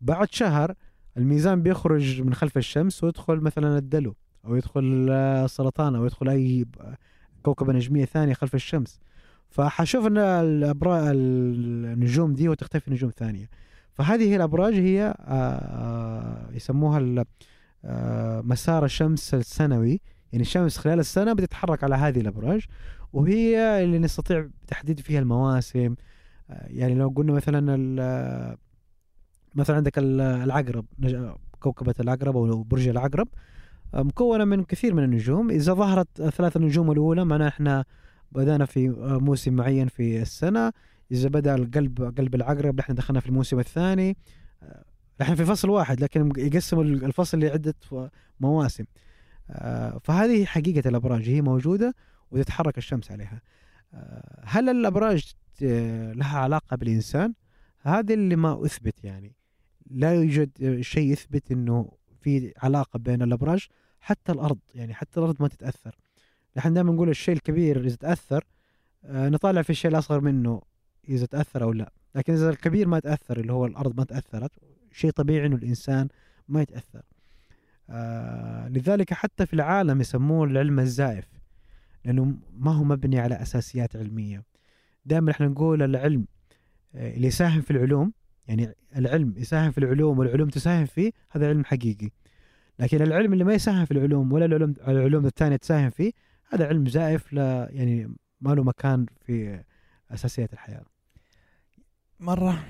بعد 0.00 0.32
شهر 0.32 0.74
الميزان 1.16 1.62
بيخرج 1.62 2.22
من 2.22 2.34
خلف 2.34 2.56
الشمس 2.58 3.04
ويدخل 3.04 3.40
مثلا 3.40 3.78
الدلو. 3.78 4.16
أو 4.46 4.56
يدخل 4.56 5.06
آه، 5.10 5.44
السرطان 5.44 5.94
أو 5.94 6.06
يدخل 6.06 6.28
أي 6.28 6.64
ب- 6.64 6.94
كوكبة 7.42 7.72
نجمية 7.72 8.04
ثانية 8.04 8.34
خلف 8.34 8.54
الشمس. 8.54 9.00
فحشوف 9.48 10.06
أن 10.06 10.18
الأبراج 10.18 11.02
النجوم 11.14 12.34
دي 12.34 12.48
وتختفي 12.48 12.90
نجوم 12.90 13.10
ثانية. 13.10 13.48
فهذه 13.92 14.22
هي 14.30 14.36
الأبراج 14.36 14.74
هي 14.74 15.02
آه، 15.02 15.14
آه، 15.26 16.48
يسموها 16.52 17.24
مسار 18.42 18.84
الشمس 18.84 19.34
السنوي. 19.34 20.00
يعني 20.32 20.42
الشمس 20.42 20.78
خلال 20.78 20.98
السنة 20.98 21.32
بتتحرك 21.32 21.84
على 21.84 21.94
هذه 21.94 22.20
الأبراج 22.20 22.64
وهي 23.12 23.84
اللي 23.84 23.98
نستطيع 23.98 24.48
تحديد 24.66 25.00
فيها 25.00 25.20
المواسم. 25.20 25.94
يعني 26.50 26.94
لو 26.94 27.08
قلنا 27.08 27.32
مثلا 27.32 27.60
مثلا 29.54 29.76
عندك 29.76 29.98
ال- 29.98 30.20
العقرب 30.20 30.84
كوكبة 31.60 31.94
العقرب 32.00 32.36
أو 32.36 32.62
برج 32.62 32.88
العقرب. 32.88 33.28
مكونة 33.94 34.44
من 34.44 34.64
كثير 34.64 34.94
من 34.94 35.04
النجوم. 35.04 35.50
إذا 35.50 35.74
ظهرت 35.74 36.20
الثلاث 36.20 36.56
النجوم 36.56 36.90
الأولى 36.92 37.24
معناه 37.24 37.48
إحنا 37.48 37.84
بدأنا 38.32 38.64
في 38.64 38.88
موسم 38.98 39.52
معين 39.54 39.88
في 39.88 40.22
السنة. 40.22 40.72
إذا 41.12 41.28
بدأ 41.28 41.54
القلب 41.54 42.14
قلب 42.18 42.34
العقرب 42.34 42.78
نحن 42.78 42.94
دخلنا 42.94 43.20
في 43.20 43.26
الموسم 43.28 43.58
الثاني. 43.58 44.16
آه، 44.62 44.84
نحن 45.20 45.34
في 45.34 45.44
فصل 45.44 45.70
واحد 45.70 46.00
لكن 46.00 46.32
يقسموا 46.36 46.84
الفصل 46.84 47.38
لعدة 47.40 47.74
ف- 47.80 48.08
مواسم. 48.40 48.84
آه، 49.50 49.98
فهذه 50.04 50.44
حقيقة 50.44 50.88
الأبراج 50.88 51.28
هي 51.28 51.42
موجودة 51.42 51.94
وتتحرك 52.30 52.78
الشمس 52.78 53.10
عليها. 53.10 53.40
آه، 53.94 54.42
هل 54.44 54.68
الأبراج 54.68 55.32
آه، 55.62 56.12
لها 56.12 56.38
علاقة 56.38 56.76
بالإنسان؟ 56.76 57.34
هذا 57.80 58.14
اللي 58.14 58.36
ما 58.36 58.64
أثبت 58.64 59.04
يعني. 59.04 59.36
لا 59.90 60.14
يوجد 60.14 60.80
شيء 60.80 61.12
يثبت 61.12 61.52
أنه 61.52 61.90
في 62.26 62.52
علاقة 62.56 62.98
بين 62.98 63.22
الأبراج 63.22 63.66
حتى 64.00 64.32
الأرض 64.32 64.58
يعني 64.74 64.94
حتى 64.94 65.20
الأرض 65.20 65.36
ما 65.40 65.48
تتأثر. 65.48 65.98
نحن 66.56 66.74
دائما 66.74 66.92
نقول 66.92 67.08
الشيء 67.08 67.34
الكبير 67.34 67.86
إذا 67.86 67.96
تأثر 67.96 68.44
آه، 69.04 69.28
نطالع 69.28 69.62
في 69.62 69.70
الشيء 69.70 69.90
الأصغر 69.90 70.20
منه 70.20 70.62
إذا 71.08 71.26
تأثر 71.26 71.62
أو 71.62 71.72
لا. 71.72 71.92
لكن 72.14 72.32
إذا 72.32 72.50
الكبير 72.50 72.88
ما 72.88 73.00
تأثر 73.00 73.40
اللي 73.40 73.52
هو 73.52 73.66
الأرض 73.66 73.96
ما 73.96 74.04
تأثرت 74.04 74.50
شيء 74.92 75.10
طبيعي 75.10 75.46
أنه 75.46 75.56
الإنسان 75.56 76.08
ما 76.48 76.62
يتأثر. 76.62 77.02
آه 77.90 78.68
لذلك 78.68 79.14
حتى 79.14 79.46
في 79.46 79.54
العالم 79.54 80.00
يسموه 80.00 80.44
العلم 80.44 80.80
الزائف 80.80 81.26
لأنه 82.04 82.34
ما 82.58 82.72
هو 82.72 82.84
مبني 82.84 83.18
على 83.18 83.42
أساسيات 83.42 83.96
علمية. 83.96 84.42
دائما 85.04 85.30
إحنا 85.30 85.46
نقول 85.46 85.82
العلم 85.82 86.26
آه، 86.94 87.14
اللي 87.14 87.26
يساهم 87.26 87.60
في 87.60 87.70
العلوم 87.70 88.12
يعني 88.48 88.74
العلم 88.96 89.34
يساهم 89.36 89.70
في 89.70 89.78
العلوم 89.78 90.18
والعلوم 90.18 90.48
تساهم 90.48 90.84
فيه 90.86 91.10
هذا 91.30 91.48
علم 91.48 91.64
حقيقي. 91.64 92.10
لكن 92.78 93.02
العلم 93.02 93.32
اللي 93.32 93.44
ما 93.44 93.54
يساهم 93.54 93.84
في 93.84 93.90
العلوم 93.90 94.32
ولا 94.32 94.44
العلوم 94.44 94.74
العلوم 94.88 95.26
الثانية 95.26 95.56
تساهم 95.56 95.90
فيه 95.90 96.12
هذا 96.52 96.66
علم 96.68 96.86
زائف 96.88 97.32
لا 97.32 97.68
يعني 97.70 98.16
ما 98.40 98.54
له 98.54 98.62
مكان 98.64 99.06
في 99.26 99.60
أساسيات 100.10 100.52
الحياة. 100.52 100.82
مرة. 102.20 102.64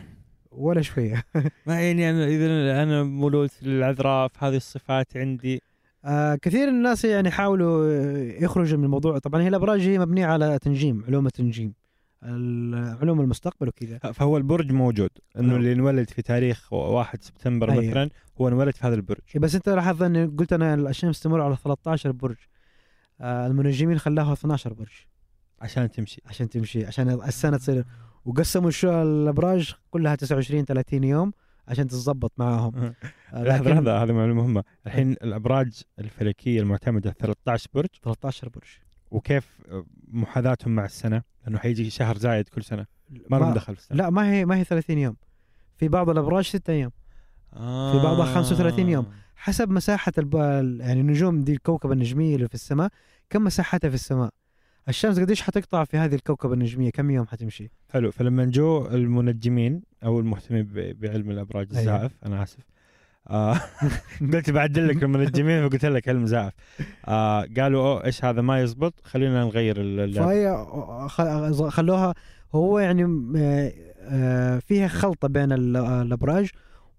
ولا 0.50 0.82
شوية. 0.82 1.22
ما 1.66 1.80
يعني 1.80 2.10
أنا 2.10 2.26
اذا 2.26 2.82
أنا 2.82 3.02
مولود 3.02 3.50
للعذراء 3.62 4.28
في 4.28 4.38
هذه 4.44 4.56
الصفات 4.56 5.16
عندي. 5.16 5.62
آه 6.04 6.34
كثير 6.34 6.70
من 6.70 6.76
الناس 6.76 7.04
يعني 7.04 7.28
يحاولوا 7.28 7.86
آه، 7.86 8.44
يخرجوا 8.44 8.78
من 8.78 8.84
الموضوع. 8.84 9.18
طبعا 9.18 9.42
هي 9.42 9.48
الأبراج 9.48 9.80
هي 9.80 9.98
مبنية 9.98 10.26
على 10.26 10.58
تنجيم 10.58 11.04
علوم 11.08 11.26
التنجيم. 11.26 11.66
ال- 11.68 11.85
علوم 12.22 13.20
المستقبل 13.20 13.68
وكذا. 13.68 13.98
فهو 13.98 14.36
البرج 14.36 14.72
موجود. 14.72 15.10
إنه 15.38 15.48
نعم. 15.48 15.56
اللي 15.56 15.72
انولد 15.72 16.10
في 16.10 16.22
تاريخ 16.22 16.72
1 16.72 17.22
سبتمبر 17.22 17.72
أيوة. 17.72 17.90
مثلا 17.90 18.10
هو 18.40 18.48
انولد 18.48 18.74
في 18.74 18.86
هذا 18.86 18.94
البرج. 18.94 19.20
إيه 19.34 19.40
بس 19.40 19.54
أنت 19.54 19.68
لاحظت 19.68 20.02
اني 20.02 20.24
قلت 20.24 20.52
أنا 20.52 20.74
الشمس 20.74 21.20
تمر 21.20 21.40
على 21.40 21.56
13 21.56 22.12
برج. 22.12 22.36
آه 23.20 23.46
المنجمين 23.46 23.98
خلاها 23.98 24.32
12 24.32 24.72
برج. 24.72 24.92
عشان 25.60 25.90
تمشي. 25.90 26.22
عشان 26.26 26.48
تمشي 26.48 26.86
عشان 26.86 27.08
السنة 27.08 27.56
تصير. 27.56 27.84
وقسموا 28.24 28.68
الشو 28.68 29.02
الأبراج 29.02 29.74
كلها 29.90 30.14
29 30.14 30.64
30 30.64 31.04
يوم 31.04 31.32
عشان 31.68 31.86
تتظبط 31.86 32.32
معاهم. 32.38 32.76
آه. 32.76 32.94
لحظة 33.32 33.70
لكن 33.70 33.70
لحظة 33.70 34.02
هذه 34.02 34.12
معلومة 34.12 34.42
مهمة. 34.42 34.64
الحين 34.86 35.12
الأبراج 35.12 35.82
الفلكية 35.98 36.60
المعتمدة 36.60 37.10
13 37.10 37.68
برج. 37.74 37.88
13 38.02 38.48
برج. 38.48 38.85
وكيف 39.16 39.60
محاذاتهم 40.08 40.74
مع 40.74 40.84
السنة؟ 40.84 41.22
لأنه 41.44 41.58
حيجي 41.58 41.90
شهر 41.90 42.16
زايد 42.16 42.48
كل 42.48 42.64
سنة. 42.64 42.86
ما 43.30 43.36
لهم 43.36 43.54
دخل 43.54 43.76
في 43.76 43.80
السنة. 43.82 43.98
لا 43.98 44.10
ما 44.10 44.32
هي 44.32 44.44
ما 44.44 44.56
هي 44.56 44.64
30 44.64 44.98
يوم. 44.98 45.16
في 45.76 45.88
بعض 45.88 46.10
الأبراج 46.10 46.44
6 46.44 46.70
أيام. 46.70 46.90
آه. 47.52 47.92
في 47.92 48.04
بعضها 48.04 48.34
35 48.34 48.88
يوم. 48.88 49.06
حسب 49.36 49.70
مساحة 49.70 50.12
الب... 50.18 50.34
يعني 50.80 51.00
النجوم 51.00 51.44
دي 51.44 51.52
الكوكبة 51.52 51.92
النجمية 51.92 52.36
اللي 52.36 52.48
في 52.48 52.54
السماء 52.54 52.90
كم 53.30 53.44
مساحتها 53.44 53.88
في 53.88 53.94
السماء؟ 53.94 54.30
الشمس 54.88 55.20
قديش 55.20 55.42
حتقطع 55.42 55.84
في 55.84 55.96
هذه 55.96 56.14
الكوكبة 56.14 56.54
النجمية؟ 56.54 56.90
كم 56.90 57.10
يوم 57.10 57.26
حتمشي؟ 57.26 57.70
حلو. 57.90 58.10
فلما 58.10 58.44
جو 58.44 58.86
المنجمين 58.86 59.82
أو 60.04 60.20
المهتمين 60.20 60.68
بعلم 60.74 61.30
الأبراج 61.30 61.66
أيوة. 61.70 61.80
الزائف 61.80 62.12
أنا 62.26 62.42
آسف 62.42 62.58
آه 62.58 62.75
قلت 64.32 64.50
بعدل 64.50 64.88
لك 64.88 65.02
المنجمين 65.02 65.68
فقلت 65.68 65.84
لك 65.84 66.08
علم 66.08 66.26
زائف 66.26 66.52
آه 67.08 67.46
قالوا 67.58 67.82
أوه 67.82 68.04
إيش 68.04 68.24
هذا؟ 68.24 68.40
ما 68.42 68.60
يزبط. 68.62 68.94
خلينا 69.04 69.44
نغير 69.44 69.76
اللعبة. 69.80 70.26
فهي 70.28 70.66
خ- 71.08 71.68
خلوها 71.68 72.14
هو 72.54 72.78
يعني 72.78 73.04
آه، 73.36 73.72
آه، 74.00 74.58
فيها 74.58 74.88
خلطة 74.88 75.28
بين 75.28 75.52
ال- 75.52 75.76
الأبراج. 75.76 76.50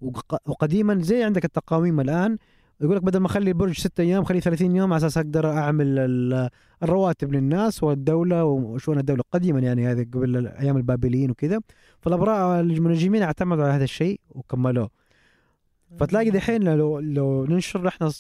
وق- 0.02 0.50
وقديما 0.50 1.02
زي 1.02 1.24
عندك 1.24 1.46
التقاويم 1.46 2.00
الآن. 2.00 2.38
يقول 2.82 2.96
لك 2.96 3.04
بدل 3.04 3.20
ما 3.20 3.26
أخلي 3.28 3.50
البرج 3.52 3.80
ستة 3.80 4.02
أيام 4.02 4.24
خليه 4.24 4.40
30 4.40 4.76
يوم 4.76 4.94
على 4.94 4.98
أساس 5.00 5.18
أقدر 5.18 5.52
أعمل 5.52 6.00
ال- 6.00 6.50
الرواتب 6.84 7.34
للناس 7.34 7.84
والدولة. 7.84 8.44
وشؤون 8.46 9.00
الدولة 9.00 9.24
قديما 9.32 9.60
يعني 9.60 9.88
هذه 9.92 10.06
قبل 10.14 10.48
أيام 10.48 10.78
البابليين 10.78 11.32
وكذا. 11.32 11.60
فالأبراج 12.02 12.60
المنجمين 12.60 13.22
اعتمدوا 13.24 13.64
على 13.64 13.74
هذا 13.74 13.84
الشيء 13.84 14.20
وكملوه. 14.30 14.90
فتلاقي 16.00 16.30
دحين 16.30 16.64
لو 16.64 17.00
لو 17.00 17.46
ننشر 17.46 17.88
إحنا 17.88 18.12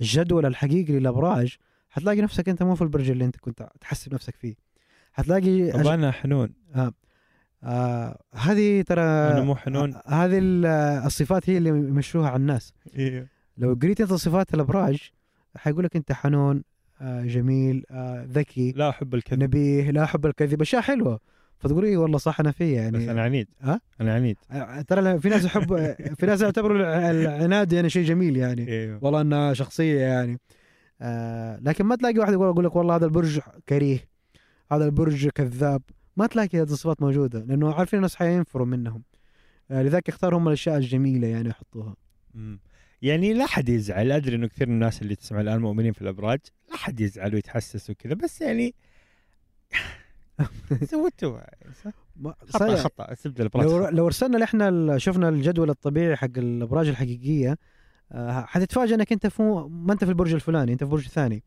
الجدول 0.00 0.46
الحقيقي 0.46 0.92
للأبراج 0.92 1.56
حتلاقي 1.90 2.20
نفسك 2.20 2.48
انت 2.48 2.62
مو 2.62 2.74
في 2.74 2.82
البرج 2.82 3.10
اللي 3.10 3.24
انت 3.24 3.36
كنت 3.36 3.68
تحسب 3.80 4.14
نفسك 4.14 4.36
فيه. 4.36 4.54
حتلاقي 5.12 5.72
طب 5.72 5.86
أنا 5.86 6.10
حنون. 6.10 6.48
آه. 6.74 6.92
هذه 8.34 8.82
ترى 8.82 9.00
أنا 9.02 9.40
مو 9.40 9.56
حنون. 9.56 9.94
آه، 9.94 10.02
هذه 10.08 10.38
ال- 10.38 10.66
الصفات 11.06 11.50
هي 11.50 11.58
اللي 11.58 11.68
يمشوها 11.68 12.28
على 12.28 12.36
الناس. 12.36 12.72
أيوه 12.98 13.26
لو 13.58 13.78
قريت 13.82 14.00
انت 14.00 14.12
صفات 14.12 14.54
الأبراج 14.54 15.10
حيقول 15.56 15.84
لك 15.84 15.96
انت 15.96 16.12
حنون 16.12 16.62
آه 17.00 17.22
جميل 17.22 17.84
آه 17.90 18.26
ذكي 18.30 18.72
لا 18.72 18.88
أحب 18.88 19.14
الكذب. 19.14 19.42
نبيه 19.42 19.90
لا 19.90 20.04
أحب 20.04 20.26
الكذب 20.26 20.60
أشياء 20.62 20.82
حلوة. 20.82 21.20
فتقول 21.58 21.84
إيه 21.84 21.96
والله 21.96 22.18
صح 22.18 22.40
أنا 22.40 22.50
بس 22.50 22.60
يعني. 22.60 23.10
أنا 23.10 23.22
عنيد. 23.22 23.48
ها؟ 23.60 23.80
أنا 24.00 24.14
عنيد. 24.14 24.36
آه، 24.50 24.80
ترى 24.80 25.18
في 25.20 25.28
ناس 25.28 25.44
يحب 25.44 25.76
في 26.18 26.26
ناس 26.26 26.40
يعتبروا 26.42 26.76
الع- 26.76 27.10
العناد 27.10 27.72
يعني 27.72 27.90
شيء 27.90 28.04
جميل 28.04 28.36
يعني. 28.36 28.68
إيوه. 28.68 28.98
والله 29.02 29.20
إنها 29.20 29.54
شخصية 29.54 30.00
يعني. 30.00 30.38
آه 31.02 31.58
لكن 31.62 31.84
ما 31.84 31.96
تلاقي 31.96 32.18
واحد 32.18 32.32
يقول 32.32 32.64
لك 32.64 32.76
والله 32.76 32.96
هذا 32.96 33.04
البرج 33.04 33.40
كريه 33.68 34.08
هذا 34.72 34.84
البرج 34.84 35.28
كذاب. 35.28 35.82
ما 36.16 36.26
تلاقي 36.26 36.58
هذه 36.58 36.62
الصفات 36.72 37.02
موجودة 37.02 37.38
لأنه 37.44 37.74
عارفين 37.74 37.96
الناس 37.96 38.16
حينفروا 38.16 38.66
منهم. 38.66 39.02
آه 39.70 39.82
لذلك 39.82 40.08
يختاروا 40.08 40.38
هم 40.38 40.48
الأشياء 40.48 40.76
الجميلة 40.76 41.28
يعني 41.28 41.48
يحطوها. 41.48 41.96
مم. 42.34 42.60
يعني 43.02 43.32
لا 43.32 43.46
حد 43.46 43.68
يزعل. 43.68 44.12
أدري 44.12 44.36
إنه 44.36 44.46
كثير 44.46 44.68
من 44.68 44.74
الناس 44.74 45.02
اللي 45.02 45.14
تسمع 45.14 45.40
الآن 45.40 45.60
مؤمنين 45.60 45.92
في 45.92 46.02
الأبراج 46.02 46.38
لا 46.70 46.76
حد 46.76 47.00
يزعل 47.00 47.34
ويتحسس 47.34 47.90
وكذا 47.90 48.14
بس 48.14 48.40
يعني 48.40 48.74
سويتوها 50.90 51.50
خطأ. 52.48 52.76
خطأ 52.76 53.14
الابراج 53.26 53.66
لو. 53.66 53.88
لو 53.88 54.06
ارسلنا 54.06 54.44
إحنا 54.44 54.98
شفنا 54.98 55.28
الجدول 55.28 55.70
الطبيعي 55.70 56.16
حق 56.16 56.38
الأبراج 56.38 56.88
الحقيقية 56.88 57.58
آه، 58.12 58.40
حتتفاجئ 58.40 58.94
إنك 58.94 59.12
أنت 59.12 59.26
فو 59.26 59.68
ما 59.68 59.92
أنت 59.92 60.04
في 60.04 60.10
البرج 60.10 60.34
الفلاني 60.34 60.72
أنت 60.72 60.84
في 60.84 60.90
برج 60.90 61.08
ثاني 61.08 61.42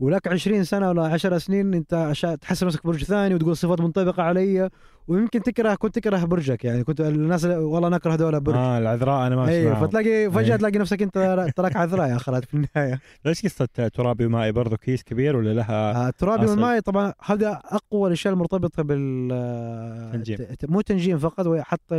ولك 0.00 0.28
20 0.28 0.64
سنة 0.64 0.88
ولا 0.88 1.02
10 1.06 1.38
سنين 1.38 1.74
انت 1.74 2.12
أشا- 2.14 2.38
تحس 2.40 2.64
نفسك 2.64 2.86
برج 2.86 3.04
ثاني 3.04 3.34
وتقول 3.34 3.56
صفات 3.56 3.80
منطبقة 3.80 4.22
علي 4.22 4.70
ويمكن 5.08 5.42
تكره 5.42 5.74
كنت 5.74 5.94
تكره 5.98 6.24
برجك 6.24 6.64
يعني 6.64 6.84
كنت 6.84 7.00
الناس 7.00 7.44
والله 7.44 7.88
نكره 7.88 8.14
هذول 8.14 8.40
برج 8.40 8.56
آه 8.56 8.78
العذراء 8.78 9.26
أنا 9.26 9.36
ماشي 9.36 9.52
أيوه. 9.52 9.86
فتلاقي 9.86 10.30
فجأة 10.30 10.44
أيوة. 10.44 10.56
تلاقي 10.56 10.78
نفسك 10.78 11.02
انت 11.02 11.46
تراك 11.56 11.76
عذراء 11.76 12.08
يا 12.08 12.16
أخي 12.16 12.40
في 12.42 12.54
النهاية 12.54 13.00
ليش 13.24 13.42
قصة 13.42 13.66
ترابي 13.94 14.26
ومائي 14.26 14.52
برضو 14.52 14.76
كيس 14.76 15.02
كبير 15.02 15.36
ولا 15.36 15.54
لها 15.54 16.06
آه، 16.08 16.12
أصل. 16.20 16.28
والماء 16.50 16.80
طبعا 16.80 17.12
هذا 17.24 17.60
أقوى 17.64 18.06
الأشياء 18.08 18.34
المرتبطة 18.34 18.82
بال 18.82 20.12
تنجيم. 20.12 20.38
مو 20.68 20.80
تنجيم 20.80 21.18
فقط 21.18 21.46
وحتى 21.46 21.94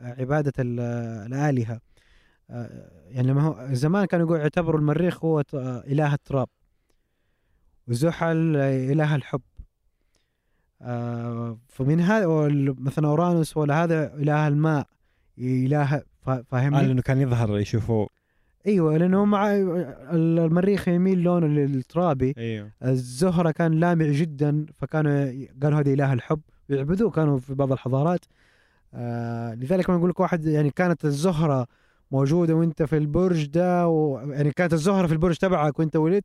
عبادة 0.00 0.52
ال- 0.58 0.80
الآلهة 1.32 1.80
آه، 2.50 2.90
يعني 3.10 3.28
لما 3.28 3.42
هو 3.42 3.56
زمان 3.72 4.04
كانوا 4.04 4.26
يقولوا 4.26 4.42
يعتبروا 4.42 4.80
المريخ 4.80 5.24
هو 5.24 5.40
آه، 5.54 5.82
إله 5.86 6.14
التراب 6.14 6.48
وزحل 7.88 8.56
اله 8.56 9.14
الحب. 9.14 9.40
آه، 10.82 11.58
فمن 11.68 12.00
هذا 12.00 12.26
مثلا 12.78 13.08
أورانوس 13.08 13.56
ولا 13.56 13.84
هذا 13.84 14.14
إله 14.14 14.48
الماء 14.48 14.86
إله 15.38 16.02
فا- 16.22 16.32
آه 16.38 16.44
فاهمني؟ 16.50 16.86
لأنه 16.86 17.02
كان 17.02 17.20
يظهر 17.20 17.58
يشوفوه. 17.58 18.08
أيوه 18.66 18.96
لأنه 18.96 19.24
مع 19.24 19.50
المريخ 20.12 20.88
يميل 20.88 21.22
لونه 21.22 21.46
للترابي 21.46 22.34
أيوه. 22.38 22.70
الزهرة 22.84 23.50
كان 23.50 23.72
لامع 23.72 24.06
جدا 24.06 24.66
فكانوا 24.78 25.32
قالوا 25.62 25.80
هذا 25.80 25.92
إله 25.92 26.12
الحب. 26.12 26.40
يعبدوه 26.68 27.10
كانوا 27.10 27.38
في 27.38 27.54
بعض 27.54 27.72
الحضارات. 27.72 28.24
آه 28.94 29.54
لذلك 29.54 29.90
ما 29.90 29.96
نقول 29.96 30.10
لك 30.10 30.20
واحد 30.20 30.44
يعني 30.46 30.70
كانت 30.70 31.04
الزهرة 31.04 31.66
موجودة 32.10 32.54
وأنت 32.54 32.82
في 32.82 32.96
البرج 32.96 33.46
ده 33.46 33.88
و... 33.88 34.18
يعني 34.30 34.50
كانت 34.50 34.72
الزهرة 34.72 35.06
في 35.06 35.12
البرج 35.12 35.36
تبعك 35.36 35.78
وأنت 35.78 35.96
ولدت. 35.96 36.24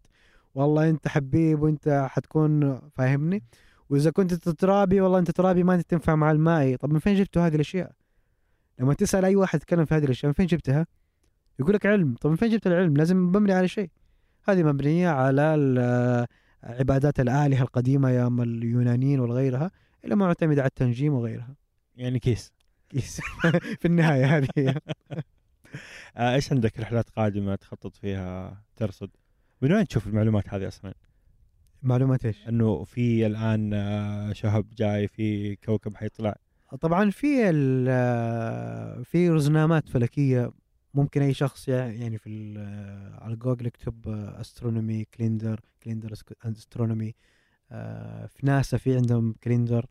والله 0.56 0.90
أنت 0.90 1.08
حبيب 1.08 1.62
وأنت 1.62 2.08
حتكون 2.10 2.80
فاهمني. 2.90 3.44
وإذا 3.90 4.12
كنت 4.12 4.34
ترابي 4.34 5.02
والله 5.02 5.20
أنت 5.20 5.32
ترابي 5.32 5.64
ما 5.64 5.76
أنت 5.76 5.90
تنفع 5.90 6.16
مع 6.16 6.32
المائي 6.32 6.78
طب 6.78 6.94
من 6.94 7.00
فين 7.00 7.16
جبتوا 7.16 7.48
هذه 7.48 7.56
الأشياء؟ 7.56 7.92
لما 8.80 8.94
تسأل 8.94 9.26
أي 9.26 9.36
واحد 9.36 9.56
يتكلم 9.60 9.86
في 9.86 9.96
هذه 9.96 10.04
الأشياء 10.06 10.28
من 10.30 10.34
فين 10.34 10.46
جبتها؟ 10.46 10.88
يقول 11.60 11.74
لك 11.74 11.86
علم. 11.86 12.16
طب 12.22 12.30
من 12.30 12.36
فين 12.36 12.50
جبت 12.50 12.68
العلم؟ 12.68 12.98
لازم 12.98 13.18
مبني 13.18 13.54
على 13.54 13.68
شيء. 13.68 13.90
هذه 14.48 14.64
مبنية 14.64 15.10
على 15.10 15.56
ال- 15.56 16.28
عبادات 16.64 17.20
الآلهة 17.20 17.62
القديمة 17.62 18.10
أيام 18.10 18.42
اليونانيين 18.42 19.20
وغيرها 19.20 19.72
إلى 20.06 20.16
معتمدة 20.16 20.62
على 20.62 20.68
التنجيم 20.70 21.14
وغيرها. 21.14 21.56
يعني 21.96 22.20
كيس. 22.20 22.52
كيس. 22.90 23.22
في 23.82 23.86
النهاية 23.86 24.38
هذه. 24.38 24.48
آه 26.18 26.34
إيش 26.36 26.52
عندك 26.52 26.80
رحلات 26.80 27.10
قادمة 27.10 27.56
تخطط 27.56 27.96
فيها 27.96 28.64
ترصد؟ 28.76 29.10
من 29.62 29.72
وين 29.72 29.88
تشوف 29.88 30.08
المعلومات 30.08 30.54
هذه 30.54 30.68
أصلا؟ 30.68 30.94
معلومات 31.84 32.26
إيش؟ 32.26 32.48
إنه 32.48 32.84
في 32.84 33.26
الآن 33.26 33.74
آه، 33.74 34.34
شهب 34.34 34.66
جاي 34.78 35.08
في 35.08 35.56
كوكب 35.56 35.96
حيطلع. 35.98 36.36
طبعا 36.82 37.10
في 37.10 37.50
ال- 37.50 39.06
في 39.06 39.30
رزنامات 39.30 39.90
فلكية 39.90 40.52
ممكن 40.94 41.22
أي 41.22 41.34
شخص 41.34 41.68
يع- 41.68 41.86
يعني 41.86 42.18
في 42.18 42.30
ال- 42.30 43.22
على 43.24 43.36
جوجل 43.36 43.66
يكتب 43.66 44.08
astronomy 44.40 45.06
calendar 45.14 45.60
calendar 45.84 46.14
astronomy 46.46 47.16
في 48.28 48.40
ناسا 48.44 48.78
في 48.78 48.96
عندهم 48.96 49.36
calendar 49.44 49.86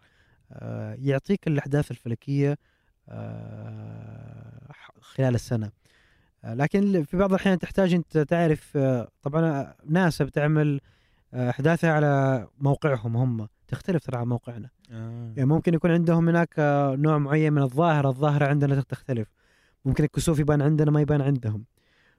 آه، 0.52 0.94
يعطيك 0.98 1.46
الأحداث 1.46 1.90
الفلكية 1.90 2.58
آه، 3.08 4.72
خلال 5.00 5.34
السنة. 5.34 5.66
آه، 5.66 5.72
لكن 6.45 7.05
في 7.05 7.16
بعض 7.16 7.30
الأحيان 7.32 7.59
تحتاج 7.59 7.95
أنت 7.95 8.18
تعرف 8.18 8.72
آه، 8.76 9.09
طبعا 9.22 9.74
ناسا 9.88 10.24
بتعمل 10.24 10.80
آه، 11.34 11.51
أحداثها 11.51 11.93
على 11.93 12.47
موقعهم 12.61 13.16
هم. 13.16 13.49
تختلف 13.68 14.05
ترى 14.05 14.18
عن 14.18 14.26
موقعنا. 14.28 14.68
آه. 14.93 15.32
يعني 15.36 15.49
ممكن 15.49 15.74
يكون 15.74 15.91
عندهم 15.91 16.28
هناك 16.28 16.55
آه، 16.59 16.97
نوع 16.97 17.18
معين 17.18 17.53
من 17.53 17.62
الظاهرة 17.62 18.09
الظاهرة 18.09 18.47
عندنا 18.47 18.80
تختلف. 18.80 19.28
ممكن 19.84 20.05
الكسوف 20.05 20.38
يبان 20.38 20.62
عندنا 20.62 20.91
ما 20.91 21.01
يبان 21.01 21.20
عندهم. 21.22 21.64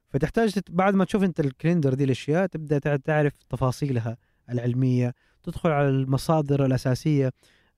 فتحتاج. 0.09 0.59
بعد 0.69 0.95
ما 0.95 1.05
تشوف 1.05 1.23
أنت 1.23 1.39
الكليندر 1.39 1.93
دي 1.93 2.03
الأشياء 2.03 2.45
تبدأ 2.45 2.79
تع- 2.79 2.95
تعرف 2.95 3.33
تفاصيلها 3.49 4.17
العلمية. 4.49 5.13
تدخل 5.43 5.69
على 5.71 5.89
المصادر 5.89 6.65
الأساسية 6.65 7.31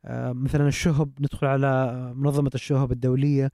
آه، 0.05 0.31
مثلا 0.31 0.67
الشهب 0.67 1.11
ندخل 1.19 1.47
على 1.47 1.67
آه، 1.67 2.13
منظمة 2.13 2.51
الشهب 2.55 2.91
الدولية 2.91 3.51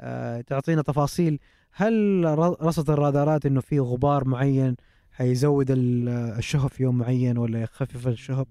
آه، 0.00 0.40
تعطينا 0.40 0.82
تفاصيل. 0.82 1.38
هل 1.78 2.24
رصد 2.62 2.90
الرادارات 2.90 3.46
إنه 3.46 3.60
في 3.60 3.80
غبار 3.80 4.28
معين 4.28 4.76
حيزود 5.12 5.70
ال- 5.70 6.08
الشهب 6.08 6.70
في 6.70 6.82
يوم 6.82 6.98
معين 6.98 7.38
ولا 7.38 7.62
يخفف 7.62 8.08
الشهب؟ 8.08 8.46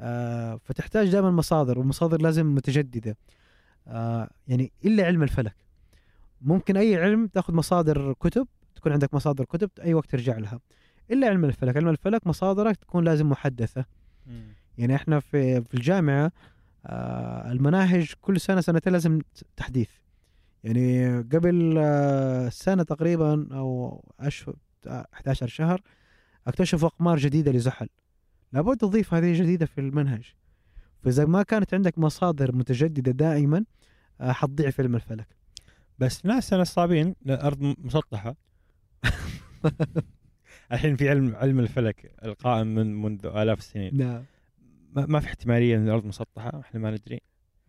آه، 0.00 0.60
فتحتاج 0.64 1.08
دائما 1.12 1.30
مصادر 1.30 1.78
والمصادر 1.78 2.22
لازم 2.22 2.54
متجددة. 2.54 3.16
آه، 3.86 4.30
يعني 4.48 4.72
إلا 4.84 5.04
علم 5.06 5.22
الفلك. 5.22 5.54
ممكن 6.40 6.76
أي 6.76 6.96
علم 6.96 7.26
تأخذ 7.26 7.54
مصادر 7.54 8.12
كتب 8.12 8.46
تكون 8.76 8.92
عندك 8.92 9.14
مصادر 9.14 9.44
كتب 9.44 9.70
أي 9.82 9.94
وقت 9.94 10.10
ترجع 10.10 10.38
لها. 10.38 10.60
إلا 11.10 11.28
علم 11.28 11.44
الفلك. 11.44 11.76
علم 11.76 11.88
الفلك 11.88 12.26
مصادرك 12.26 12.76
تكون 12.76 13.04
لازم 13.04 13.28
محدثة. 13.28 13.84
يعني 14.78 14.94
إحنا 14.94 15.20
في 15.20 15.62
في 15.62 15.74
الجامعة 15.74 16.32
آه، 16.86 17.52
المناهج 17.52 18.12
كل 18.20 18.40
سنة 18.40 18.60
سنتين 18.60 18.92
لازم 18.92 19.20
تحديث. 19.56 19.90
يعني 20.64 21.18
قبل 21.20 21.74
آه، 21.78 22.48
سنة 22.48 22.82
تقريبا 22.82 23.48
أو 23.52 24.04
اشهر 24.20 24.56
11 24.86 25.46
شهر 25.46 25.82
اكتشفوا 26.46 26.88
أقمار 26.88 27.18
جديدة 27.18 27.52
لزحل. 27.52 27.88
لابد 28.52 28.76
تضيف 28.76 29.14
هذه 29.14 29.40
جديده 29.40 29.66
في 29.66 29.80
المنهج. 29.80 30.34
فإذا 31.02 31.24
ما 31.24 31.42
كانت 31.42 31.74
عندك 31.74 31.98
مصادر 31.98 32.56
متجددة 32.56 33.12
دائما 33.12 33.64
آه، 34.20 34.32
حتضيع 34.32 34.70
في 34.70 34.82
علم 34.82 34.94
الفلك. 34.94 35.26
بس 35.98 36.26
ناس 36.26 36.54
نصابين 36.54 37.14
الأرض 37.26 37.74
مسطحة. 37.78 38.36
الحين 40.72 40.96
في 40.96 41.10
علم 41.10 41.36
علم 41.36 41.60
الفلك 41.60 42.12
القائم 42.24 42.74
من 42.74 43.02
منذ 43.02 43.26
آلاف 43.26 43.58
السنين. 43.58 43.96
نعم. 43.96 44.24
ما 44.92 45.06
ما 45.06 45.20
في 45.20 45.26
احتمالية 45.26 45.76
إن 45.76 45.84
الأرض 45.84 46.06
مسطحة؟ 46.06 46.60
إحنا 46.60 46.80
ما 46.80 46.90
ندري. 46.90 47.20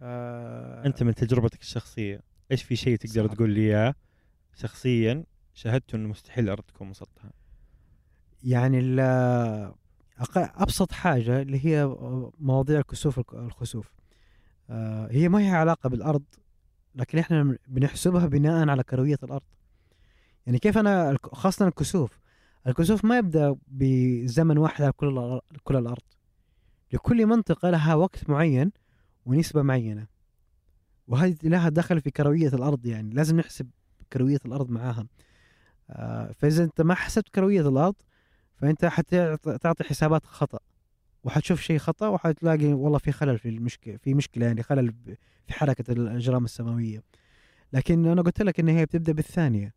آه. 0.02 0.86
أنت 0.86 1.04
من 1.04 1.16
تجربتك 1.16 1.62
الشخصية. 1.62 2.29
إيش 2.52 2.64
في 2.64 2.76
شيء 2.76 2.98
تقدر 2.98 3.28
صعب. 3.28 3.36
تقول 3.36 3.50
لي 3.50 3.62
إياه؟ 3.62 3.96
شخصيا 4.56 5.24
شاهدت 5.54 5.96
إنه 5.96 6.10
مستحيل 6.10 6.44
الأرض 6.44 6.64
تكون 6.64 6.90
مسطحه 6.90 7.30
يعني 8.44 9.02
أبسط 10.36 10.92
حاجة 10.92 11.42
اللي 11.42 11.66
هي 11.66 11.86
مواضيع 12.40 12.80
الكسوف 12.80 13.34
الخسوف. 13.34 13.92
آه، 14.70 15.08
هي 15.12 15.30
ما 15.30 15.40
هي 15.40 15.50
علاقة 15.50 15.90
بالأرض 15.90 16.24
لكن 16.96 17.18
إحنا 17.18 17.58
بنحسبها 17.68 18.26
بناء 18.26 18.70
على 18.70 18.84
كروية 18.84 19.18
الأرض. 19.24 19.48
يعني 20.46 20.60
كيف 20.60 20.78
أنا 20.78 21.18
خاصة 21.24 21.68
الكسوف. 21.68 22.20
الكسوف 22.68 23.06
ما 23.06 23.18
يبدأ 23.18 23.56
بزمن 23.68 24.58
واحد 24.58 24.84
على 24.84 24.92
كل 24.92 25.40
كل 25.64 25.76
الأرض. 25.76 26.04
لكل 26.94 27.26
منطقة 27.26 27.70
لها 27.70 27.96
وقت 27.96 28.30
معين 28.30 28.72
ونسبة 29.26 29.62
معينة. 29.62 30.08
وهذه 31.10 31.36
لها 31.44 31.70
دخل 31.70 32.02
في 32.02 32.12
كروية 32.12 32.48
الأرض 32.48 32.86
يعني 32.86 33.14
لازم 33.14 33.38
نحسب 33.38 33.70
كروية 34.14 34.40
الأرض 34.46 34.70
معاها. 34.70 35.08
آه، 35.90 36.32
فإذا 36.32 36.64
أنت 36.64 36.82
ما 36.82 36.96
حسبت 36.96 37.30
كروية 37.30 37.70
الأرض 37.70 37.96
فأنت 38.56 38.86
حتعطي 38.86 39.84
حسابات 39.84 40.26
خطأ. 40.26 40.60
وحتشوف 41.24 41.62
شيء 41.62 41.78
خطأ 41.78 42.08
وحتلاقي 42.08 42.74
والله 42.74 42.98
في 42.98 43.12
خلل 43.12 43.40
في 43.40 43.50
المشكلة 43.50 43.98
في 43.98 44.14
مشكلة 44.14 44.46
يعني 44.46 44.64
خلل 44.64 44.94
في 45.48 45.54
حركة 45.54 45.92
الأجرام 45.92 46.46
السماوية. 46.46 47.04
لكن 47.74 48.06
أنا 48.08 48.22
قلت 48.22 48.42
لك 48.42 48.60
إن 48.60 48.68
هي 48.68 48.86
بتبدأ 48.86 49.12
بالثانية. 49.12 49.74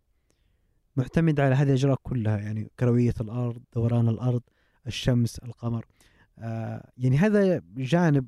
معتمد 0.96 1.40
على 1.40 1.54
هذه 1.54 1.68
الأجراء 1.68 1.98
كلها 2.02 2.38
يعني 2.38 2.70
كروية 2.80 3.14
الأرض 3.20 3.62
دوران 3.74 4.08
الأرض 4.08 4.42
الشمس 4.86 5.38
القمر. 5.38 5.86
آه 6.38 6.90
يعني 6.98 7.18
هذا 7.18 7.62
جانب 7.76 8.26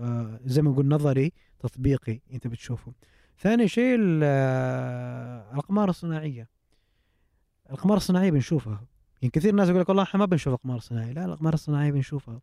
آه 0.00 0.40
زي 0.44 0.62
ما 0.62 0.70
نقول 0.70 0.88
نظري 0.88 1.32
تطبيقي 1.62 2.20
أنت 2.32 2.46
بتشوفه. 2.46 2.92
ثاني 3.38 3.68
شيء 3.68 3.94
ال- 3.98 4.20
آه، 4.24 5.52
الاقمار 5.52 5.88
الصناعية. 5.88 6.48
الاقمار 7.66 7.96
الصناعيه 7.96 8.30
بنشوفها. 8.30 8.84
يعني 9.22 9.30
كثير 9.32 9.54
ناس 9.54 9.68
يقول 9.68 9.80
لك 9.80 9.88
والله 9.88 10.02
إحنا 10.02 10.20
ما 10.20 10.26
بنشوف 10.26 10.52
اقمار 10.54 10.78
صناعيه 10.78 11.12
لا 11.12 11.24
الاقمار 11.24 11.54
الصناعيه 11.54 11.90
بنشوفها. 11.90 12.40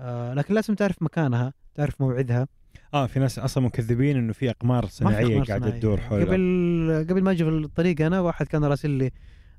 آه 0.00 0.34
لكن 0.34 0.54
لازم 0.54 0.74
تعرف 0.74 1.02
مكانها 1.02 1.52
تعرف 1.74 2.00
موعدها. 2.00 2.48
آه 2.94 3.06
في 3.06 3.18
ناس 3.20 3.38
أصلا 3.38 3.64
مكذبين 3.64 4.16
إنه 4.16 4.32
في 4.32 4.50
أقمار 4.50 4.86
صناعيه 4.86 5.26
أقمار 5.26 5.44
قاعدة. 5.46 5.70
تدور 5.70 6.00
حول. 6.00 6.24
قبل 6.24 7.06
قبل 7.10 7.22
ما 7.22 7.30
أجي 7.30 7.44
في 7.44 7.50
الطريق 7.50 8.00
أنا 8.00 8.20
واحد 8.20 8.46
كان 8.46 8.64
راسل 8.64 8.90
لي 8.90 9.10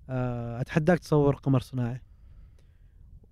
آه 0.10 0.62
أتحداك 0.62 1.00
تصور 1.00 1.36
قمر 1.36 1.60
صناعي. 1.60 2.02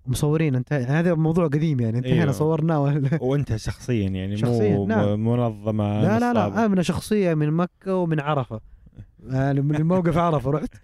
مصورين 0.06 0.54
انت 0.54 0.72
هذا 0.72 1.14
موضوع 1.14 1.44
قديم 1.46 1.80
يعني 1.80 1.98
انتهينا 1.98 2.20
أيوه. 2.22 2.32
صورناه 2.32 2.80
ولا- 2.82 3.18
وأنت 3.22 3.56
شخصيا 3.56 4.08
يعني 4.08 4.36
شخصياً، 4.36 4.76
مو 4.76 4.86
نعم. 4.86 5.24
منظمة 5.24 6.02
لا 6.02 6.18
لا. 6.18 6.32
لا 6.32 6.66
امنه 6.66 6.82
شخصية 6.82 7.34
من 7.34 7.50
مكة 7.50 7.94
ومن 7.96 8.20
عرفة 8.20 8.60
يعني 9.26 9.60
من 9.60 9.74
الموقف 9.76 10.16
عرفة 10.16 10.50
رحت 10.50 10.74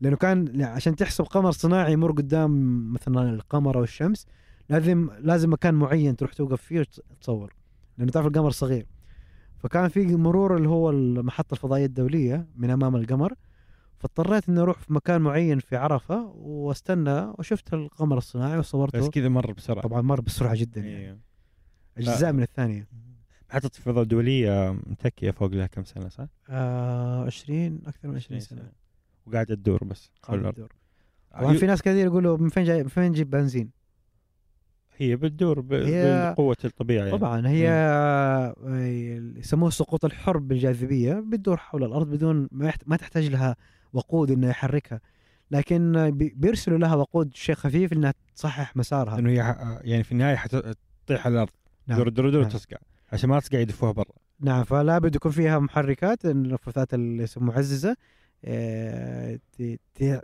لأنه 0.00 0.16
كان 0.16 0.62
عشان 0.62 0.96
تحسب 0.96 1.24
قمر 1.24 1.50
صناعي 1.50 1.92
يمر 1.92 2.12
قدام 2.12 2.52
مثلا 2.92 3.30
القمر 3.30 3.78
أو 3.78 3.82
الشمس 3.82 4.26
لازم 4.68 5.08
لازم 5.20 5.52
مكان 5.52 5.74
معين 5.74 6.16
تروح 6.16 6.32
توقف 6.32 6.62
فيه 6.62 6.80
وتصور 6.80 7.54
لأنه 7.98 8.10
تعرف 8.10 8.26
القمر 8.26 8.50
صغير 8.50 8.86
فكان 9.58 9.88
في 9.88 10.16
مرور 10.16 10.56
اللي 10.56 10.68
هو 10.68 10.90
المحطة 10.90 11.54
الفضائية 11.54 11.86
الدولية 11.86 12.46
من 12.56 12.70
أمام 12.70 12.96
القمر 12.96 13.32
فاضطريت 13.98 14.48
إني 14.48 14.60
أروح 14.60 14.78
في 14.80 14.92
مكان 14.92 15.20
معين 15.20 15.58
في 15.58 15.76
عرفة 15.76 16.26
واستنى 16.36 17.32
وشفت 17.38 17.74
القمر 17.74 18.18
الصناعي 18.18 18.58
بس 18.58 18.66
وصورته 18.74 19.10
كذا 19.10 19.28
مر 19.28 19.52
بسرعة 19.52 19.80
طبعا 19.82 20.02
مر 20.02 20.20
بسرعة 20.20 20.54
جدا 20.56 20.80
يعني 20.80 21.04
أيوه. 21.06 21.18
أجزاء 21.98 22.32
من 22.32 22.42
الثانية 22.42 22.88
محطة 23.50 23.70
الفضاء 23.78 24.02
الدولية 24.02 24.70
متكية 24.86 25.30
فوق 25.30 25.50
لها 25.50 25.66
كم 25.66 25.84
سنة 25.84 26.08
صح؟ 26.08 26.26
آه 26.48 27.24
20 27.24 27.80
أكثر 27.86 28.08
من 28.08 28.16
20 28.16 28.40
سنة 28.40 28.72
وقاعدة 29.26 29.54
تدور 29.54 29.84
بس 29.84 30.10
الأرض. 30.28 30.46
الدور. 30.46 30.72
طبعا 31.40 31.54
في 31.54 31.66
ناس 31.66 31.82
كثير 31.82 32.06
يقولوا 32.06 32.36
من 32.38 32.48
فين 32.48 32.64
جاي 32.64 32.82
من 32.82 32.88
فين 32.88 33.02
نجيب 33.04 33.30
بنزين 33.30 33.70
هي 34.96 35.16
بتدور 35.16 35.60
ب... 35.60 35.72
هي- 35.72 36.32
بقوة 36.32 36.56
الطبيعة 36.64 37.04
يعني. 37.04 37.18
طبعا 37.18 37.48
هي 37.48 37.68
آه، 37.70 38.54
يسموه 39.36 39.68
السقوط 39.68 40.04
الحر 40.04 40.38
بالجاذبيه 40.38 41.24
بتدور 41.28 41.56
حول 41.56 41.84
الأرض 41.84 42.10
بدون 42.10 42.48
ما, 42.52 42.66
يحت... 42.66 42.82
ما 42.86 42.96
تحتاج 42.96 43.26
لها 43.28 43.56
وقود 43.94 44.30
إنه 44.30 44.48
يحركها. 44.48 45.00
لكن 45.50 46.10
بي- 46.10 46.34
بيرسلوا 46.36 46.78
لها 46.78 46.94
وقود 46.94 47.34
شيء 47.34 47.54
خفيف 47.54 47.92
إنها 47.92 48.14
تصحح 48.36 48.76
مسارها. 48.76 49.18
إنه 49.18 49.30
هي 49.30 49.36
يعني 49.84 50.02
في 50.04 50.12
النهاية 50.12 50.36
حتطيح 50.36 51.26
على 51.26 51.34
الأرض. 51.34 51.50
نعم. 51.86 51.98
دور 51.98 52.08
دور 52.08 52.30
دور 52.30 52.40
نعم. 52.40 52.50
تسقع. 52.50 52.76
عشان 53.12 53.28
ما 53.30 53.40
تسقع 53.40 53.58
يدفوها 53.58 53.92
برا. 53.92 54.14
نعم 54.40 54.64
فلا 54.64 54.98
بد 54.98 55.16
يكون 55.16 55.32
فيها 55.32 55.58
محركات 55.58 56.24
النفاثات 56.26 56.94
المعززه 56.94 57.96
آه، 58.44 59.38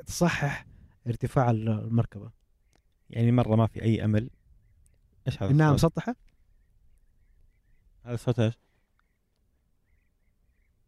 تصحح 0.06 0.66
ارتفاع 1.06 1.50
المركبة. 1.50 2.30
يعني 3.10 3.32
مرة 3.32 3.56
ما 3.56 3.66
في 3.66 3.82
أي 3.82 4.04
أمل. 4.04 4.30
إيش 5.26 5.42
هذا 5.42 5.50
إنها؟ 5.50 5.72
مسطحة؟ 5.72 6.16
هذا 8.04 8.14
الصوت 8.14 8.40
إيش؟ 8.40 8.58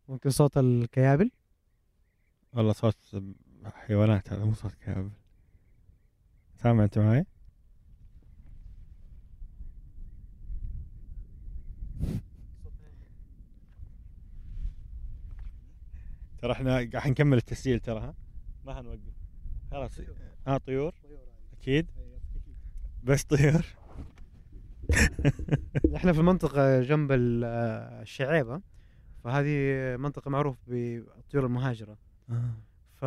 ممكن 0.08 0.30
صوت 0.30 0.58
الكيابل؟ 0.58 1.30
والله 2.52 2.72
صوت 2.72 2.96
حيوانات 3.64 4.32
هذا 4.32 4.44
مو 4.44 4.54
صوت 4.54 4.74
كابل 4.74 5.10
سامع 6.54 6.84
انت 6.84 6.98
معي؟ 6.98 7.26
ترى 16.38 16.52
إحنا 16.52 16.70
قاعد 16.92 17.10
نكمل 17.10 17.36
التسجيل 17.36 17.80
ترى 17.80 18.00
ها؟ 18.00 18.14
ما 18.64 18.74
حنوقف. 18.74 19.00
خلاص. 19.70 20.00
آه 20.46 20.56
طيور. 20.56 20.94
أكيد. 21.52 21.90
بس 23.02 23.24
طيور. 23.24 23.66
إحنا 25.96 26.12
في 26.12 26.22
منطقة 26.22 26.80
جنب 26.80 27.12
آه، 27.12 28.02
الشعيبة 28.02 28.60
فهذه 29.24 29.56
منطقة 29.96 30.30
معروف 30.30 30.56
بالطيور 30.66 31.46
المهاجرة. 31.46 31.98
ف 32.94 33.04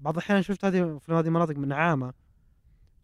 بعض 0.00 0.14
الأحيان 0.14 0.42
شفت 0.42 0.64
هذه 0.64 0.98
في 0.98 1.12
هذه 1.12 1.26
المناطق 1.26 1.56
من 1.56 1.68
نعامة. 1.68 2.12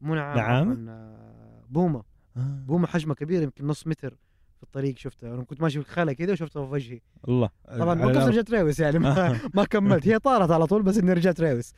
مو 0.00 0.14
نعامة 0.14 0.36
نعامة؟ 0.36 0.72
عفواً، 0.72 0.84
آه، 0.90 1.64
بومة 1.70 2.02
بومة 2.36 2.86
حجمها 2.86 3.14
كبير 3.14 3.42
يمكن 3.42 3.66
نص 3.66 3.86
متر 3.86 4.10
في 4.56 4.62
الطريق 4.62 4.98
شفتها. 4.98 5.34
أنا 5.34 5.44
كنت 5.44 5.60
ماشي 5.60 5.82
في 5.82 5.88
الخلا 5.88 6.12
كذا 6.12 6.32
وشفتها 6.32 6.66
في 6.66 6.72
وجهي. 6.72 7.00
الله. 7.28 7.50
طبعا 7.78 8.04
وقفت. 8.04 8.16
رجعت 8.28 8.50
ريوس 8.50 8.80
يعني 8.80 8.98
ما, 8.98 9.40
ما 9.54 9.64
كملت. 9.64 10.08
هي 10.08 10.18
طارت 10.18 10.50
على 10.50 10.66
طول 10.66 10.82
بس 10.82 10.98
إني 10.98 11.12
رجعت 11.12 11.40
ريوس. 11.40 11.72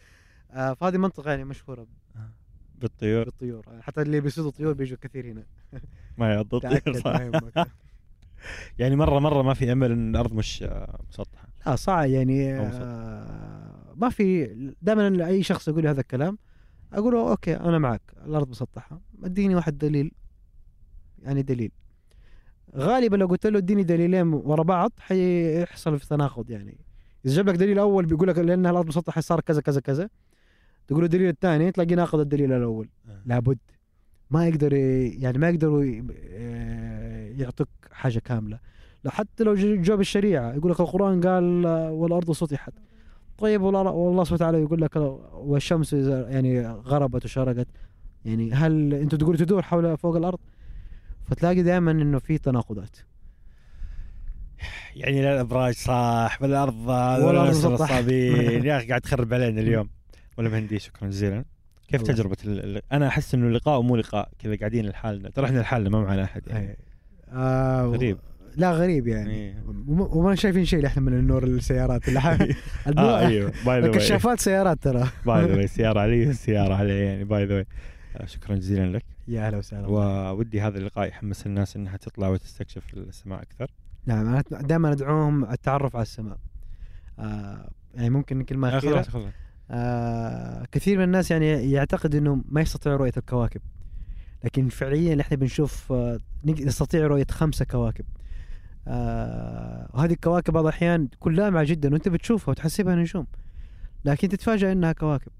آه 0.51 0.75
فهذه 0.75 0.97
منطقة 0.97 1.31
يعني 1.31 1.45
مشهورة 1.45 1.87
بالطيور. 2.75 3.25
بالطيور. 3.25 3.65
حتى 3.81 4.03
اللي 4.03 4.21
بيصيدوا 4.21 4.51
طيور 4.51 4.73
بيجوا 4.73 4.99
كثير 5.01 5.27
هنا. 5.27 5.47
ما 6.19 6.35
يعض 6.35 6.55
الطيور 6.55 7.01
صح 7.01 7.67
يعني 8.79 8.97
مرة 8.97 9.19
مرة 9.19 9.43
ما 9.43 9.55
في 9.55 9.73
أمل 9.73 9.91
إن 9.93 10.11
الأرض 10.11 10.33
مش 10.33 10.63
آه، 10.63 11.01
مسطحة. 11.09 11.48
لا 11.67 11.77
صعب 11.77 12.09
يعني. 12.09 12.55
آه 12.55 13.95
ما 13.97 14.09
في 14.09 14.47
دائما 14.83 15.27
اي 15.27 15.43
شخص 15.43 15.69
يقول 15.69 15.83
لي 15.83 15.89
هذا 15.89 16.01
الكلام 16.01 16.39
أقول 16.93 17.15
له 17.15 17.31
أوكي 17.31 17.57
أنا 17.57 17.79
معك 17.79 18.03
الأرض 18.27 18.49
مسطحة 18.49 19.01
اديني 19.25 19.55
واحد 19.55 19.79
دليل 19.79 20.13
يعني 21.23 21.43
دليل. 21.43 21.73
غالبا 22.77 23.17
لو 23.17 23.27
قلت 23.27 23.47
له 23.47 23.59
اديني 23.59 23.83
دليلين 23.83 24.33
ورا 24.33 24.63
بعض 24.63 24.93
حيحصل 24.99 25.99
في 25.99 26.09
تناقض 26.09 26.51
يعني. 26.51 26.79
إذا 27.27 27.35
جاب 27.35 27.49
لك 27.49 27.55
دليل 27.55 27.79
أول 27.79 28.07
بيقول 28.07 28.29
لك 28.29 28.39
لأن 28.39 28.67
الأرض 28.67 28.87
مسطحة 28.87 29.21
صار 29.21 29.41
كذا 29.41 29.61
كذا 29.61 29.81
كذا 29.81 30.09
تقول 30.87 31.01
له 31.01 31.05
الدليل 31.05 31.29
الثاني 31.29 31.73
تلاقي 31.73 31.95
ناقض 31.95 32.21
الدليل 32.21 32.53
الأول. 32.53 32.89
لابد. 33.27 33.59
ما 34.31 34.49
يقدر 34.49 34.73
يعني 34.73 35.39
ما 35.39 35.49
يقدروا 35.49 36.03
آه، 36.31 37.29
يعطوك 37.29 37.69
حاجة 37.93 38.19
كاملة. 38.19 38.59
لا 39.05 39.11
حتى 39.11 39.45
لو 39.45 39.55
جاب 39.55 40.01
الشريعة 40.01 40.53
يقول 40.55 40.71
لك 40.73 40.81
القرآن 40.81 41.21
قال 41.21 41.67
والأرض 41.91 42.33
سطحت. 42.33 42.73
طيب 43.39 43.63
والله 43.63 44.25
سبحانه 44.25 44.35
وتعالى 44.35 44.63
يقول 44.63 44.81
لك 44.81 44.97
والشمس 45.33 45.95
إذا 45.95 46.29
يعني 46.31 46.67
غربت 46.67 47.25
وشرقت 47.25 47.67
يعني 48.25 48.53
هل 48.53 48.95
أنت 48.95 49.15
تقول 49.15 49.39
تدور 49.39 49.63
حول 49.63 49.97
فوق 49.99 50.17
الأرض؟ 50.17 50.39
فتلاقي 51.25 51.63
دائما 51.63 51.91
إنه 51.91 52.19
في 52.19 52.39
تناقضات. 52.39 52.97
يعني 54.97 55.23
لا 55.23 55.35
الأبراج 55.35 55.75
صح 55.75 56.39
ولا 56.43 56.65
الأرض 56.65 56.89
ولا. 57.25 57.51
الصابين. 57.51 58.65
يا 58.67 58.77
أخي 58.77 58.89
قاعد 58.89 59.01
تخرب 59.01 59.35
علينا 59.35 59.61
اليوم. 59.61 59.89
ملهم 60.39 60.49
هندي 60.49 60.79
شكرا 60.79 61.09
جزيلا. 61.09 61.45
كيف 61.89 62.11
الله 62.11 62.33
ال... 62.45 62.77
ال- 62.77 62.83
أنا 62.93 63.09
أحس 63.09 63.35
إنه 63.35 63.51
لقاء 63.51 63.79
ومو 63.79 63.97
لقاء. 63.97 64.31
كذا 64.39 64.57
قاعدين 64.57 64.87
لحالنا 64.87 65.31
ترى 65.31 65.47
إحنا 65.47 65.59
لحالنا 65.59 65.91
ما 65.91 66.01
معنا 66.01 66.25
أحد 66.25 66.43
يعني. 66.47 66.79
آه 67.33 67.83
غريب. 67.85 68.19
لا 68.59 68.73
غريب 68.73 69.09
يعني. 69.09 69.31
إيه. 69.31 69.63
وما 69.89 70.35
شايفين 70.35 70.65
شيء 70.65 70.87
إحنا 70.87 71.03
من 71.03 71.13
النور 71.13 71.45
السيارات 71.45 72.09
اللي 72.09 72.21
آه 72.99 73.19
أيوه. 73.19 73.53
by 73.67 73.81
the 73.81 73.87
way 73.89 73.97
الكشافات 73.97 74.41
سيارات 74.41 74.83
ترى. 74.83 75.09
by 75.27 75.45
the 75.45 75.57
way 75.57 75.67
سيارة 75.67 76.01
علي 76.01 76.33
سيارة 76.33 76.75
علي 76.75 77.05
يعني 77.05 77.25
by 77.25 77.45
the 77.45 77.55
way 77.55 77.67
شكرا 78.25 78.57
جزيلا 78.57 78.97
لك. 78.97 79.05
يا 79.29 79.47
أهلا 79.47 79.57
وسهلا. 79.57 79.87
وودي 79.87 80.61
هذا 80.61 80.79
اللقاء 80.79 81.09
يحمس 81.09 81.47
الناس 81.47 81.77
إنها 81.77 81.97
تطلع 81.97 82.29
وتستكشف 82.29 82.95
السماء 82.95 83.43
أكثر. 83.43 83.71
نعم 84.07 84.27
أنا 84.27 84.43
دائما 84.51 84.93
أدعوهم 84.93 85.45
التعرف 85.45 85.97
على 85.97 86.03
السماء. 86.03 86.39
آه 87.19 87.71
يعني 87.95 88.11
ممكن 88.11 88.43
كلمة 88.43 88.69
آه، 88.75 88.79
أخيرة. 88.79 88.93
خلاص 88.93 89.09
خلاص. 89.09 89.33
آه 89.71 90.67
كثير 90.73 90.99
من 90.99 91.05
الناس 91.05 91.31
يعني 91.31 91.71
يعتقد 91.71 92.15
إنه 92.15 92.45
ما 92.49 92.61
يستطيع 92.61 92.97
رؤية 92.97 93.13
الكواكب. 93.17 93.61
لكن 94.45 94.69
فعليا 94.69 95.21
إحنا 95.21 95.37
بنشوف 95.37 95.93
آه 95.93 96.19
نستطيع 96.45 97.07
رؤية 97.07 97.27
خمسة 97.31 97.65
كواكب. 97.65 98.05
آه 98.05 98.18
وهذه 99.99 100.13
الكواكب 100.13 100.53
بعض 100.53 100.65
الأحيان 100.65 101.11
تكون 101.11 101.35
لامعة 101.35 101.65
جدا 101.65 101.93
وأنت 101.93 102.09
بتشوفها 102.09 102.51
وتحسبها 102.51 102.95
نجوم. 102.95 103.27
لكن 104.05 104.29
تتفاجأ 104.29 104.73
إنها 104.73 104.93
كواكب. 104.93 105.33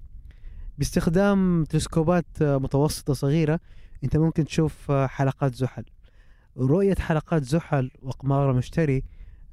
باستخدام 0.79 1.65
تلسكوبات 1.65 2.27
متوسطة 2.41 3.13
صغيرة 3.13 3.61
أنت 4.05 4.17
ممكن 4.17 4.45
تشوف 4.45 4.91
آه، 4.91 5.07
حلقات 5.07 5.55
زحل. 5.55 5.85
رؤية 6.57 6.95
حلقات 6.95 7.45
زحل 7.45 7.91
واقمار 8.03 8.53
مشتري 8.53 9.05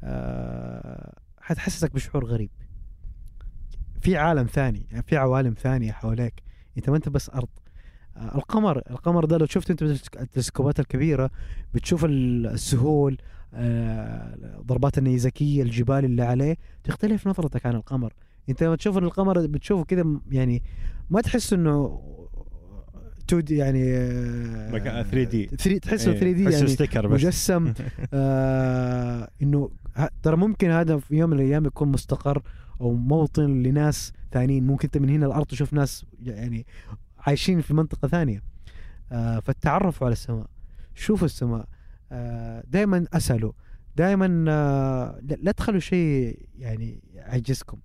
آه 0.03 1.17
حتحسسك 1.41 1.93
بشعور 1.93 2.25
غريب. 2.25 2.49
في 4.01 4.17
عالم 4.17 4.45
ثاني 4.45 4.87
في 5.07 5.17
عوالم 5.17 5.53
ثانية 5.53 5.91
حواليك. 5.91 6.43
أنت 6.77 6.89
ما 6.89 6.95
أنت 6.95 7.09
بس 7.09 7.29
آه، 7.29 7.47
القمر 8.17 8.81
القمر 8.91 9.25
ده 9.25 9.37
لو 9.37 9.45
شفت 9.45 9.69
انت 9.71 9.81
التلسكوبات 10.21 10.79
الكبيرة 10.79 11.29
بتشوف 11.73 12.05
ال- 12.05 12.47
السهول 12.47 13.17
آه، 13.53 14.37
ضربات 14.65 14.97
النيزكية 14.97 15.63
الجبال 15.63 16.05
اللي 16.05 16.21
عليه 16.23 16.57
تختلف 16.83 17.27
نظرتك 17.27 17.65
عن 17.65 17.75
القمر. 17.75 18.13
انت 18.49 18.63
لما 18.63 18.75
تشوف 18.75 18.97
القمر 18.97 19.47
بتشوفه 19.47 19.85
م- 20.03 20.21
يعني 20.31 20.63
ما 21.09 21.21
تحس 21.21 21.53
إنه 21.53 22.01
2 23.29 23.43
دي 23.43 23.57
يعني 23.57 23.83
آه، 23.97 24.71
مكان 24.71 25.03
3D. 25.03 25.55
3 25.55 25.77
تحسه 25.77 26.11
إيه، 26.11 26.19
3 26.19 26.31
دي 26.31 26.43
تحسه 26.45 26.57
يعني 26.57 26.67
ستيكر 26.67 27.07
بس. 27.07 27.23
مجسم. 27.23 27.73
آه 28.13 29.29
إنه 29.41 29.69
ترى 30.23 30.37
ممكن 30.37 30.69
هذا 30.69 30.97
في 30.97 31.15
يوم 31.15 31.29
من 31.29 31.35
الأيام 31.39 31.65
يكون 31.65 31.87
مستقر 31.91 32.41
أو 32.81 32.93
موطن 32.93 33.63
لناس 33.63 34.13
ثانيين. 34.31 34.67
ممكن 34.67 34.85
أنت 34.87 34.97
من 34.97 35.09
هنا 35.09 35.25
الأرض 35.25 35.45
تشوف 35.45 35.73
ناس 35.73 36.05
يعني 36.23 36.65
عايشين 37.27 37.61
في 37.61 37.73
منطقة 37.73 38.07
ثانية. 38.07 38.43
آه 39.11 39.39
فالتعرفوا 39.39 40.07
على 40.07 40.13
السماء. 40.13 40.47
شوفوا 40.95 41.25
السماء. 41.25 41.67
آه 42.11 42.63
دائما 42.67 43.05
أسألوا. 43.13 43.51
دائما 43.95 44.45
آه 44.49 45.19
لا 45.21 45.51
تخلوا 45.51 45.79
شيء 45.79 46.39
يعني 46.57 47.03
يعجزكم. 47.13 47.79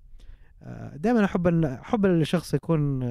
دائما 0.95 1.25
أحب 1.25 1.47
أحب 1.65 2.05
الشخص 2.05 2.53
يكون 2.53 3.01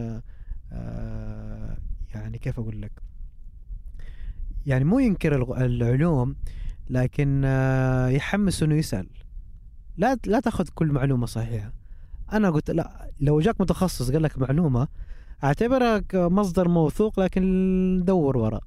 يعني 2.14 2.38
كيف 2.40 2.58
أقول 2.58 2.82
لك؟ 2.82 2.92
يعني 4.66 4.84
مو 4.84 4.98
ينكر 4.98 5.56
العلوم 5.64 6.36
لكن 6.90 7.44
يحمس 8.10 8.62
إنه 8.62 8.74
يسأل. 8.74 9.08
لا 9.96 10.18
لا 10.26 10.40
تأخذ 10.40 10.68
كل 10.74 10.92
معلومة 10.92 11.26
صحيحة. 11.26 11.72
أنا 12.32 12.50
قلت 12.50 12.70
لا 12.70 13.10
لو 13.20 13.40
جاك 13.40 13.60
متخصص 13.60 14.10
قال 14.10 14.22
لك 14.22 14.38
معلومة 14.38 14.88
أعتبرك 15.44 16.14
مصدر 16.14 16.68
موثوق 16.68 17.20
لكن 17.20 18.02
دور 18.04 18.36
وراء 18.36 18.62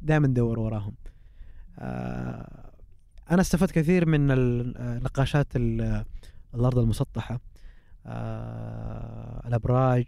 دائما 0.00 0.26
دور 0.26 0.58
وراهم. 0.58 0.94
آه، 1.78 2.70
أنا 3.30 3.40
استفدت 3.40 3.70
كثير 3.70 4.08
من 4.08 4.30
ال- 4.30 4.76
آه، 4.78 4.98
ال- 5.56 6.04
الأرض 6.54 6.78
المسطحة 6.78 7.40
آه، 8.06 9.42
الأبراج 9.48 10.04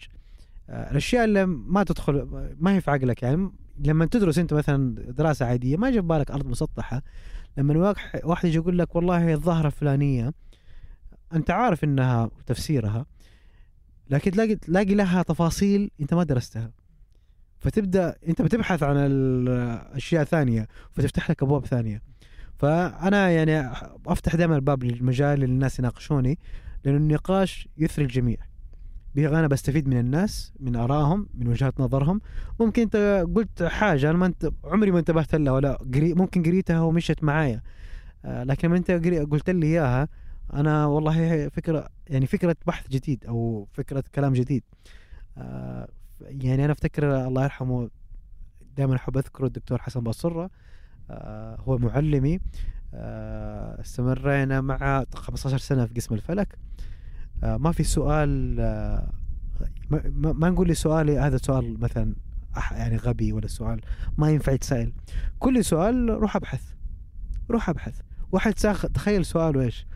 آه، 0.70 0.90
الأشياء 0.90 1.24
اللي 1.24 1.46
ما 1.46 1.84
تدخل 1.84 2.28
ما 2.60 2.74
هي 2.74 2.80
في 2.80 2.90
عقلك. 2.90 3.22
يعني 3.22 3.50
لما 3.84 4.06
تدرس 4.06 4.38
أنت 4.38 4.54
مثلا 4.54 4.94
دراسة 4.94 5.46
عادية 5.46 5.76
ما 5.76 5.90
جاب 5.90 6.06
بالك 6.08 6.30
أرض 6.30 6.46
مسطحة. 6.46 7.02
لما 7.56 7.94
واحد 8.24 8.48
يجي 8.48 8.56
يقول 8.56 8.78
لك 8.78 8.96
والله 8.96 9.34
الظاهرة 9.34 9.66
الفلانية 9.66 10.32
أنت 11.34 11.50
عارف 11.50 11.84
إنها 11.84 12.30
تفسيرها 12.46 13.06
لكن 14.10 14.30
تلاقي 14.30 14.54
تلاقي 14.54 14.94
لها 14.94 15.22
تفاصيل 15.22 15.90
انت 16.00 16.14
ما 16.14 16.24
درستها. 16.24 16.70
فتبدأ 17.58 18.16
انت 18.28 18.42
بتبحث 18.42 18.82
عن 18.82 18.96
الأشياء 18.98 20.24
ثانية 20.24 20.68
فتفتح 20.92 21.30
لك 21.30 21.42
أبواب 21.42 21.66
ثانية. 21.66 22.02
فأنا 22.56 23.30
يعني 23.30 23.72
أفتح 24.06 24.36
دائما 24.36 24.56
الباب 24.56 24.84
للمجال 24.84 25.40
للناس 25.40 25.78
يناقشوني 25.78 26.38
لأنه 26.84 26.96
النقاش 26.96 27.68
يثري 27.78 28.04
الجميع. 28.04 28.36
أنا 29.18 29.46
بستفيد 29.46 29.88
من 29.88 29.98
الناس 29.98 30.52
من 30.60 30.76
آرائهم 30.76 31.28
من 31.34 31.48
وجهات 31.48 31.80
نظرهم. 31.80 32.20
ممكن 32.60 32.82
أنت 32.82 33.24
قلت 33.36 33.62
حاجة 33.62 34.10
أنا 34.10 34.18
ما 34.18 34.26
انت 34.26 34.50
عمري 34.64 34.90
ما 34.90 34.98
انتبهت 34.98 35.34
لها 35.34 35.52
ولا 35.52 35.72
قري 35.94 36.14
ممكن 36.14 36.42
قريتها 36.42 36.80
ومشت 36.80 37.24
معايا. 37.24 37.62
آه، 38.24 38.44
لكن 38.44 38.68
لما 38.68 38.76
أنت 38.76 38.90
قلت 39.30 39.50
لي 39.50 39.66
إياها 39.66 40.08
أنا 40.52 40.86
والله 40.86 41.48
فكرة 41.48 41.88
يعني 42.06 42.26
فكرة 42.26 42.56
بحث 42.66 42.88
جديد 42.88 43.24
أو 43.26 43.68
فكرة 43.72 44.04
كلام 44.14 44.32
جديد. 44.32 44.62
آه، 45.38 45.88
يعني 46.20 46.64
أنا 46.64 46.72
أفتكر 46.72 47.26
الله 47.26 47.42
يرحمه 47.44 47.90
دائما 48.76 48.96
أحب 48.96 49.16
أذكره 49.16 49.46
الدكتور 49.46 49.82
حسن 49.82 50.00
باصره 50.00 50.50
آه، 51.10 51.56
هو 51.60 51.78
معلمي. 51.78 52.40
آه، 52.94 53.80
استمرينا 53.80 54.60
مع 54.60 55.04
15 55.14 55.58
سنة 55.58 55.86
في 55.86 55.94
قسم 55.94 56.14
الفلك. 56.14 56.58
ما 57.42 57.72
في 57.72 57.84
سؤال 57.84 58.56
ما, 59.90 60.50
نقول 60.50 60.68
لي 60.68 60.74
سؤالي 60.74 61.18
هذا 61.18 61.36
سؤال 61.36 61.80
مثلا 61.80 62.14
يعني 62.72 62.96
غبي 62.96 63.32
ولا 63.32 63.46
سؤال 63.46 63.80
ما 64.18 64.30
ينفع 64.30 64.52
يتسأل. 64.52 64.92
كل 65.38 65.64
سؤال 65.64 66.08
روح 66.08 66.36
أبحث 66.36 66.62
روح 67.50 67.68
أبحث. 67.68 68.00
واحد 68.32 68.52
تخيل 68.94 69.24
سؤاله 69.24 69.60
إيش؟ 69.62 69.86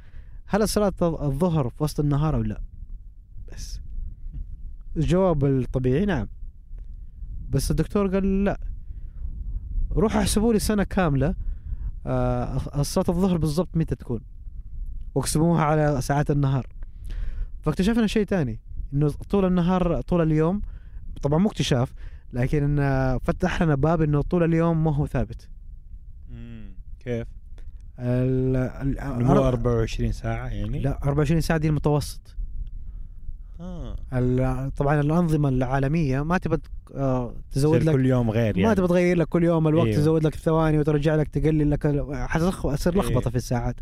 هل 0.51 0.69
صلاة 0.69 0.93
الظهر 1.03 1.69
في 1.69 1.83
وسط 1.85 2.01
النهار 2.01 2.37
أو 2.37 2.43
لا؟ 2.43 2.61
بس. 3.53 3.81
الجواب 4.97 5.45
الطبيعي 5.45 6.05
نعم. 6.05 6.29
بس 7.51 7.71
الدكتور 7.71 8.15
قال 8.15 8.45
لا. 8.45 8.61
روح 9.93 10.17
احسبوا 10.17 10.53
لي 10.53 10.59
سنة 10.59 10.85
كاملة 10.85 11.35
آه، 12.07 12.83
صلاة 12.83 13.05
الظهر 13.09 13.37
بالضبط 13.37 13.77
متى 13.77 13.95
تكون؟ 13.95 14.21
واقسموها 15.15 15.63
على 15.63 16.01
ساعات 16.01 16.31
النهار. 16.31 16.67
فاكتشفنا 17.61 18.07
شيء 18.07 18.25
تاني 18.25 18.61
إنه 18.93 19.09
طول 19.09 19.45
النهار 19.45 20.01
طول 20.01 20.23
اليوم 20.23 20.63
طبعا 21.23 21.39
مو 21.39 21.49
اكتشاف 21.49 21.93
لكن 22.33 22.77
فتح 23.23 23.63
لنا 23.63 23.75
باب 23.75 24.03
إنه 24.03 24.23
طول 24.23 24.43
اليوم 24.43 24.85
ما 24.85 24.95
هو 24.95 25.07
ثابت. 25.07 25.49
كيف؟ 27.01 27.38
ال- 27.99 28.57
ال- 28.57 29.25
مو 29.25 29.35
أر- 29.35 29.39
24 29.39 30.13
ساعة 30.13 30.47
يعني؟ 30.47 30.79
لا 30.79 30.99
24 31.03 31.41
ساعة 31.41 31.59
دي 31.59 31.69
المتوسط 31.69 32.37
آه. 33.61 34.69
طبعا 34.77 35.01
الأنظمة 35.01 35.49
العالمية 35.49 36.23
ما 36.23 36.39
تبى 36.39 36.57
آه، 36.95 37.35
تزود 37.53 37.83
لك 37.83 37.93
كل 37.95 38.07
يوم 38.07 38.31
غير 38.31 38.57
يعني 38.57 38.69
ما 38.69 38.75
تبى 38.75 38.87
تغير 38.87 39.17
لك 39.17 39.29
كل 39.29 39.45
يوم 39.45 39.69
الوقت 39.69 39.87
أيوه. 39.87 39.99
تزود 39.99 40.25
لك 40.27 40.35
الثواني 40.35 40.79
وترجع 40.79 41.15
لك 41.15 41.29
تقلل 41.29 41.71
لك 41.71 41.87
حتصير 42.15 42.77
تصير 42.77 42.95
لخبطة 42.99 43.11
أيوه. 43.19 43.31
في 43.31 43.37
الساعات 43.37 43.77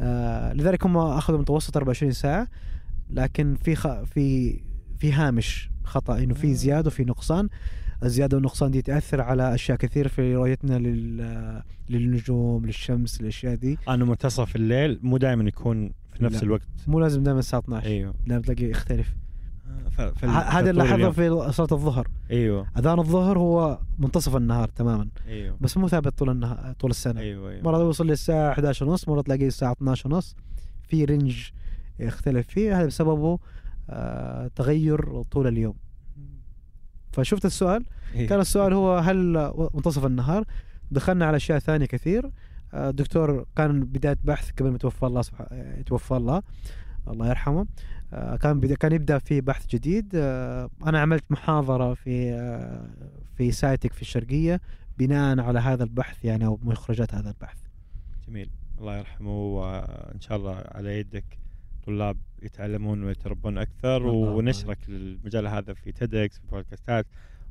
آه 0.00 0.52
لذلك 0.52 0.86
هم 0.86 0.96
أخذوا 0.96 1.38
متوسط 1.38 1.76
24 1.76 2.12
ساعة 2.12 2.48
لكن 3.10 3.54
في 3.54 3.74
خ... 3.74 3.88
في 3.88 4.60
في 4.98 5.12
هامش 5.12 5.70
خطأ 5.84 6.18
إنه 6.18 6.34
في 6.34 6.50
آه. 6.50 6.54
زيادة 6.54 6.86
وفي 6.88 7.04
نقصان 7.04 7.48
الزيادة 8.02 8.36
والنقصان 8.36 8.70
دي 8.70 8.82
تأثر 8.82 9.20
على 9.20 9.54
أشياء 9.54 9.78
كثير 9.78 10.08
في 10.08 10.34
رؤيتنا 10.34 10.78
لل... 10.78 11.62
للنجوم 11.90 12.66
للشمس 12.66 13.20
الاشياء 13.20 13.54
دي. 13.54 13.78
أنا 13.88 14.04
منتصف 14.04 14.56
الليل 14.56 14.98
مو 15.02 15.16
دائما 15.16 15.44
يكون 15.48 15.92
في 16.14 16.24
نفس 16.24 16.36
لا. 16.36 16.42
الوقت. 16.42 16.68
مو 16.86 17.00
لازم 17.00 17.22
دائما 17.22 17.38
الساعة 17.38 17.60
12 17.60 17.86
أيوه. 17.86 18.14
لا 18.26 18.38
بتلاقي 18.38 18.64
يختلف. 18.64 19.14
آه، 19.98 20.12
هذا 20.28 20.70
اللي 20.70 20.82
لاحظه. 20.82 21.10
في 21.10 21.52
صلاه 21.52 21.68
الظهر. 21.72 22.08
أيوه. 22.30 22.66
أذان 22.78 22.98
الظهر 22.98 23.38
هو 23.38 23.78
منتصف 23.98 24.36
النهار 24.36 24.68
تماما. 24.68 25.08
أيوه. 25.28 25.56
بس 25.60 25.76
مو 25.76 25.88
ثابت 25.88 26.18
طول 26.18 26.30
النهار 26.30 26.74
طول 26.78 26.90
السنة. 26.90 27.20
أيوه 27.20 27.50
أيوه. 27.50 27.62
مرة 27.62 27.78
يوصل 27.78 28.06
للساعة 28.06 28.52
11 28.52 28.86
ونص 28.86 29.08
مرة 29.08 29.20
تلاقيه 29.22 29.46
الساعة 29.46 29.72
12 29.72 30.08
ونص. 30.08 30.36
في 30.88 31.04
رينج 31.04 31.48
يختلف 31.98 32.46
فيه 32.48 32.80
هذا 32.80 32.86
بسببه 32.86 33.38
آه 33.90 34.50
تغير 34.56 35.22
طول 35.22 35.46
اليوم. 35.46 35.74
فشفت 37.16 37.44
السؤال؟ 37.44 37.84
إيه. 38.14 38.28
كان 38.28 38.40
السؤال 38.40 38.72
هو 38.72 38.98
هل 38.98 39.16
منتصف 39.74 40.06
النهار؟ 40.06 40.44
دخلنا 40.90 41.26
على 41.26 41.36
أشياء 41.36 41.58
ثانية 41.58 41.86
كثير. 41.86 42.30
آه، 42.74 42.90
الدكتور 42.90 43.46
كان 43.56 43.84
بداية 43.84 44.16
بحث 44.24 44.50
قبل 44.50 44.70
ما 44.70 44.78
توفى 44.78 45.06
الله 45.06 45.22
سبحانه 45.22 45.74
يتوفى 45.78 46.16
الله. 46.16 46.42
الله 47.08 47.28
يرحمه. 47.28 47.66
آه، 48.12 48.36
كان 48.36 48.60
بدا 48.60 48.74
كان 48.74 48.92
يبدأ 48.92 49.18
في 49.18 49.40
بحث 49.40 49.66
جديد. 49.66 50.12
آه، 50.14 50.70
أنا 50.86 51.00
عملت 51.00 51.24
محاضرة 51.30 51.94
في 51.94 52.32
آه، 52.32 52.90
في 53.36 53.52
Scitech 53.52 53.92
في 53.92 54.02
الشرقية 54.02 54.60
بناء 54.98 55.40
على 55.40 55.58
هذا 55.58 55.84
البحث 55.84 56.24
يعني 56.24 56.46
أو 56.46 56.58
مخرجات 56.62 57.14
هذا 57.14 57.28
البحث. 57.28 57.58
جميل. 58.28 58.50
الله 58.78 58.98
يرحمه 58.98 59.30
وإن 59.30 60.20
شاء 60.20 60.36
الله 60.38 60.64
على 60.74 60.98
يدك. 60.98 61.38
طلاب 61.86 62.16
يتعلمون 62.42 63.04
ويتربون 63.04 63.58
أكثر 63.58 64.06
ونشرك 64.06 64.78
للمجال 64.88 65.46
هذا 65.46 65.74
في 65.74 65.92
TEDx 65.92 66.38
في 66.38 66.46
بودكاستات 66.46 67.06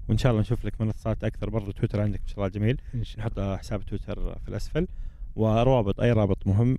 وإن 0.09 0.17
شاء 0.17 0.31
الله 0.31 0.41
نشوف 0.41 0.65
لك 0.65 0.81
منصات 0.81 1.23
أكثر 1.23 1.49
برضو 1.49 1.71
تويتر 1.71 2.01
عندك 2.01 2.21
ما 2.21 2.27
شاء 2.27 2.37
الله 2.37 2.47
جميل. 2.47 2.81
نحط 3.17 3.39
حساب 3.39 3.85
تويتر 3.85 4.39
في 4.39 4.49
الأسفل. 4.49 4.87
وروابط 5.35 5.99
أي 5.99 6.11
رابط 6.11 6.47
مهم 6.47 6.77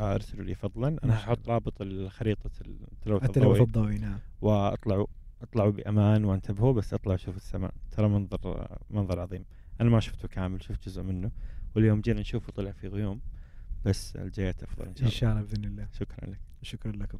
أرسلوا 0.00 0.44
لي 0.44 0.54
فضلا. 0.54 0.96
أنا 1.04 1.14
حاحط 1.14 1.48
رابط 1.48 1.74
الخريطة 1.80 2.50
التلوث 2.92 3.24
التلوث 3.24 3.60
الضوئي. 3.60 3.62
الضوئي 3.62 3.98
نعم. 3.98 4.18
وأطلعوا 4.40 5.06
أطلعوا 5.42 5.70
بأمان 5.70 6.24
وانتبهوا 6.24 6.72
بس 6.72 6.94
أطلعوا 6.94 7.16
شوفوا 7.16 7.40
السماء. 7.40 7.74
ترى 7.90 8.08
منظر 8.08 8.68
منظر 8.90 9.20
عظيم. 9.20 9.44
أنا 9.80 9.90
ما 9.90 10.00
شفته 10.00 10.28
كامل 10.28 10.62
شفت 10.62 10.88
جزء 10.88 11.02
منه. 11.02 11.30
واليوم 11.76 12.00
جينا 12.00 12.20
نشوفه 12.20 12.52
طلع 12.52 12.70
في 12.70 12.88
غيوم. 12.88 13.20
بس 13.84 14.16
الجيات 14.16 14.62
افضل 14.62 14.86
إن 14.86 14.94
شاء 14.94 15.00
الله. 15.00 15.06
ان 15.06 15.18
شاء 15.18 15.30
الله 15.30 15.42
بإذن 15.42 15.64
الله. 15.64 15.88
شكرا 15.98 16.30
لك. 16.30 16.38
شكرا 16.62 16.92
لكم. 16.92 17.18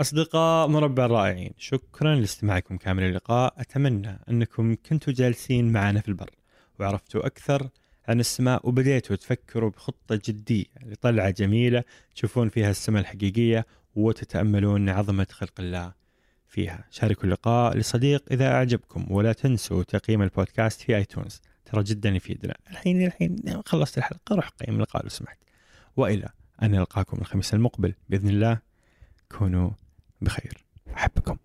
أصدقاء 0.00 0.68
مربع 0.68 1.04
الرائعين 1.04 1.52
شكرا 1.58 2.14
لاستماعكم 2.14 2.76
كامل 2.76 3.02
اللقاء. 3.02 3.54
أتمنى 3.58 4.18
أنكم 4.28 4.74
كنتوا 4.74 5.12
جالسين 5.12 5.72
معنا 5.72 6.00
في 6.00 6.08
البر 6.08 6.30
وعرفتوا 6.80 7.26
أكثر 7.26 7.68
عن 8.08 8.20
السماء 8.20 8.68
وبديتوا 8.68 9.16
تفكروا 9.16 9.70
بخطة 9.70 10.20
جدية 10.24 10.64
لطلعة 10.82 11.30
جميلة 11.30 11.84
تشوفون 12.14 12.48
فيها 12.48 12.70
السماء 12.70 13.02
الحقيقية 13.02 13.66
وتتأملون 13.94 14.88
عظمة 14.88 15.26
خلق 15.30 15.60
الله 15.60 15.92
فيها. 16.46 16.84
شاركوا 16.90 17.24
اللقاء 17.24 17.76
لصديق 17.76 18.24
إذا 18.30 18.52
أعجبكم 18.52 19.12
ولا 19.12 19.32
تنسوا 19.32 19.82
تقييم 19.82 20.22
البودكاست 20.22 20.80
في 20.80 20.96
آيتونز. 20.96 21.40
ترى 21.64 21.82
جدا 21.82 22.08
يفيدنا. 22.08 22.54
الحين 22.70 23.06
الحين 23.06 23.62
خلصت 23.66 23.98
الحلقة 23.98 24.34
روح 24.36 24.48
قيم 24.48 24.74
اللقاء 24.74 25.02
لو 25.02 25.08
سمحت. 25.08 25.38
وإلى 25.96 26.28
أن 26.62 26.70
نلقاكم 26.70 27.18
الخميس 27.18 27.54
المقبل 27.54 27.94
بإذن 28.08 28.28
الله. 28.28 28.58
كونوا 29.38 29.70
بخير. 30.20 30.64
أحبكم. 30.96 31.36